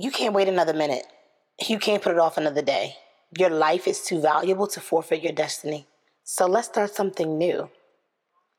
You 0.00 0.12
can't 0.12 0.32
wait 0.32 0.46
another 0.46 0.74
minute. 0.74 1.04
You 1.66 1.80
can't 1.80 2.00
put 2.00 2.12
it 2.12 2.20
off 2.20 2.38
another 2.38 2.62
day. 2.62 2.94
Your 3.36 3.50
life 3.50 3.88
is 3.88 4.00
too 4.04 4.20
valuable 4.20 4.68
to 4.68 4.80
forfeit 4.80 5.24
your 5.24 5.32
destiny. 5.32 5.88
So 6.22 6.46
let's 6.46 6.68
start 6.68 6.94
something 6.94 7.36
new. 7.36 7.68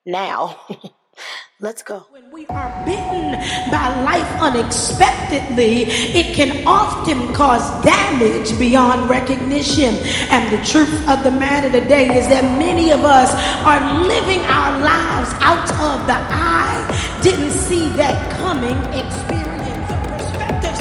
Now. 0.05 0.59
Let's 1.61 1.83
go. 1.83 2.05
When 2.11 2.31
we 2.31 2.45
are 2.47 2.85
bitten 2.85 3.33
by 3.69 4.03
life 4.03 4.41
unexpectedly, 4.41 5.83
it 6.15 6.33
can 6.33 6.65
often 6.65 7.33
cause 7.33 7.83
damage 7.83 8.57
beyond 8.57 9.09
recognition. 9.09 9.95
And 10.31 10.49
the 10.57 10.65
truth 10.65 11.09
of 11.09 11.25
the 11.25 11.31
matter 11.31 11.69
today 11.69 12.17
is 12.17 12.29
that 12.29 12.43
many 12.57 12.91
of 12.91 13.01
us 13.01 13.33
are 13.65 13.81
living 14.07 14.39
our 14.45 14.79
lives 14.79 15.31
out 15.41 15.69
of 15.91 16.07
the 16.07 16.15
eye, 16.15 17.19
didn't 17.21 17.51
see 17.51 17.89
that 17.97 18.31
coming 18.39 18.77
experience. 18.97 19.48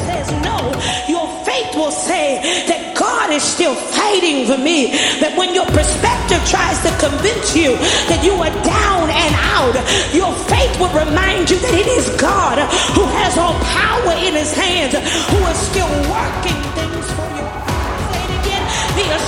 Says 0.09 0.33
no. 0.41 0.73
Your 1.07 1.29
faith 1.45 1.77
will 1.77 1.91
say 1.91 2.41
that 2.67 2.97
God 2.97 3.29
is 3.31 3.43
still 3.43 3.75
fighting 3.75 4.47
for 4.47 4.57
me. 4.57 4.97
That 5.21 5.37
when 5.37 5.53
your 5.53 5.67
perspective 5.67 6.41
tries 6.49 6.81
to 6.81 6.91
convince 6.97 7.53
you 7.53 7.77
that 8.09 8.25
you 8.25 8.33
are 8.41 8.55
down 8.65 9.13
and 9.13 9.33
out, 9.53 9.77
your 10.17 10.33
faith 10.49 10.73
will 10.81 10.89
remind 10.97 11.51
you 11.53 11.61
that 11.61 11.75
it 11.77 11.89
is 11.93 12.09
God 12.17 12.57
who 12.97 13.05
has 13.21 13.37
all 13.37 13.53
power 13.61 14.17
in 14.25 14.33
his 14.33 14.57
hands, 14.57 14.97
who 14.97 15.41
is 15.45 15.59
still 15.61 15.93
working 16.09 16.57
things 16.73 17.05
for 17.13 17.29
you. 17.37 17.58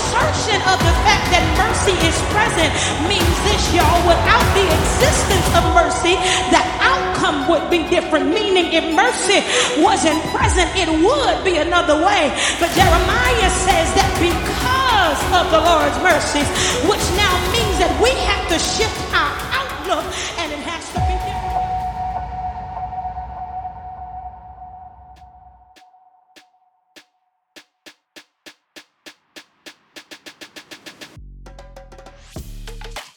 Assertion 0.01 0.59
of 0.65 0.81
the 0.81 0.95
fact 1.05 1.29
that 1.29 1.45
mercy 1.61 1.93
is 2.09 2.17
present 2.33 2.73
means 3.05 3.37
this, 3.45 3.63
y'all. 3.77 4.01
Without 4.09 4.47
the 4.57 4.65
existence 4.65 5.47
of 5.53 5.63
mercy, 5.77 6.17
the 6.49 6.63
outcome 6.81 7.45
would 7.53 7.69
be 7.69 7.85
different. 7.93 8.33
Meaning, 8.33 8.73
if 8.73 8.85
mercy 8.97 9.45
wasn't 9.85 10.17
present, 10.33 10.73
it 10.73 10.89
would 10.89 11.39
be 11.45 11.61
another 11.61 12.01
way. 12.01 12.33
But 12.57 12.73
Jeremiah 12.73 13.53
says 13.69 13.89
that 13.93 14.11
because 14.17 15.21
of 15.37 15.45
the 15.53 15.61
Lord's 15.61 15.99
mercies, 16.01 16.49
which 16.89 17.05
now 17.21 17.35
means 17.53 17.77
that 17.77 17.93
we 18.01 18.17
have 18.25 18.45
to 18.49 18.57
shift 18.57 18.97
our 19.13 19.33
outlook 19.53 20.07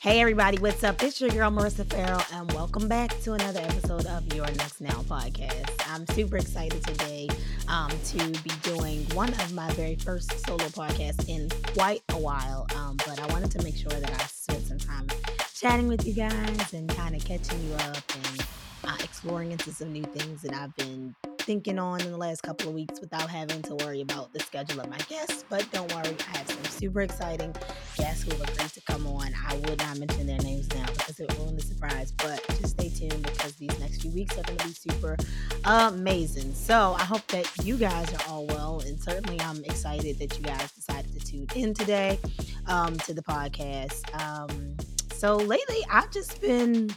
Hey 0.03 0.19
everybody, 0.19 0.57
what's 0.57 0.83
up? 0.83 1.01
It's 1.01 1.21
your 1.21 1.29
girl 1.29 1.49
Marissa 1.49 1.85
Farrell, 1.85 2.21
and 2.33 2.51
welcome 2.51 2.89
back 2.89 3.17
to 3.21 3.31
another 3.31 3.61
episode 3.61 4.05
of 4.07 4.33
Your 4.33 4.45
Next 4.47 4.81
Now 4.81 5.01
podcast. 5.03 5.69
I'm 5.87 6.05
super 6.07 6.35
excited 6.35 6.85
today 6.85 7.29
um, 7.69 7.89
to 8.07 8.17
be 8.41 8.51
doing 8.63 9.05
one 9.13 9.29
of 9.29 9.53
my 9.53 9.71
very 9.75 9.95
first 9.95 10.45
solo 10.45 10.65
podcasts 10.65 11.29
in 11.29 11.47
quite 11.73 12.03
a 12.09 12.17
while. 12.17 12.67
Um, 12.75 12.97
but 12.97 13.17
I 13.17 13.27
wanted 13.27 13.51
to 13.51 13.63
make 13.63 13.77
sure 13.77 13.93
that 13.93 14.11
I 14.11 14.25
spent 14.25 14.63
some 14.63 14.77
time 14.77 15.07
chatting 15.55 15.87
with 15.87 16.05
you 16.05 16.11
guys 16.11 16.73
and 16.73 16.89
kind 16.89 17.15
of 17.15 17.23
catching 17.23 17.65
you 17.65 17.73
up 17.75 18.03
and 18.13 18.45
uh, 18.83 18.97
exploring 19.01 19.53
into 19.53 19.71
some 19.71 19.93
new 19.93 20.03
things 20.03 20.41
that 20.41 20.53
I've 20.53 20.75
been 20.75 21.15
thinking 21.44 21.77
on 21.77 21.99
in 22.02 22.11
the 22.11 22.17
last 22.17 22.41
couple 22.41 22.69
of 22.69 22.73
weeks 22.73 23.02
without 23.02 23.30
having 23.30 23.61
to 23.63 23.75
worry 23.75 24.02
about 24.02 24.31
the 24.31 24.39
schedule 24.39 24.80
of 24.80 24.89
my 24.89 24.97
guests. 25.09 25.44
But 25.49 25.69
don't 25.72 25.94
worry, 25.94 26.16
I 26.33 26.38
have 26.38 26.49
some 26.49 26.63
super 26.66 27.02
exciting 27.02 27.53
guests 27.97 28.23
who 28.23 28.31
have 28.31 28.41
agreed 28.41 28.69
to 28.69 28.81
come 28.81 29.05
on. 29.08 29.33
I 29.47 29.55
will 29.58 29.75
not 29.75 29.99
mention 29.99 30.25
their 30.25 30.39
names 30.39 30.73
now 30.73 30.86
because 30.86 31.19
it 31.19 31.30
will 31.38 31.45
ruin 31.45 31.58
the 31.58 31.61
surprise, 31.61 32.14
but 32.14 32.45
just 32.59 32.80
stay 32.80 32.89
tuned 32.89 33.23
because 33.23 33.55
these 33.55 33.77
next 33.80 34.02
few 34.02 34.11
weeks 34.11 34.38
are 34.38 34.44
going 34.44 34.58
to 34.58 34.67
be 34.67 34.73
super 34.73 35.17
amazing. 35.66 36.53
So 36.53 36.95
I 36.97 37.03
hope 37.03 37.27
that 37.27 37.49
you 37.64 37.77
guys 37.77 38.14
are 38.14 38.30
all 38.30 38.47
well, 38.47 38.81
and 38.86 38.99
certainly 39.02 39.39
I'm 39.41 39.64
excited 39.66 40.19
that 40.19 40.38
you 40.38 40.44
guys 40.44 40.71
decided 40.71 41.11
to 41.19 41.19
tune 41.19 41.47
in 41.55 41.73
today 41.73 42.19
um, 42.67 42.97
to 42.99 43.14
the 43.14 43.23
podcast. 43.23 44.02
Um, 44.21 44.77
so 45.11 45.36
lately, 45.36 45.80
I've 45.91 46.11
just 46.11 46.39
been 46.42 46.89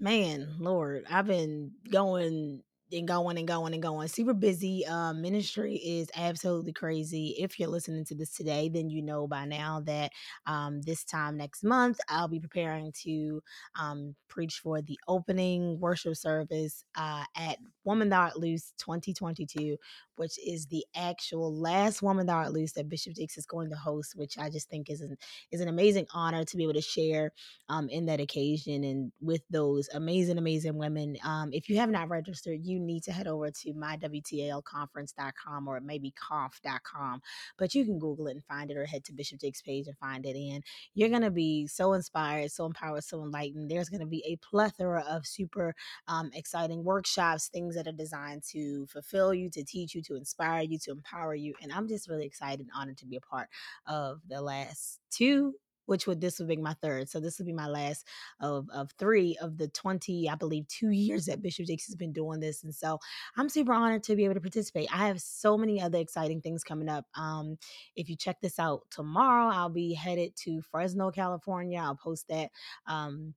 man, 0.00 0.48
Lord, 0.58 1.04
I've 1.10 1.26
been 1.26 1.72
going 1.90 2.62
and 2.92 3.06
going 3.08 3.38
and 3.38 3.46
going 3.48 3.74
and 3.74 3.82
going. 3.82 4.08
Super 4.08 4.34
busy. 4.34 4.84
Um, 4.86 5.22
ministry 5.22 5.76
is 5.76 6.08
absolutely 6.16 6.72
crazy. 6.72 7.36
If 7.38 7.58
you're 7.58 7.68
listening 7.68 8.04
to 8.06 8.14
this 8.14 8.32
today, 8.32 8.68
then 8.68 8.90
you 8.90 9.02
know 9.02 9.26
by 9.26 9.44
now 9.44 9.80
that 9.86 10.12
um, 10.46 10.80
this 10.82 11.04
time 11.04 11.36
next 11.36 11.62
month, 11.64 11.98
I'll 12.08 12.28
be 12.28 12.40
preparing 12.40 12.92
to 13.02 13.42
um, 13.78 14.14
preach 14.28 14.60
for 14.62 14.82
the 14.82 14.98
opening 15.08 15.78
worship 15.80 16.16
service 16.16 16.84
uh, 16.96 17.24
at 17.36 17.58
Woman 17.84 18.08
Thou 18.08 18.20
Art 18.20 18.36
Loose 18.38 18.72
2022, 18.78 19.76
which 20.16 20.38
is 20.46 20.66
the 20.66 20.84
actual 20.94 21.54
last 21.54 22.02
Woman 22.02 22.26
Thou 22.26 22.36
Art 22.36 22.52
Loose 22.52 22.72
that 22.72 22.88
Bishop 22.88 23.14
Dix 23.14 23.38
is 23.38 23.46
going 23.46 23.70
to 23.70 23.76
host, 23.76 24.14
which 24.16 24.36
I 24.38 24.50
just 24.50 24.68
think 24.68 24.90
is 24.90 25.00
an, 25.00 25.16
is 25.50 25.60
an 25.60 25.68
amazing 25.68 26.06
honor 26.12 26.44
to 26.44 26.56
be 26.56 26.64
able 26.64 26.74
to 26.74 26.82
share 26.82 27.32
um, 27.68 27.88
in 27.88 28.06
that 28.06 28.20
occasion 28.20 28.84
and 28.84 29.12
with 29.20 29.42
those 29.50 29.88
amazing, 29.94 30.38
amazing 30.38 30.76
women. 30.76 31.16
Um, 31.24 31.50
if 31.52 31.68
you 31.68 31.78
have 31.78 31.90
not 31.90 32.08
registered, 32.08 32.60
you 32.64 32.78
need 32.78 33.04
to 33.04 33.12
head 33.12 33.26
over 33.26 33.50
to 33.50 33.72
mywtlconference.com 33.72 35.68
or 35.68 35.80
maybe 35.80 36.12
conf.com, 36.12 37.22
but 37.58 37.74
you 37.74 37.84
can 37.84 37.98
Google 37.98 38.26
it 38.28 38.32
and 38.32 38.44
find 38.44 38.70
it 38.70 38.76
or 38.76 38.84
head 38.84 39.04
to 39.04 39.12
Bishop 39.12 39.40
Jake's 39.40 39.62
page 39.62 39.86
and 39.86 39.96
find 39.98 40.26
it. 40.26 40.36
And 40.36 40.62
you're 40.94 41.08
going 41.08 41.22
to 41.22 41.30
be 41.30 41.66
so 41.66 41.92
inspired, 41.94 42.50
so 42.50 42.66
empowered, 42.66 43.04
so 43.04 43.22
enlightened. 43.22 43.70
There's 43.70 43.88
going 43.88 44.00
to 44.00 44.06
be 44.06 44.22
a 44.26 44.36
plethora 44.36 45.04
of 45.08 45.26
super 45.26 45.74
um, 46.08 46.30
exciting 46.34 46.84
workshops, 46.84 47.48
things 47.48 47.69
that 47.74 47.86
are 47.86 47.92
designed 47.92 48.42
to 48.52 48.86
fulfill 48.86 49.34
you, 49.34 49.50
to 49.50 49.64
teach 49.64 49.94
you, 49.94 50.02
to 50.02 50.16
inspire 50.16 50.62
you, 50.62 50.78
to 50.80 50.92
empower 50.92 51.34
you. 51.34 51.54
And 51.62 51.72
I'm 51.72 51.88
just 51.88 52.08
really 52.08 52.26
excited 52.26 52.60
and 52.60 52.70
honored 52.74 52.98
to 52.98 53.06
be 53.06 53.16
a 53.16 53.20
part 53.20 53.48
of 53.86 54.20
the 54.28 54.40
last 54.40 55.00
two 55.10 55.54
which 55.90 56.06
would 56.06 56.20
this 56.20 56.38
would 56.38 56.46
be 56.46 56.56
my 56.56 56.74
third. 56.74 57.08
So 57.08 57.18
this 57.18 57.38
would 57.38 57.46
be 57.46 57.52
my 57.52 57.66
last 57.66 58.06
of 58.38 58.70
of 58.70 58.92
three 58.96 59.36
of 59.42 59.58
the 59.58 59.66
20, 59.66 60.30
I 60.30 60.36
believe, 60.36 60.68
two 60.68 60.90
years 60.90 61.26
that 61.26 61.42
Bishop 61.42 61.66
Jakes 61.66 61.86
has 61.86 61.96
been 61.96 62.12
doing 62.12 62.38
this. 62.38 62.62
And 62.62 62.72
so 62.72 63.00
I'm 63.36 63.48
super 63.48 63.72
honored 63.72 64.04
to 64.04 64.14
be 64.14 64.24
able 64.24 64.34
to 64.34 64.40
participate. 64.40 64.88
I 64.94 65.08
have 65.08 65.20
so 65.20 65.58
many 65.58 65.82
other 65.82 65.98
exciting 65.98 66.42
things 66.42 66.62
coming 66.62 66.88
up. 66.88 67.06
Um, 67.16 67.58
if 67.96 68.08
you 68.08 68.14
check 68.14 68.40
this 68.40 68.60
out 68.60 68.82
tomorrow, 68.92 69.52
I'll 69.52 69.68
be 69.68 69.92
headed 69.92 70.36
to 70.44 70.62
Fresno, 70.70 71.10
California. 71.10 71.80
I'll 71.80 71.96
post 71.96 72.28
that. 72.28 72.50
Um, 72.86 73.34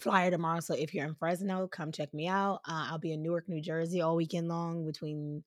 flyer 0.00 0.30
tomorrow. 0.30 0.60
So 0.60 0.74
if 0.74 0.94
you're 0.94 1.06
in 1.06 1.14
Fresno, 1.14 1.68
come 1.68 1.92
check 1.92 2.12
me 2.12 2.28
out. 2.28 2.60
Uh, 2.66 2.88
I'll 2.90 2.98
be 2.98 3.12
in 3.12 3.22
Newark, 3.22 3.48
New 3.48 3.60
Jersey 3.60 4.00
all 4.00 4.16
weekend 4.16 4.48
long 4.48 4.84
between 4.84 5.42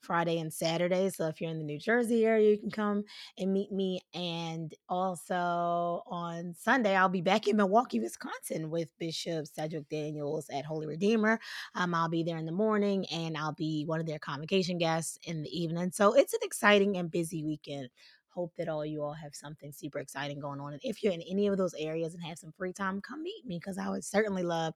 Friday 0.00 0.38
and 0.38 0.50
Saturday. 0.50 1.10
So 1.10 1.26
if 1.26 1.40
you're 1.40 1.50
in 1.50 1.58
the 1.58 1.64
New 1.64 1.78
Jersey 1.78 2.24
area, 2.24 2.52
you 2.52 2.58
can 2.58 2.70
come 2.70 3.04
and 3.36 3.52
meet 3.52 3.70
me. 3.70 4.00
And 4.14 4.72
also 4.88 6.02
on 6.06 6.54
Sunday, 6.58 6.96
I'll 6.96 7.10
be 7.10 7.20
back 7.20 7.46
in 7.46 7.56
Milwaukee, 7.56 8.00
Wisconsin 8.00 8.70
with 8.70 8.88
Bishop 8.98 9.46
Sedgwick 9.46 9.88
Daniels 9.90 10.48
at 10.50 10.64
Holy 10.64 10.86
Redeemer. 10.86 11.38
Um, 11.74 11.94
I'll 11.94 12.08
be 12.08 12.22
there 12.22 12.38
in 12.38 12.46
the 12.46 12.52
morning 12.52 13.04
and 13.12 13.36
I'll 13.36 13.52
be 13.52 13.84
one 13.84 14.00
of 14.00 14.06
their 14.06 14.18
convocation 14.18 14.78
guests 14.78 15.18
in 15.24 15.42
the 15.42 15.50
evening. 15.50 15.90
So 15.92 16.14
it's 16.14 16.32
an 16.32 16.40
exciting 16.42 16.96
and 16.96 17.10
busy 17.10 17.44
weekend. 17.44 17.90
Hope 18.30 18.52
that 18.56 18.68
all 18.68 18.84
you 18.86 19.02
all 19.02 19.12
have 19.12 19.34
something 19.34 19.72
super 19.72 19.98
exciting 19.98 20.38
going 20.40 20.60
on. 20.60 20.72
And 20.72 20.82
if 20.84 21.02
you're 21.02 21.12
in 21.12 21.22
any 21.22 21.46
of 21.48 21.56
those 21.56 21.74
areas 21.74 22.14
and 22.14 22.22
have 22.24 22.38
some 22.38 22.52
free 22.52 22.72
time, 22.72 23.00
come 23.00 23.22
meet 23.22 23.44
me 23.44 23.58
because 23.58 23.78
I 23.78 23.88
would 23.88 24.04
certainly 24.04 24.42
love 24.42 24.74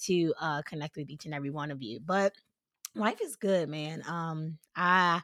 to 0.00 0.34
uh, 0.40 0.62
connect 0.62 0.96
with 0.96 1.10
each 1.10 1.24
and 1.24 1.34
every 1.34 1.50
one 1.50 1.70
of 1.70 1.82
you. 1.82 2.00
But 2.00 2.34
life 2.94 3.20
is 3.22 3.36
good, 3.36 3.68
man. 3.68 4.02
Um, 4.06 4.58
I 4.76 5.22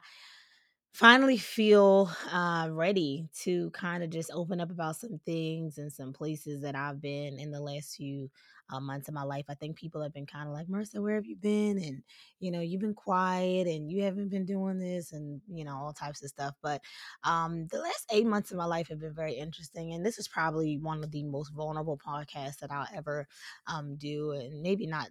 finally 0.93 1.37
feel 1.37 2.11
uh, 2.31 2.67
ready 2.71 3.29
to 3.33 3.69
kind 3.71 4.03
of 4.03 4.09
just 4.09 4.29
open 4.33 4.59
up 4.59 4.71
about 4.71 4.97
some 4.97 5.19
things 5.25 5.77
and 5.77 5.91
some 5.91 6.11
places 6.11 6.61
that 6.61 6.75
I've 6.75 7.01
been 7.01 7.39
in 7.39 7.51
the 7.51 7.61
last 7.61 7.95
few 7.95 8.29
uh, 8.71 8.79
months 8.79 9.07
of 9.07 9.13
my 9.13 9.23
life. 9.23 9.45
I 9.49 9.53
think 9.53 9.75
people 9.75 10.01
have 10.01 10.13
been 10.13 10.25
kind 10.25 10.47
of 10.47 10.53
like, 10.53 10.67
Marissa, 10.67 11.01
where 11.01 11.15
have 11.15 11.25
you 11.25 11.35
been? 11.35 11.77
And, 11.77 12.03
you 12.39 12.51
know, 12.51 12.61
you've 12.61 12.81
been 12.81 12.93
quiet 12.93 13.67
and 13.67 13.91
you 13.91 14.03
haven't 14.03 14.29
been 14.29 14.45
doing 14.45 14.79
this 14.79 15.11
and, 15.11 15.41
you 15.47 15.65
know, 15.65 15.75
all 15.75 15.93
types 15.93 16.23
of 16.23 16.29
stuff. 16.29 16.55
But 16.61 16.81
um, 17.23 17.67
the 17.67 17.79
last 17.79 18.05
eight 18.11 18.25
months 18.25 18.51
of 18.51 18.57
my 18.57 18.65
life 18.65 18.87
have 18.89 18.99
been 18.99 19.13
very 19.13 19.33
interesting. 19.33 19.93
And 19.93 20.05
this 20.05 20.17
is 20.17 20.27
probably 20.27 20.77
one 20.77 21.03
of 21.03 21.11
the 21.11 21.23
most 21.23 21.53
vulnerable 21.53 21.99
podcasts 22.05 22.59
that 22.59 22.71
I'll 22.71 22.87
ever 22.95 23.27
um, 23.67 23.95
do. 23.97 24.31
And 24.31 24.61
maybe 24.61 24.87
not 24.87 25.09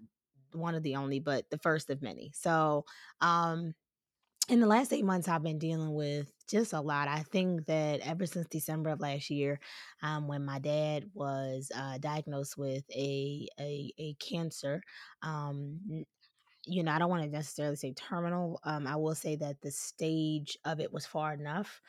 one 0.52 0.74
of 0.74 0.82
the 0.82 0.96
only, 0.96 1.20
but 1.20 1.48
the 1.50 1.58
first 1.58 1.90
of 1.90 2.02
many. 2.02 2.32
So, 2.34 2.84
um, 3.20 3.74
in 4.48 4.58
the 4.58 4.66
last 4.66 4.92
eight 4.92 5.04
months, 5.04 5.28
I've 5.28 5.44
been 5.44 5.60
dealing 5.60 5.94
with 5.94 6.32
just 6.50 6.72
a 6.72 6.80
lot. 6.80 7.08
I 7.08 7.22
think 7.30 7.66
that 7.66 8.00
ever 8.00 8.26
since 8.26 8.46
December 8.48 8.90
of 8.90 9.00
last 9.00 9.30
year, 9.30 9.60
um, 10.02 10.28
when 10.28 10.44
my 10.44 10.58
dad 10.58 11.04
was 11.14 11.70
uh, 11.74 11.98
diagnosed 11.98 12.58
with 12.58 12.84
a 12.90 13.46
a, 13.58 13.92
a 13.98 14.14
cancer, 14.14 14.82
um, 15.22 16.04
you 16.66 16.82
know, 16.82 16.92
I 16.92 16.98
don't 16.98 17.10
want 17.10 17.24
to 17.24 17.28
necessarily 17.30 17.76
say 17.76 17.92
terminal. 17.94 18.60
Um, 18.64 18.86
I 18.86 18.96
will 18.96 19.14
say 19.14 19.36
that 19.36 19.60
the 19.62 19.70
stage 19.70 20.58
of 20.64 20.80
it 20.80 20.92
was 20.92 21.06
far 21.06 21.32
enough 21.32 21.80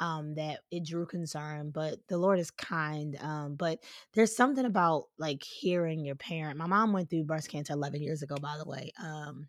um, 0.00 0.34
that 0.34 0.60
it 0.70 0.84
drew 0.84 1.06
concern. 1.06 1.70
But 1.72 1.98
the 2.08 2.18
Lord 2.18 2.38
is 2.38 2.50
kind. 2.50 3.16
Um, 3.20 3.54
but 3.56 3.78
there's 4.14 4.36
something 4.36 4.64
about 4.64 5.04
like 5.18 5.42
hearing 5.44 6.04
your 6.04 6.16
parent. 6.16 6.58
My 6.58 6.66
mom 6.66 6.92
went 6.92 7.08
through 7.08 7.24
breast 7.24 7.48
cancer 7.48 7.72
11 7.72 8.02
years 8.02 8.22
ago, 8.22 8.36
by 8.40 8.56
the 8.58 8.68
way. 8.68 8.92
Um, 9.02 9.48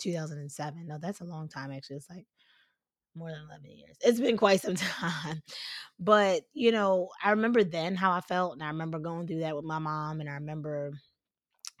2007. 0.00 0.86
No, 0.86 0.98
that's 1.00 1.20
a 1.20 1.24
long 1.24 1.48
time 1.48 1.72
actually. 1.72 1.96
It's 1.96 2.10
like 2.10 2.26
more 3.14 3.30
than 3.30 3.42
11 3.48 3.70
years. 3.70 3.96
It's 4.00 4.20
been 4.20 4.36
quite 4.36 4.60
some 4.60 4.74
time. 4.76 5.42
But, 5.98 6.42
you 6.52 6.72
know, 6.72 7.10
I 7.22 7.30
remember 7.30 7.64
then 7.64 7.94
how 7.94 8.12
I 8.12 8.20
felt 8.20 8.54
and 8.54 8.62
I 8.62 8.68
remember 8.68 8.98
going 8.98 9.26
through 9.26 9.40
that 9.40 9.56
with 9.56 9.64
my 9.64 9.78
mom 9.78 10.20
and 10.20 10.28
I 10.28 10.34
remember 10.34 10.92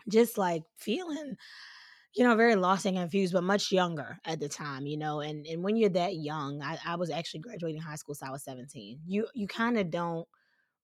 just 0.08 0.38
like 0.38 0.62
feeling 0.78 1.36
you 2.14 2.22
know, 2.24 2.36
very 2.36 2.54
lost 2.54 2.86
and 2.86 2.96
confused, 2.96 3.32
but 3.32 3.42
much 3.42 3.72
younger 3.72 4.18
at 4.24 4.38
the 4.38 4.48
time, 4.48 4.86
you 4.86 4.96
know. 4.96 5.20
And 5.20 5.46
and 5.46 5.64
when 5.64 5.76
you're 5.76 5.90
that 5.90 6.14
young, 6.14 6.62
I, 6.62 6.78
I 6.86 6.96
was 6.96 7.10
actually 7.10 7.40
graduating 7.40 7.80
high 7.80 7.96
school, 7.96 8.14
so 8.14 8.26
I 8.26 8.30
was 8.30 8.44
17. 8.44 9.00
You 9.06 9.26
you 9.34 9.48
kind 9.48 9.76
of 9.78 9.90
don't 9.90 10.26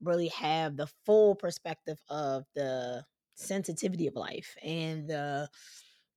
really 0.02 0.28
have 0.28 0.76
the 0.76 0.88
full 1.06 1.36
perspective 1.36 2.00
of 2.08 2.44
the 2.54 3.04
sensitivity 3.34 4.06
of 4.08 4.16
life 4.16 4.56
and 4.62 5.08
the 5.08 5.48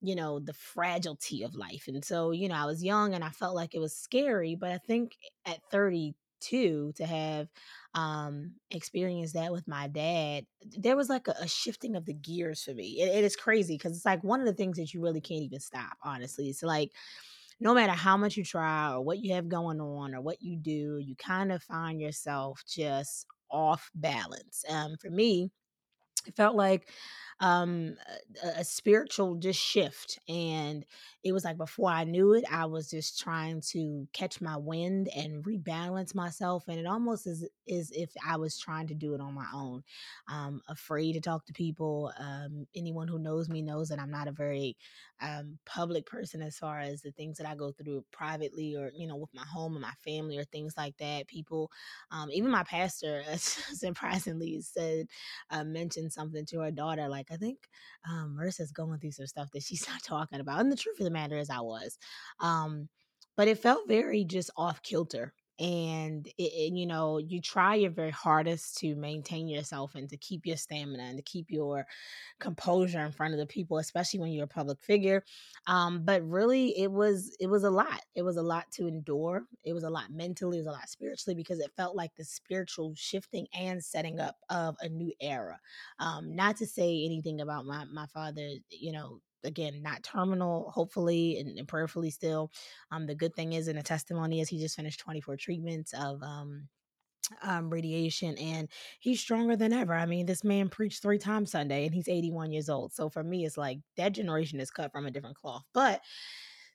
you 0.04 0.16
know 0.16 0.40
the 0.40 0.54
fragility 0.54 1.44
of 1.44 1.56
life 1.56 1.86
and 1.88 2.04
so 2.06 2.32
you 2.32 2.50
know 2.50 2.56
i 2.56 2.66
was 2.66 2.84
young 2.84 3.14
and 3.16 3.24
i 3.24 3.30
felt 3.30 3.56
like 3.56 3.74
it 3.74 3.80
was 3.80 3.96
scary 3.96 4.56
but 4.56 4.72
i 4.72 4.78
think 4.78 5.18
at 5.46 5.62
32 5.72 6.92
to 6.94 7.06
have 7.06 7.50
um 7.96 8.56
experienced 8.72 9.34
that 9.34 9.52
with 9.54 9.68
my 9.68 9.88
dad 9.88 10.46
there 10.78 10.98
was 10.98 11.10
like 11.10 11.28
a, 11.28 11.36
a 11.40 11.48
shifting 11.48 11.96
of 11.96 12.06
the 12.06 12.14
gears 12.14 12.64
for 12.64 12.74
me 12.74 13.02
it, 13.02 13.16
it 13.20 13.24
is 13.24 13.36
crazy 13.36 13.76
because 13.76 13.96
it's 13.96 14.06
like 14.06 14.24
one 14.24 14.42
of 14.42 14.46
the 14.46 14.54
things 14.54 14.78
that 14.78 14.94
you 14.94 15.02
really 15.02 15.22
can't 15.22 15.44
even 15.44 15.60
stop 15.60 15.98
honestly 16.04 16.50
it's 16.50 16.64
like 16.64 16.92
no 17.60 17.74
matter 17.74 17.94
how 17.94 18.18
much 18.18 18.38
you 18.38 18.44
try 18.44 18.92
or 18.92 19.02
what 19.02 19.20
you 19.20 19.34
have 19.34 19.48
going 19.48 19.80
on 19.82 20.14
or 20.16 20.22
what 20.22 20.42
you 20.42 20.58
do 20.58 20.98
you 21.00 21.16
kind 21.16 21.52
of 21.52 21.64
find 21.64 22.02
yourself 22.02 22.64
just 22.68 23.26
off 23.50 23.92
balance 23.96 24.66
um 24.70 24.96
for 25.00 25.10
me 25.10 25.52
it 26.28 26.36
felt 26.36 26.56
like 26.56 26.90
um 27.40 27.96
a, 28.44 28.60
a 28.60 28.64
spiritual 28.64 29.36
just 29.36 29.60
shift 29.60 30.20
and 30.30 30.86
it 31.24 31.32
was 31.32 31.44
like 31.44 31.58
before 31.58 31.90
i 31.90 32.04
knew 32.04 32.34
it 32.34 32.44
i 32.52 32.66
was 32.66 32.90
just 32.90 33.20
trying 33.20 33.60
to 33.60 34.08
catch 34.14 34.40
my 34.40 34.56
wind 34.56 35.10
and 35.16 35.44
rebalance 35.44 36.14
myself 36.14 36.64
and 36.68 36.80
it 36.80 36.86
almost 36.86 37.26
is 37.26 37.48
is 37.66 37.92
if 37.96 38.12
i 38.28 38.38
was 38.38 38.58
trying 38.60 38.88
to 38.88 38.94
do 38.94 39.14
it 39.16 39.22
on 39.22 39.34
my 39.34 39.48
own. 39.54 39.84
Um 40.28 40.62
afraid 40.68 41.14
to 41.14 41.22
talk 41.22 41.46
to 41.46 41.54
people 41.54 42.12
um 42.20 42.68
anyone 42.76 43.08
who 43.08 43.20
knows 43.20 43.50
me 43.50 43.62
knows 43.62 43.90
that 43.90 44.00
i'm 44.00 44.12
not 44.12 44.28
a 44.28 44.32
very 44.32 44.78
um 45.22 45.58
public 45.66 46.06
person 46.06 46.42
as 46.42 46.58
far 46.58 46.80
as 46.80 47.02
the 47.02 47.12
things 47.12 47.38
that 47.38 47.48
i 47.48 47.56
go 47.56 47.72
through 47.72 48.04
privately 48.12 48.76
or 48.76 48.92
you 48.96 49.08
know 49.08 49.16
with 49.16 49.34
my 49.34 49.44
home 49.46 49.74
and 49.74 49.82
my 49.82 49.94
family 50.04 50.38
or 50.38 50.44
things 50.46 50.74
like 50.78 50.98
that. 50.98 51.28
People 51.28 51.72
um 52.12 52.30
even 52.32 52.52
my 52.52 52.64
pastor 52.64 53.24
surprisingly 53.38 54.60
said 54.62 55.08
uh, 55.50 55.64
mentioned 55.64 56.13
something 56.14 56.46
to 56.48 56.60
her 56.60 56.72
daughter, 56.72 57.08
like, 57.08 57.28
I 57.32 57.38
think 57.38 57.60
um, 58.10 58.38
Marissa's 58.40 58.72
going 58.72 59.00
through 59.00 59.12
some 59.12 59.28
stuff 59.28 59.50
that 59.54 59.64
she's 59.64 59.88
not 59.90 60.04
talking 60.04 60.40
about. 60.40 60.60
And 60.60 60.72
the 60.72 60.76
truth 60.76 61.00
of 61.00 61.06
the 61.06 61.12
matter 61.12 61.38
is, 61.38 61.50
I 61.50 61.62
was. 61.62 61.98
Um, 62.40 62.90
but 63.36 63.48
it 63.48 63.58
felt 63.58 63.88
very 63.88 64.24
just 64.26 64.52
off 64.58 64.82
kilter. 64.84 65.34
And, 65.60 66.26
it, 66.38 66.42
it, 66.42 66.74
you 66.74 66.86
know, 66.86 67.18
you 67.20 67.42
try 67.42 67.76
your 67.76 67.92
very 67.92 68.12
hardest 68.12 68.78
to 68.80 68.96
maintain 68.96 69.48
yourself 69.48 69.96
and 69.96 70.10
to 70.10 70.18
keep 70.18 70.46
your 70.46 70.58
stamina 70.58 71.04
and 71.04 71.18
to 71.18 71.24
keep 71.24 71.52
your 71.52 71.86
composure 72.40 73.00
in 73.00 73.12
front 73.12 73.34
of 73.34 73.40
the 73.40 73.46
people, 73.46 73.78
especially 73.78 74.20
when 74.20 74.32
you're 74.32 74.46
a 74.46 74.48
public 74.48 74.82
figure. 74.82 75.24
Um, 75.68 76.04
but 76.04 76.28
really, 76.28 76.78
it 76.78 76.92
was 76.92 77.36
it 77.40 77.48
was 77.48 77.64
a 77.64 77.70
lot. 77.70 78.02
It 78.16 78.24
was 78.24 78.38
a 78.38 78.42
lot 78.42 78.72
to 78.74 78.88
endure. 78.88 79.44
It 79.64 79.74
was 79.74 79.84
a 79.84 79.90
lot 79.90 80.12
mentally. 80.12 80.58
It 80.58 80.62
was 80.62 80.68
a 80.68 80.72
lot 80.72 80.90
spiritually 80.90 81.36
because 81.36 81.60
it 81.60 81.72
felt 81.78 81.96
like 81.96 82.16
the 82.16 82.26
spiritual 82.26 82.94
shifting 82.96 83.48
and 83.54 83.84
setting 83.84 84.20
up 84.20 84.38
of 84.50 84.76
a 84.82 84.90
new 84.90 85.14
era. 85.22 85.60
Um, 86.00 86.36
not 86.36 86.58
to 86.58 86.68
say 86.68 87.06
anything 87.06 87.42
about 87.42 87.66
my 87.66 87.86
my 87.86 88.08
father, 88.08 88.50
you 88.70 88.92
know, 88.92 89.22
again 89.44 89.82
not 89.82 90.04
terminal 90.04 90.72
hopefully 90.74 91.38
and, 91.40 91.58
and, 91.58 91.68
prayerfully 91.68 92.10
still 92.10 92.52
um 92.92 93.06
the 93.06 93.16
good 93.16 93.36
thing 93.36 93.54
is 93.54 93.68
in 93.68 93.78
a 93.78 93.84
testimony 93.84 94.42
is 94.42 94.50
he 94.50 94.60
just 94.60 94.76
finished 94.76 95.00
24 95.00 95.38
treatments 95.38 95.94
of 95.94 96.22
um 96.24 96.68
um, 97.42 97.70
radiation 97.70 98.38
and 98.38 98.68
he's 99.00 99.20
stronger 99.20 99.56
than 99.56 99.74
ever. 99.74 99.94
I 99.94 100.06
mean, 100.06 100.26
this 100.26 100.44
man 100.44 100.70
preached 100.70 101.02
three 101.02 101.18
times 101.18 101.52
Sunday 101.52 101.86
and 101.86 101.94
he's 101.94 102.08
81 102.10 102.52
years 102.52 102.70
old. 102.70 102.94
So 102.94 103.10
for 103.10 103.24
me, 103.24 103.46
it's 103.46 103.58
like 103.58 103.80
that 103.98 104.14
generation 104.14 104.60
is 104.60 104.72
cut 104.72 104.92
from 104.92 105.06
a 105.06 105.12
different 105.12 105.38
cloth. 105.38 105.64
But 105.74 106.02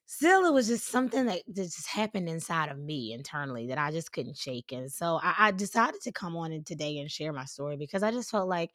still, 0.06 0.46
it 0.46 0.52
was 0.52 0.68
just 0.68 0.86
something 0.86 1.26
that 1.26 1.42
just 1.54 1.86
happened 1.86 2.28
inside 2.28 2.70
of 2.70 2.78
me 2.78 3.12
internally 3.12 3.68
that 3.68 3.78
I 3.78 3.90
just 3.90 4.12
couldn't 4.12 4.36
shake. 4.36 4.72
And 4.72 4.90
so 4.90 5.20
I, 5.22 5.34
I 5.38 5.50
decided 5.50 6.00
to 6.02 6.12
come 6.12 6.36
on 6.36 6.52
in 6.52 6.64
today 6.64 6.98
and 6.98 7.10
share 7.10 7.32
my 7.32 7.44
story 7.44 7.76
because 7.76 8.02
I 8.02 8.10
just 8.10 8.30
felt 8.30 8.48
like, 8.48 8.70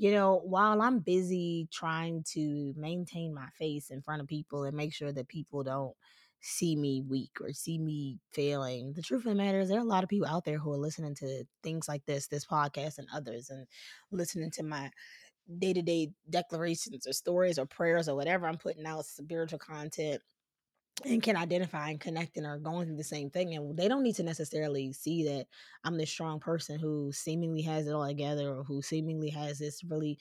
you 0.00 0.12
know, 0.12 0.40
while 0.42 0.80
I'm 0.80 1.00
busy 1.00 1.68
trying 1.70 2.24
to 2.32 2.72
maintain 2.74 3.34
my 3.34 3.48
face 3.58 3.90
in 3.90 4.00
front 4.00 4.22
of 4.22 4.28
people 4.28 4.64
and 4.64 4.74
make 4.74 4.94
sure 4.94 5.12
that 5.12 5.28
people 5.28 5.62
don't 5.62 5.92
see 6.40 6.74
me 6.74 7.02
weak 7.06 7.32
or 7.38 7.52
see 7.52 7.76
me 7.76 8.18
failing. 8.32 8.94
The 8.94 9.02
truth 9.02 9.26
of 9.26 9.32
the 9.32 9.34
matter 9.34 9.60
is, 9.60 9.68
there 9.68 9.76
are 9.76 9.82
a 9.82 9.84
lot 9.84 10.02
of 10.02 10.08
people 10.08 10.26
out 10.26 10.46
there 10.46 10.56
who 10.56 10.72
are 10.72 10.78
listening 10.78 11.14
to 11.16 11.44
things 11.62 11.86
like 11.86 12.06
this, 12.06 12.28
this 12.28 12.46
podcast, 12.46 12.96
and 12.96 13.08
others, 13.12 13.50
and 13.50 13.66
listening 14.10 14.50
to 14.52 14.62
my 14.62 14.90
day 15.58 15.74
to 15.74 15.82
day 15.82 16.12
declarations 16.30 17.06
or 17.06 17.12
stories 17.12 17.58
or 17.58 17.66
prayers 17.66 18.08
or 18.08 18.16
whatever 18.16 18.46
I'm 18.46 18.56
putting 18.56 18.86
out, 18.86 19.04
spiritual 19.04 19.58
content, 19.58 20.22
and 21.04 21.22
can 21.22 21.36
identify 21.36 21.90
and 21.90 22.00
connect 22.00 22.36
and 22.36 22.46
are 22.46 22.58
going 22.58 22.86
through 22.86 22.96
the 22.96 23.04
same 23.04 23.30
thing. 23.30 23.54
And 23.54 23.76
they 23.76 23.88
don't 23.88 24.02
need 24.02 24.16
to 24.16 24.22
necessarily 24.22 24.92
see 24.92 25.24
that 25.24 25.46
I'm 25.84 25.96
this 25.96 26.10
strong 26.10 26.40
person 26.40 26.78
who 26.78 27.12
seemingly 27.12 27.62
has 27.62 27.86
it 27.86 27.92
all 27.92 28.06
together 28.06 28.50
or 28.50 28.64
who 28.64 28.82
seemingly 28.82 29.30
has 29.30 29.58
this 29.58 29.82
really 29.84 30.18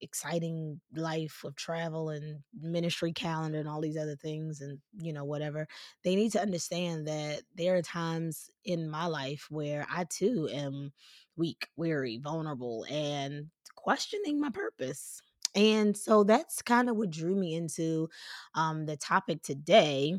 exciting 0.00 0.80
life 0.94 1.42
of 1.44 1.56
travel 1.56 2.10
and 2.10 2.40
ministry 2.60 3.12
calendar 3.12 3.58
and 3.58 3.68
all 3.68 3.80
these 3.80 3.96
other 3.96 4.16
things 4.16 4.60
and 4.60 4.78
you 4.96 5.12
know 5.12 5.24
whatever 5.24 5.66
they 6.04 6.14
need 6.14 6.30
to 6.30 6.40
understand 6.40 7.06
that 7.08 7.42
there 7.56 7.74
are 7.74 7.82
times 7.82 8.48
in 8.64 8.88
my 8.88 9.06
life 9.06 9.46
where 9.50 9.84
i 9.92 10.04
too 10.04 10.48
am 10.52 10.92
weak 11.36 11.66
weary 11.76 12.18
vulnerable 12.22 12.86
and 12.88 13.46
questioning 13.74 14.40
my 14.40 14.50
purpose 14.50 15.20
and 15.58 15.96
so 15.98 16.24
that's 16.24 16.62
kind 16.62 16.88
of 16.90 16.96
what 16.96 17.10
drew 17.10 17.36
me 17.36 17.54
into 17.56 18.08
um, 18.54 18.86
the 18.86 18.96
topic 18.96 19.42
today 19.42 20.14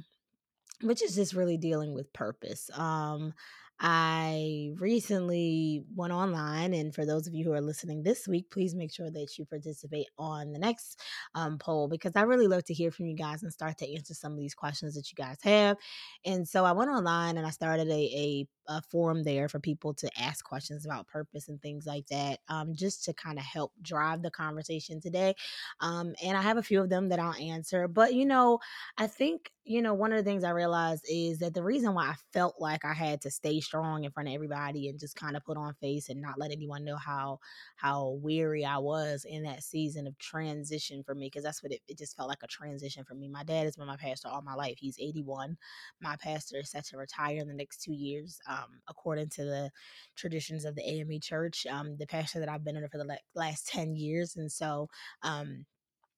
which 0.81 1.01
is 1.01 1.15
just 1.15 1.33
really 1.33 1.57
dealing 1.57 1.93
with 1.93 2.11
purpose 2.13 2.69
um 2.75 3.33
I 3.81 4.71
recently 4.77 5.83
went 5.95 6.11
online, 6.11 6.73
and 6.73 6.93
for 6.93 7.05
those 7.05 7.27
of 7.27 7.33
you 7.33 7.45
who 7.45 7.53
are 7.53 7.61
listening 7.61 8.03
this 8.03 8.27
week, 8.27 8.51
please 8.51 8.75
make 8.75 8.93
sure 8.93 9.09
that 9.09 9.37
you 9.37 9.45
participate 9.45 10.07
on 10.17 10.51
the 10.51 10.59
next 10.59 10.99
um, 11.33 11.57
poll 11.57 11.87
because 11.87 12.15
I 12.15 12.23
really 12.23 12.47
love 12.47 12.65
to 12.65 12.73
hear 12.73 12.91
from 12.91 13.05
you 13.05 13.15
guys 13.15 13.41
and 13.41 13.53
start 13.53 13.77
to 13.77 13.95
answer 13.95 14.13
some 14.13 14.33
of 14.33 14.37
these 14.37 14.53
questions 14.53 14.95
that 14.95 15.09
you 15.11 15.15
guys 15.15 15.37
have. 15.43 15.77
And 16.25 16.47
so 16.47 16.65
I 16.65 16.73
went 16.73 16.89
online 16.89 17.37
and 17.37 17.47
I 17.47 17.51
started 17.51 17.87
a, 17.87 17.93
a, 17.93 18.47
a 18.67 18.81
forum 18.81 19.23
there 19.23 19.47
for 19.47 19.59
people 19.59 19.93
to 19.95 20.09
ask 20.19 20.43
questions 20.43 20.85
about 20.85 21.07
purpose 21.07 21.47
and 21.47 21.61
things 21.61 21.85
like 21.85 22.07
that, 22.07 22.39
um, 22.49 22.73
just 22.75 23.05
to 23.05 23.13
kind 23.13 23.39
of 23.39 23.45
help 23.45 23.71
drive 23.81 24.21
the 24.21 24.31
conversation 24.31 24.99
today. 24.99 25.35
Um, 25.79 26.13
and 26.23 26.37
I 26.37 26.41
have 26.41 26.57
a 26.57 26.63
few 26.63 26.81
of 26.81 26.89
them 26.89 27.09
that 27.09 27.19
I'll 27.19 27.33
answer. 27.35 27.87
But, 27.87 28.13
you 28.13 28.25
know, 28.25 28.59
I 28.97 29.07
think, 29.07 29.51
you 29.69 29.83
know, 29.83 29.93
one 29.93 30.11
of 30.11 30.17
the 30.17 30.23
things 30.23 30.43
I 30.43 30.49
realized 30.49 31.05
is 31.07 31.37
that 31.39 31.53
the 31.53 31.61
reason 31.61 31.93
why 31.93 32.05
I 32.05 32.15
felt 32.33 32.55
like 32.59 32.83
I 32.83 32.93
had 32.93 33.21
to 33.21 33.29
stay 33.29 33.59
strong 33.59 34.03
in 34.03 34.09
front 34.09 34.27
of 34.27 34.33
everybody 34.33 34.89
and 34.89 34.99
just 34.99 35.15
kind 35.15 35.37
of 35.37 35.45
put 35.45 35.57
on 35.57 35.75
face 35.75 36.09
and 36.09 36.19
not 36.19 36.39
let 36.39 36.49
anyone 36.49 36.83
know 36.83 36.95
how 36.95 37.37
how 37.75 38.17
weary 38.19 38.65
I 38.65 38.79
was 38.79 39.27
in 39.29 39.43
that 39.43 39.61
season 39.61 40.07
of 40.07 40.17
transition 40.17 41.03
for 41.03 41.13
me 41.13 41.27
because 41.27 41.43
that's 41.43 41.61
what 41.61 41.71
it, 41.71 41.81
it 41.87 41.99
just 41.99 42.17
felt 42.17 42.29
like 42.29 42.41
a 42.41 42.47
transition 42.47 43.03
for 43.03 43.13
me. 43.13 43.29
My 43.29 43.43
dad 43.43 43.65
has 43.65 43.75
been 43.75 43.85
my 43.85 43.95
pastor 43.95 44.29
all 44.29 44.41
my 44.41 44.55
life. 44.55 44.77
He's 44.79 44.97
81. 44.99 45.55
My 46.01 46.15
pastor 46.15 46.57
is 46.61 46.71
set 46.71 46.85
to 46.85 46.97
retire 46.97 47.37
in 47.37 47.47
the 47.47 47.53
next 47.53 47.83
two 47.83 47.93
years, 47.93 48.39
um, 48.49 48.81
according 48.89 49.29
to 49.29 49.43
the 49.43 49.69
traditions 50.15 50.65
of 50.65 50.73
the 50.73 50.89
AME 50.89 51.19
Church. 51.21 51.67
Um, 51.67 51.95
the 51.95 52.07
pastor 52.07 52.39
that 52.39 52.49
I've 52.49 52.63
been 52.63 52.75
under 52.75 52.89
for 52.89 52.97
the 52.97 53.19
last 53.35 53.67
10 53.67 53.95
years, 53.95 54.35
and 54.35 54.51
so 54.51 54.87
um, 55.21 55.67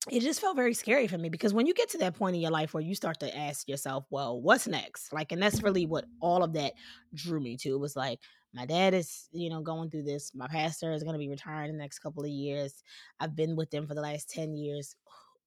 it 0.09 0.21
just 0.21 0.41
felt 0.41 0.55
very 0.55 0.73
scary 0.73 1.07
for 1.07 1.17
me 1.17 1.29
because 1.29 1.53
when 1.53 1.67
you 1.67 1.73
get 1.73 1.89
to 1.89 1.97
that 1.99 2.15
point 2.15 2.35
in 2.35 2.41
your 2.41 2.51
life 2.51 2.73
where 2.73 2.81
you 2.81 2.95
start 2.95 3.19
to 3.19 3.37
ask 3.37 3.67
yourself, 3.69 4.05
well, 4.09 4.41
what's 4.41 4.67
next? 4.67 5.13
Like, 5.13 5.31
and 5.31 5.41
that's 5.41 5.61
really 5.61 5.85
what 5.85 6.05
all 6.19 6.43
of 6.43 6.53
that 6.53 6.73
drew 7.13 7.39
me 7.39 7.55
to. 7.57 7.75
It 7.75 7.79
was 7.79 7.95
like, 7.95 8.19
my 8.53 8.65
dad 8.65 8.93
is, 8.93 9.29
you 9.31 9.49
know, 9.49 9.61
going 9.61 9.89
through 9.89 10.03
this. 10.03 10.31
My 10.33 10.47
pastor 10.47 10.91
is 10.91 11.03
going 11.03 11.13
to 11.13 11.19
be 11.19 11.29
retiring 11.29 11.69
in 11.69 11.77
the 11.77 11.83
next 11.83 11.99
couple 11.99 12.23
of 12.23 12.29
years. 12.29 12.83
I've 13.19 13.35
been 13.35 13.55
with 13.55 13.69
them 13.69 13.87
for 13.87 13.93
the 13.93 14.01
last 14.01 14.29
10 14.29 14.55
years 14.55 14.95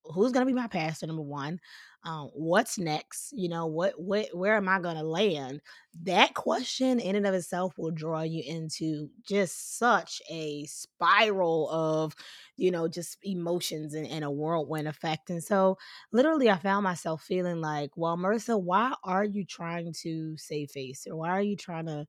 who's 0.05 0.33
going 0.33 0.47
to 0.47 0.53
be 0.53 0.59
my 0.59 0.67
pastor 0.69 1.07
number 1.07 1.23
one 1.23 1.61
um, 2.05 2.31
what's 2.35 2.79
next 2.79 3.33
you 3.33 3.49
know 3.49 3.67
what 3.67 3.99
what 3.99 4.27
where 4.35 4.57
am 4.57 4.69
i 4.69 4.79
going 4.79 4.97
to 4.97 5.03
land? 5.03 5.63
That 6.03 6.35
question 6.35 7.01
in 7.01 7.17
and 7.17 7.27
of 7.27 7.35
itself 7.35 7.79
will 7.79 7.93
draw 7.93 8.23
you 8.23 8.43
into 8.47 9.09
just 9.27 9.79
such 9.79 10.21
a 10.29 10.67
spiral 10.67 11.71
of 11.71 12.15
you 12.57 12.71
know 12.71 12.89
just 12.89 13.17
emotions 13.23 13.95
and, 13.95 14.07
and 14.07 14.23
a 14.25 14.31
whirlwind 14.31 14.87
effect 14.87 15.31
and 15.31 15.43
so 15.43 15.79
literally 16.13 16.51
i 16.51 16.57
found 16.57 16.85
myself 16.85 17.23
feeling 17.23 17.61
like 17.61 17.91
well 17.97 18.17
marissa 18.17 18.61
why 18.61 18.93
are 19.05 19.25
you 19.25 19.45
trying 19.45 19.93
to 19.93 20.37
save 20.37 20.71
face 20.71 21.07
or 21.09 21.17
why 21.17 21.31
are 21.31 21.43
you 21.43 21.57
trying 21.57 21.87
to 21.87 22.07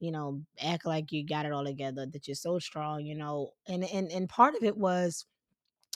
you 0.00 0.12
know 0.12 0.40
act 0.62 0.84
like 0.84 1.10
you 1.10 1.26
got 1.26 1.46
it 1.46 1.52
all 1.52 1.64
together 1.64 2.06
that 2.06 2.28
you're 2.28 2.34
so 2.34 2.58
strong 2.58 3.04
you 3.04 3.14
know 3.16 3.50
and 3.66 3.84
and 3.84 4.10
and 4.12 4.28
part 4.28 4.54
of 4.54 4.62
it 4.62 4.76
was 4.76 5.26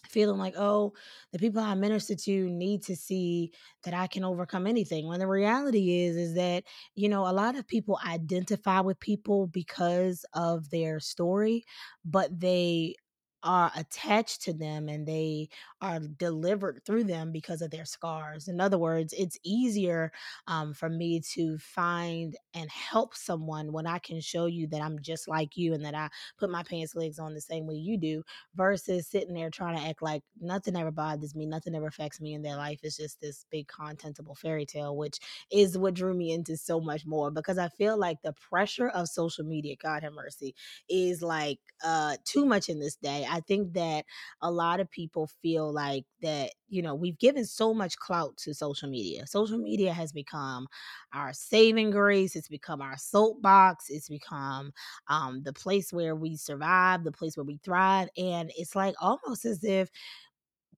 feeling 0.09 0.39
like, 0.39 0.55
oh, 0.57 0.93
the 1.33 1.39
people 1.39 1.63
I 1.63 1.75
minister 1.75 2.15
to 2.15 2.49
need 2.51 2.83
to 2.85 2.97
see 2.97 3.53
that 3.85 3.95
I 3.95 4.07
can 4.07 4.25
overcome 4.25 4.67
anything. 4.67 5.07
When 5.07 5.19
the 5.21 5.27
reality 5.27 6.03
is, 6.05 6.17
is 6.17 6.35
that, 6.35 6.65
you 6.95 7.09
know, 7.09 7.27
a 7.27 7.33
lot 7.33 7.57
of 7.57 7.67
people 7.67 7.99
identify 8.07 8.81
with 8.81 9.01
people 9.01 9.47
because 9.47 10.25
of 10.35 10.71
their 10.71 11.01
story, 11.01 11.65
but 12.05 12.39
they 12.39 12.95
are 13.43 13.73
attached 13.77 14.43
to 14.43 14.53
them 14.53 14.89
and 14.89 15.07
they 15.07 15.49
are 15.81 15.99
delivered 16.01 16.83
through 16.87 17.05
them 17.05 17.33
because 17.33 17.63
of 17.63 17.71
their 17.71 17.85
scars. 17.85 18.49
In 18.49 18.61
other 18.61 18.79
words, 18.79 19.13
it's 19.17 19.39
easier 19.45 20.13
um, 20.47 20.73
for 20.75 20.89
me 20.89 21.21
to 21.35 21.59
find 21.59 22.37
and 22.55 22.71
help 22.71 23.15
someone 23.15 23.73
when 23.73 23.87
I 23.87 23.99
can 23.99 24.21
show 24.21 24.47
you 24.47 24.67
that 24.69 24.81
I'm 24.83 25.01
just 25.01 25.29
like 25.29 25.57
you 25.57 25.75
and 25.75 25.85
that 25.85 25.95
I 25.95 26.09
put 26.39 26.51
my 26.51 26.63
pants 26.63 26.95
legs 26.95 27.19
on 27.19 27.35
the 27.35 27.41
same 27.41 27.67
way 27.67 27.75
you 27.75 27.97
do 27.99 28.23
versus 28.55 29.07
sitting 29.09 29.35
there 29.35 29.51
trying 29.51 29.77
to 29.77 29.83
act 29.89 30.03
like 30.03 30.23
nothing 30.41 30.77
ever 30.77 30.91
bothers 30.91 31.35
me, 31.35 31.47
nothing 31.47 31.75
ever 31.75 31.87
affects 31.87 32.21
me 32.21 32.35
in 32.35 32.43
their 32.43 32.57
life. 32.57 32.81
It's 32.83 32.97
just 32.97 33.21
this 33.21 33.45
big 33.51 33.67
contentable 33.69 34.37
fairy 34.37 34.67
tale, 34.67 34.97
which 34.97 35.19
is 35.51 35.77
what 35.79 35.95
drew 35.95 36.15
me 36.15 36.33
into 36.33 36.57
so 36.57 36.81
much 36.81 37.07
more 37.07 37.31
because 37.31 37.59
I 37.59 37.69
feel 37.69 37.97
like 37.99 38.23
the 38.23 38.33
pressure 38.35 38.89
of 38.89 39.09
social 39.09 39.45
media, 39.45 39.77
God 39.81 40.03
have 40.03 40.13
mercy, 40.13 40.55
is 40.89 41.23
like 41.23 41.59
uh 41.85 42.17
too 42.25 42.45
much 42.45 42.69
in 42.69 42.79
this 42.79 42.97
day. 42.97 43.27
I 43.33 43.41
think 43.41 43.73
that 43.75 44.05
a 44.41 44.51
lot 44.51 44.81
of 44.81 44.91
people 44.91 45.27
feel 45.43 45.73
like 45.73 46.05
that, 46.23 46.51
you 46.69 46.83
know, 46.83 46.95
we've 46.95 47.19
given 47.19 47.45
so 47.47 47.75
much 47.75 47.97
clout 47.99 48.37
to 48.39 48.55
social 48.55 48.89
media. 48.89 49.27
Social 49.27 49.59
media 49.59 49.93
has 49.93 50.13
become 50.13 50.69
our 51.13 51.33
saving 51.33 51.91
grace, 51.91 52.37
it's 52.37 52.49
become 52.49 52.81
our 52.83 52.97
soapbox, 52.99 53.87
it's 53.91 54.09
become 54.09 54.73
um 55.09 55.43
the 55.43 55.53
place 55.53 55.93
where 55.93 56.15
we 56.15 56.37
survive, 56.37 57.05
the 57.05 57.13
place 57.13 57.37
where 57.37 57.45
we 57.45 57.59
thrive. 57.65 58.09
And 58.17 58.53
it's 58.57 58.75
like 58.77 58.95
almost 59.01 59.45
as 59.45 59.65
if 59.65 59.91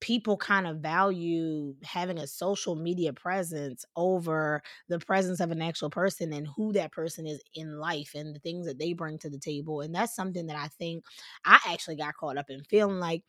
people 0.04 0.36
kind 0.36 0.66
of 0.66 0.80
value 0.80 1.74
having 1.82 2.18
a 2.18 2.26
social 2.26 2.76
media 2.76 3.10
presence 3.10 3.86
over 3.96 4.62
the 4.90 4.98
presence 4.98 5.40
of 5.40 5.50
an 5.50 5.62
actual 5.62 5.88
person 5.88 6.30
and 6.34 6.46
who 6.58 6.74
that 6.74 6.92
person 6.92 7.26
is 7.26 7.42
in 7.54 7.78
life 7.78 8.10
and 8.14 8.34
the 8.34 8.38
things 8.40 8.66
that 8.66 8.78
they 8.78 8.92
bring 8.92 9.16
to 9.18 9.30
the 9.30 9.38
table. 9.38 9.80
And 9.80 9.94
that's 9.94 10.14
something 10.14 10.46
that 10.48 10.58
I 10.58 10.68
think 10.68 11.04
I 11.46 11.58
actually 11.68 11.96
got 11.96 12.16
caught 12.16 12.36
up 12.36 12.50
in 12.50 12.62
feeling 12.64 13.00
like 13.00 13.22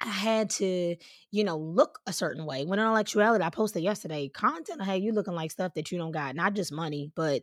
I 0.00 0.08
had 0.08 0.50
to, 0.50 0.96
you 1.30 1.44
know, 1.44 1.56
look 1.58 2.00
a 2.06 2.12
certain 2.12 2.46
way. 2.46 2.64
When 2.66 2.80
in 2.80 2.86
actuality, 2.86 3.44
I 3.44 3.50
posted 3.50 3.84
yesterday 3.84 4.28
content. 4.28 4.82
Hey, 4.82 4.98
you 4.98 5.12
looking 5.12 5.34
like 5.34 5.52
stuff 5.52 5.74
that 5.74 5.92
you 5.92 5.98
don't 5.98 6.12
got, 6.12 6.34
not 6.34 6.54
just 6.54 6.72
money, 6.72 7.12
but 7.14 7.42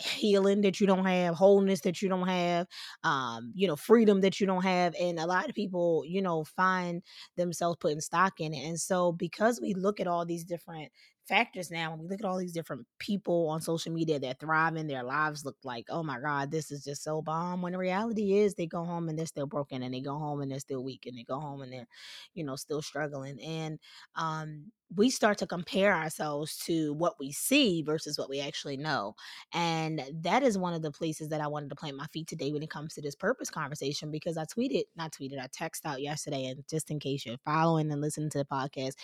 healing 0.00 0.62
that 0.62 0.80
you 0.80 0.86
don't 0.86 1.04
have, 1.06 1.34
wholeness 1.34 1.80
that 1.82 2.02
you 2.02 2.08
don't 2.08 2.26
have, 2.28 2.66
um, 3.04 3.52
you 3.54 3.66
know, 3.68 3.76
freedom 3.76 4.20
that 4.22 4.40
you 4.40 4.46
don't 4.46 4.62
have. 4.64 4.94
And 5.00 5.18
a 5.18 5.26
lot 5.26 5.48
of 5.48 5.54
people, 5.54 6.02
you 6.06 6.20
know, 6.20 6.44
find 6.44 7.02
themselves 7.36 7.78
putting 7.80 8.00
stock 8.00 8.40
in 8.40 8.52
it. 8.54 8.66
And 8.66 8.80
so 8.80 9.12
because 9.12 9.60
we 9.60 9.74
look 9.74 10.00
at 10.00 10.06
all 10.06 10.24
these 10.24 10.44
different 10.44 10.90
factors 11.28 11.70
now, 11.70 11.90
when 11.90 12.00
we 12.00 12.08
look 12.08 12.20
at 12.20 12.26
all 12.26 12.38
these 12.38 12.52
different 12.52 12.86
people 12.98 13.48
on 13.48 13.60
social 13.60 13.92
media 13.92 14.18
that 14.18 14.40
thrive 14.40 14.76
in 14.76 14.86
their 14.88 15.02
lives 15.02 15.44
look 15.44 15.56
like, 15.64 15.86
oh 15.88 16.02
my 16.02 16.18
God, 16.20 16.50
this 16.50 16.70
is 16.70 16.84
just 16.84 17.02
so 17.02 17.22
bomb. 17.22 17.62
When 17.62 17.72
the 17.72 17.78
reality 17.78 18.34
is 18.38 18.54
they 18.54 18.66
go 18.66 18.84
home 18.84 19.08
and 19.08 19.18
they're 19.18 19.26
still 19.26 19.46
broken 19.46 19.82
and 19.82 19.94
they 19.94 20.00
go 20.00 20.18
home 20.18 20.40
and 20.40 20.50
they're 20.50 20.58
still 20.58 20.82
weak 20.84 21.04
and 21.06 21.16
they 21.16 21.22
go 21.24 21.38
home 21.40 21.62
and 21.62 21.72
they're, 21.72 21.86
you 22.34 22.44
know, 22.44 22.56
still 22.56 22.82
struggling. 22.82 23.40
And 23.40 23.78
um 24.16 24.70
we 24.94 25.10
start 25.10 25.38
to 25.38 25.46
compare 25.46 25.94
ourselves 25.94 26.56
to 26.66 26.92
what 26.94 27.14
we 27.18 27.32
see 27.32 27.82
versus 27.82 28.18
what 28.18 28.28
we 28.28 28.40
actually 28.40 28.76
know. 28.76 29.14
And 29.52 30.02
that 30.20 30.42
is 30.42 30.58
one 30.58 30.74
of 30.74 30.82
the 30.82 30.90
places 30.90 31.28
that 31.28 31.40
I 31.40 31.46
wanted 31.46 31.70
to 31.70 31.76
plant 31.76 31.96
my 31.96 32.06
feet 32.06 32.26
today 32.26 32.52
when 32.52 32.62
it 32.62 32.70
comes 32.70 32.94
to 32.94 33.02
this 33.02 33.14
purpose 33.14 33.50
conversation 33.50 34.10
because 34.10 34.36
I 34.36 34.44
tweeted, 34.44 34.82
not 34.96 35.12
tweeted, 35.12 35.40
I 35.40 35.46
texted 35.46 35.86
out 35.86 36.02
yesterday. 36.02 36.46
And 36.46 36.64
just 36.68 36.90
in 36.90 37.00
case 37.00 37.26
you're 37.26 37.36
following 37.44 37.90
and 37.90 38.00
listening 38.00 38.30
to 38.30 38.38
the 38.38 38.44
podcast, 38.44 38.94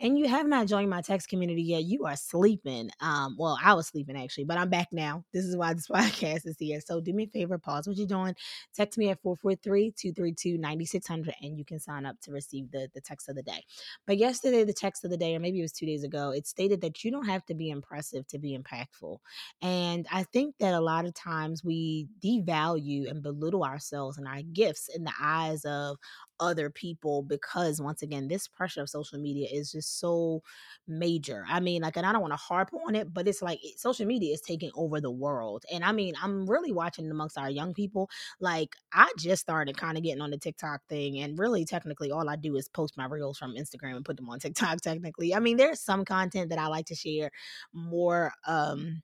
and 0.00 0.18
you 0.18 0.28
have 0.28 0.46
not 0.46 0.66
joined 0.66 0.90
my 0.90 1.00
text 1.00 1.28
community 1.28 1.62
yet, 1.62 1.84
you 1.84 2.04
are 2.04 2.16
sleeping. 2.16 2.90
Um, 3.00 3.36
well, 3.38 3.58
I 3.62 3.74
was 3.74 3.86
sleeping 3.88 4.16
actually, 4.16 4.44
but 4.44 4.58
I'm 4.58 4.70
back 4.70 4.88
now. 4.92 5.24
This 5.32 5.44
is 5.44 5.56
why 5.56 5.74
this 5.74 5.88
podcast 5.88 6.46
is 6.46 6.56
here. 6.58 6.80
So 6.80 7.00
do 7.00 7.12
me 7.12 7.24
a 7.24 7.28
favor, 7.28 7.58
pause 7.58 7.88
what 7.88 7.96
you're 7.96 8.06
doing. 8.06 8.34
Text 8.74 8.98
me 8.98 9.10
at 9.10 9.22
443-232-9600 9.22 11.32
and 11.40 11.58
you 11.58 11.64
can 11.64 11.80
sign 11.80 12.06
up 12.06 12.20
to 12.22 12.32
receive 12.32 12.70
the, 12.70 12.88
the 12.94 13.00
text 13.00 13.28
of 13.28 13.36
the 13.36 13.42
day. 13.42 13.64
But 14.06 14.18
yesterday, 14.18 14.64
the 14.64 14.72
text 14.72 15.04
of 15.04 15.10
the 15.10 15.16
day, 15.22 15.36
or 15.36 15.40
maybe 15.40 15.58
it 15.58 15.62
was 15.62 15.72
two 15.72 15.86
days 15.86 16.04
ago, 16.04 16.30
it 16.30 16.46
stated 16.46 16.80
that 16.80 17.04
you 17.04 17.10
don't 17.10 17.26
have 17.26 17.44
to 17.46 17.54
be 17.54 17.70
impressive 17.70 18.26
to 18.28 18.38
be 18.38 18.58
impactful. 18.58 19.18
And 19.60 20.06
I 20.10 20.24
think 20.24 20.56
that 20.58 20.74
a 20.74 20.80
lot 20.80 21.06
of 21.06 21.14
times 21.14 21.64
we 21.64 22.08
devalue 22.22 23.10
and 23.10 23.22
belittle 23.22 23.64
ourselves 23.64 24.18
and 24.18 24.26
our 24.26 24.42
gifts 24.42 24.88
in 24.94 25.04
the 25.04 25.12
eyes 25.20 25.64
of 25.64 25.96
other 26.42 26.68
people 26.68 27.22
because 27.22 27.80
once 27.80 28.02
again 28.02 28.28
this 28.28 28.48
pressure 28.48 28.82
of 28.82 28.90
social 28.90 29.18
media 29.18 29.48
is 29.50 29.72
just 29.72 30.00
so 30.00 30.42
major. 30.86 31.44
I 31.48 31.60
mean 31.60 31.82
like 31.82 31.96
and 31.96 32.06
i 32.06 32.12
don't 32.12 32.20
want 32.20 32.32
to 32.32 32.36
harp 32.36 32.70
on 32.86 32.94
it 32.94 33.12
but 33.14 33.28
it's 33.28 33.42
like 33.42 33.60
social 33.76 34.06
media 34.06 34.34
is 34.34 34.40
taking 34.40 34.70
over 34.74 35.00
the 35.00 35.10
world 35.10 35.64
and 35.72 35.84
i 35.84 35.92
mean 35.92 36.14
i'm 36.22 36.46
really 36.48 36.72
watching 36.72 37.10
amongst 37.10 37.38
our 37.38 37.50
young 37.50 37.72
people 37.74 38.10
like 38.40 38.74
i 38.92 39.10
just 39.18 39.42
started 39.42 39.76
kind 39.76 39.96
of 39.96 40.02
getting 40.02 40.20
on 40.20 40.30
the 40.30 40.38
tiktok 40.38 40.80
thing 40.88 41.18
and 41.18 41.38
really 41.38 41.64
technically 41.64 42.10
all 42.10 42.28
i 42.28 42.36
do 42.36 42.56
is 42.56 42.68
post 42.68 42.96
my 42.96 43.06
reels 43.06 43.38
from 43.38 43.54
instagram 43.54 43.96
and 43.96 44.04
put 44.04 44.16
them 44.16 44.28
on 44.28 44.38
tiktok 44.38 44.80
technically. 44.80 45.34
I 45.34 45.40
mean 45.40 45.56
there's 45.56 45.80
some 45.80 46.04
content 46.04 46.50
that 46.50 46.58
i 46.58 46.66
like 46.66 46.86
to 46.86 46.94
share 46.94 47.30
more 47.72 48.32
um 48.46 49.02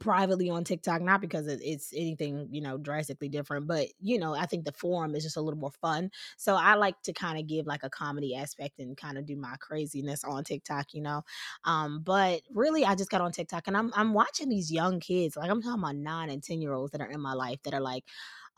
privately 0.00 0.48
on 0.50 0.62
TikTok, 0.64 1.02
not 1.02 1.20
because 1.20 1.46
it's 1.48 1.92
anything, 1.92 2.48
you 2.50 2.60
know, 2.60 2.78
drastically 2.78 3.28
different, 3.28 3.66
but 3.66 3.88
you 4.00 4.18
know, 4.18 4.34
I 4.34 4.46
think 4.46 4.64
the 4.64 4.72
forum 4.72 5.14
is 5.14 5.24
just 5.24 5.36
a 5.36 5.40
little 5.40 5.58
more 5.58 5.72
fun. 5.80 6.10
So 6.36 6.54
I 6.54 6.74
like 6.74 7.00
to 7.02 7.12
kind 7.12 7.38
of 7.38 7.46
give 7.48 7.66
like 7.66 7.82
a 7.82 7.90
comedy 7.90 8.36
aspect 8.36 8.78
and 8.78 8.96
kind 8.96 9.18
of 9.18 9.26
do 9.26 9.36
my 9.36 9.56
craziness 9.60 10.22
on 10.24 10.44
TikTok, 10.44 10.94
you 10.94 11.02
know. 11.02 11.22
Um, 11.64 12.00
but 12.04 12.42
really 12.50 12.84
I 12.84 12.94
just 12.94 13.10
got 13.10 13.20
on 13.22 13.32
TikTok 13.32 13.66
and 13.66 13.76
I'm 13.76 13.90
I'm 13.94 14.14
watching 14.14 14.48
these 14.48 14.70
young 14.72 15.00
kids, 15.00 15.36
like 15.36 15.50
I'm 15.50 15.62
talking 15.62 15.82
about 15.82 15.96
nine 15.96 16.30
and 16.30 16.42
ten 16.42 16.60
year 16.60 16.72
olds 16.74 16.92
that 16.92 17.00
are 17.00 17.10
in 17.10 17.20
my 17.20 17.32
life 17.34 17.58
that 17.64 17.74
are 17.74 17.80
like, 17.80 18.04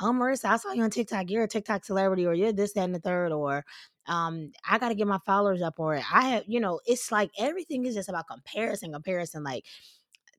Oh 0.00 0.12
Marissa, 0.12 0.46
I 0.46 0.56
saw 0.56 0.72
you 0.72 0.82
on 0.82 0.90
TikTok, 0.90 1.30
you're 1.30 1.44
a 1.44 1.48
TikTok 1.48 1.84
celebrity, 1.84 2.26
or 2.26 2.34
you're 2.34 2.52
this, 2.52 2.72
that, 2.72 2.84
and 2.84 2.94
the 2.94 3.00
third, 3.00 3.32
or 3.32 3.64
um, 4.06 4.50
I 4.68 4.78
gotta 4.78 4.94
get 4.94 5.06
my 5.06 5.18
followers 5.26 5.60
up, 5.62 5.74
or 5.78 5.94
I 5.96 6.22
have, 6.28 6.44
you 6.46 6.58
know, 6.60 6.80
it's 6.86 7.12
like 7.12 7.30
everything 7.38 7.84
is 7.84 7.94
just 7.94 8.08
about 8.08 8.26
comparison, 8.26 8.92
comparison, 8.92 9.44
like 9.44 9.64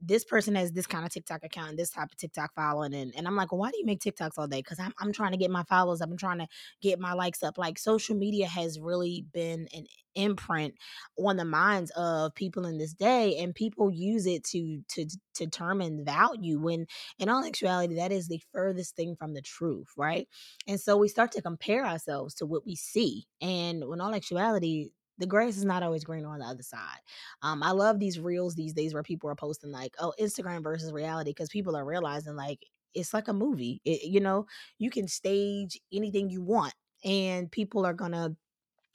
this 0.02 0.26
person 0.26 0.56
has 0.56 0.72
this 0.72 0.88
kind 0.88 1.06
of 1.06 1.12
TikTok 1.12 1.44
account 1.44 1.70
and 1.70 1.80
this 1.80 1.92
type 1.92 2.12
of 2.12 2.18
TikTok 2.18 2.54
following. 2.56 2.94
And, 2.94 3.14
and 3.16 3.28
I'm 3.28 3.36
like, 3.36 3.52
well, 3.52 3.60
why 3.60 3.72
do 3.72 3.78
you 3.78 3.86
make 3.86 4.02
TikToks 4.02 4.38
all 4.38 4.48
day? 4.48 4.60
Because 4.60 4.80
I'm, 4.80 4.94
I'm 5.00 5.14
trying 5.14 5.32
to 5.32 5.38
get 5.38 5.52
my 5.52 5.64
followers 5.64 6.02
up. 6.02 6.10
I'm 6.10 6.18
trying 6.18 6.40
to 6.40 6.48
get 6.82 7.00
my 7.00 7.14
likes 7.14 7.44
up. 7.44 7.58
Like 7.58 7.78
social 7.78 8.16
media 8.16 8.48
has 8.48 8.80
really 8.80 9.26
been 9.32 9.68
an 9.74 9.86
imprint 10.16 10.74
on 11.18 11.38
the 11.38 11.46
minds 11.46 11.92
of 11.92 12.34
people 12.36 12.66
in 12.66 12.78
this 12.78 12.94
day 12.94 13.38
and 13.38 13.56
people 13.56 13.90
use 13.90 14.26
it 14.26 14.44
to 14.44 14.82
to, 14.90 15.06
to 15.06 15.46
determine 15.46 16.04
value 16.04 16.60
when 16.60 16.86
in 17.20 17.30
all 17.30 17.46
actuality 17.46 17.96
that 17.96 18.12
is 18.12 18.28
the 18.28 18.42
furthest 18.52 18.96
thing 18.96 19.16
from 19.16 19.34
the 19.34 19.42
truth 19.42 19.88
right 19.96 20.28
and 20.68 20.80
so 20.80 20.98
we 20.98 21.08
start 21.08 21.32
to 21.32 21.42
compare 21.42 21.86
ourselves 21.86 22.36
to 22.36 22.46
what 22.46 22.66
we 22.66 22.76
see 22.76 23.24
and 23.42 23.84
in 23.84 24.02
all 24.02 24.14
actuality 24.14 24.90
the 25.22 25.28
grass 25.28 25.58
is 25.58 25.66
not 25.66 25.84
always 25.84 26.04
green 26.04 26.26
on 26.26 26.40
the 26.40 26.46
other 26.46 26.64
side. 26.64 27.00
Um, 27.42 27.64
I 27.64 27.72
love 27.72 28.00
these 28.00 28.20
reels 28.20 28.56
these 28.56 28.74
days 28.74 28.94
where 28.94 29.04
people 29.04 29.30
are 29.30 29.36
posting 29.36 29.72
like, 29.72 29.96
oh, 30.00 30.14
Instagram 30.20 30.64
versus 30.64 30.92
reality 30.92 31.32
because 31.32 31.50
people 31.50 31.76
are 31.78 31.86
realizing 31.86 32.36
like 32.36 32.60
it's 32.94 33.14
like 33.14 33.28
a 33.30 33.34
movie. 33.34 33.82
It, 33.86 34.04
you 34.04 34.20
know, 34.20 34.46
you 34.80 34.90
can 34.90 35.08
stage 35.08 35.80
anything 35.94 36.30
you 36.30 36.42
want, 36.42 36.74
and 37.06 37.52
people 37.52 37.86
are 37.86 37.94
gonna 37.94 38.36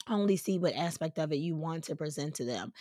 only 0.09 0.37
see 0.37 0.57
what 0.57 0.75
aspect 0.75 1.19
of 1.19 1.31
it 1.31 1.37
you 1.37 1.55
want 1.55 1.85
to 1.85 1.95
present 1.95 2.35
to 2.35 2.45
them. 2.45 2.73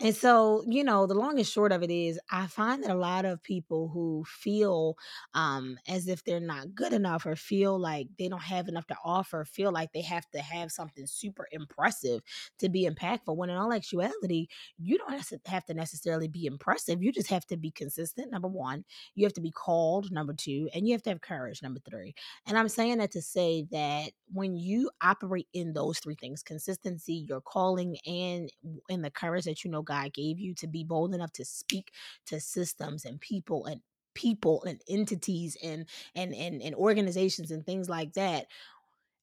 And 0.00 0.14
so, 0.14 0.64
you 0.66 0.82
know, 0.82 1.06
the 1.06 1.14
long 1.14 1.38
and 1.38 1.46
short 1.46 1.72
of 1.72 1.82
it 1.82 1.90
is, 1.90 2.18
I 2.30 2.46
find 2.46 2.82
that 2.82 2.90
a 2.90 2.94
lot 2.94 3.24
of 3.24 3.42
people 3.42 3.88
who 3.88 4.24
feel 4.26 4.96
um, 5.34 5.78
as 5.88 6.08
if 6.08 6.24
they're 6.24 6.40
not 6.40 6.74
good 6.74 6.92
enough 6.92 7.26
or 7.26 7.36
feel 7.36 7.78
like 7.78 8.08
they 8.18 8.28
don't 8.28 8.42
have 8.42 8.68
enough 8.68 8.86
to 8.88 8.96
offer, 9.04 9.44
feel 9.44 9.72
like 9.72 9.92
they 9.92 10.02
have 10.02 10.28
to 10.30 10.40
have 10.40 10.72
something 10.72 11.06
super 11.06 11.46
impressive 11.52 12.22
to 12.58 12.68
be 12.68 12.88
impactful. 12.88 13.36
When 13.36 13.50
in 13.50 13.56
all 13.56 13.72
actuality, 13.72 14.48
you 14.78 14.98
don't 14.98 15.22
have 15.46 15.64
to 15.66 15.74
necessarily 15.74 16.28
be 16.28 16.46
impressive. 16.46 17.02
You 17.02 17.12
just 17.12 17.30
have 17.30 17.46
to 17.46 17.56
be 17.56 17.70
consistent, 17.70 18.30
number 18.30 18.48
one. 18.48 18.84
You 19.14 19.24
have 19.26 19.34
to 19.34 19.40
be 19.40 19.50
called, 19.50 20.10
number 20.10 20.32
two. 20.32 20.68
And 20.74 20.86
you 20.86 20.92
have 20.92 21.02
to 21.02 21.10
have 21.10 21.20
courage, 21.20 21.62
number 21.62 21.80
three. 21.88 22.14
And 22.46 22.56
I'm 22.56 22.68
saying 22.68 22.98
that 22.98 23.12
to 23.12 23.22
say 23.22 23.66
that 23.70 24.12
when 24.32 24.54
you 24.54 24.90
operate 25.02 25.48
in 25.52 25.72
those 25.72 25.98
three 25.98 26.14
things 26.14 26.42
consistency, 26.70 27.14
your 27.28 27.40
calling, 27.40 27.96
and 28.06 28.50
in 28.88 29.02
the 29.02 29.10
courage 29.10 29.44
that 29.44 29.64
you 29.64 29.70
know 29.70 29.82
God 29.82 30.12
gave 30.12 30.38
you 30.38 30.54
to 30.54 30.66
be 30.66 30.84
bold 30.84 31.14
enough 31.14 31.32
to 31.34 31.44
speak 31.44 31.92
to 32.26 32.40
systems 32.40 33.04
and 33.04 33.20
people 33.20 33.66
and 33.66 33.80
people 34.14 34.62
and 34.64 34.80
entities 34.88 35.56
and 35.62 35.86
and 36.14 36.34
and, 36.34 36.62
and 36.62 36.74
organizations 36.74 37.50
and 37.50 37.64
things 37.64 37.88
like 37.88 38.12
that 38.14 38.46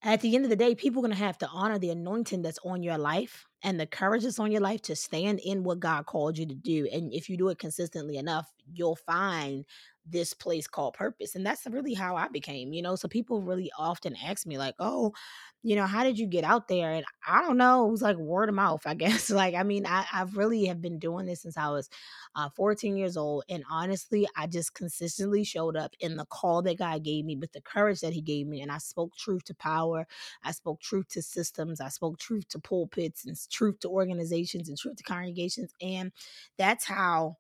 at 0.04 0.22
the 0.22 0.36
end 0.36 0.46
of 0.46 0.50
the 0.50 0.56
day, 0.56 0.75
people 0.75 1.00
are 1.00 1.08
going 1.08 1.18
to 1.18 1.24
have 1.24 1.39
to 1.39 1.48
honor 1.48 1.80
the 1.80 1.89
anointing 1.89 2.44
that's 2.44 2.60
on 2.63 2.84
your 2.84 3.00
life 3.00 3.48
and 3.63 3.80
the 3.80 3.88
courage 3.88 4.24
that's 4.24 4.38
on 4.38 4.51
your 4.51 4.62
life 4.62 4.82
to 4.84 4.96
stand 4.96 5.39
in 5.39 5.63
what 5.63 5.80
God 5.80 6.06
called 6.06 6.38
you 6.38 6.46
to 6.46 6.54
do. 6.54 6.88
And 6.92 7.12
if 7.12 7.30
you 7.30 7.36
do 7.36 7.50
it 7.50 7.58
consistently 7.58 8.18
enough, 8.18 8.48
you'll 8.72 8.96
find 8.96 9.66
this 10.10 10.34
place 10.34 10.68
called 10.68 10.94
purpose 10.94 11.36
and 11.36 11.46
that's 11.46 11.66
really 11.68 11.94
how 11.94 12.16
i 12.16 12.28
became 12.30 12.74
you 12.74 12.82
know 12.82 12.96
so 12.96 13.08
people 13.08 13.42
really 13.42 13.72
often 13.78 14.16
ask 14.26 14.46
me 14.46 14.58
like 14.58 14.76
oh 14.80 15.12
you 15.64 15.76
know 15.76 15.86
how 15.86 16.04
did 16.04 16.18
you 16.18 16.28
get 16.28 16.44
out 16.44 16.68
there? 16.68 16.92
And 16.92 17.06
i 17.28 17.42
don't 17.42 17.58
know 17.58 17.88
it 17.88 17.92
was 17.92 18.02
like 18.02 18.18
word 18.18 18.50
of 18.50 18.56
mouth 18.56 18.82
i 18.86 18.94
guess 18.96 19.30
like 19.30 19.56
i 19.56 19.64
mean 19.64 19.86
i 19.86 20.06
i 20.12 20.24
really 20.34 20.66
have 20.66 20.82
been 20.82 21.00
doing 21.00 21.26
this 21.26 21.42
since 21.42 21.58
i 21.58 21.70
was 21.70 21.90
uh, 22.36 22.50
14 22.56 22.96
years 22.98 23.18
old 23.18 23.44
and 23.50 23.64
honestly 23.70 24.28
i 24.36 24.48
just 24.48 24.74
consistently 24.74 25.44
showed 25.44 25.76
up 25.76 25.94
in 26.00 26.16
the 26.18 26.26
call 26.26 26.62
that 26.62 26.78
god 26.78 27.04
gave 27.04 27.26
me 27.26 27.36
with 27.36 27.52
the 27.54 27.62
courage 27.62 28.00
that 28.02 28.14
he 28.14 28.22
gave 28.22 28.48
me 28.48 28.62
and 28.62 28.72
i 28.72 28.78
spoke 28.78 29.16
truth 29.18 29.44
to 29.46 29.56
power 29.56 30.06
i 30.44 30.52
spoke 30.52 30.80
truth 30.82 31.08
to 31.10 31.22
systems 31.22 31.82
i 31.82 31.90
spoke 31.90 32.18
truth 32.20 32.48
to 32.48 32.60
pulpits 32.60 33.26
and 33.26 33.36
truth 33.52 33.80
to 33.80 33.90
organizations 33.90 34.70
and 34.70 34.78
truth 34.78 34.96
to 34.98 35.04
congregations 35.04 35.74
and 35.82 36.12
that's 36.58 36.86
how 36.86 37.36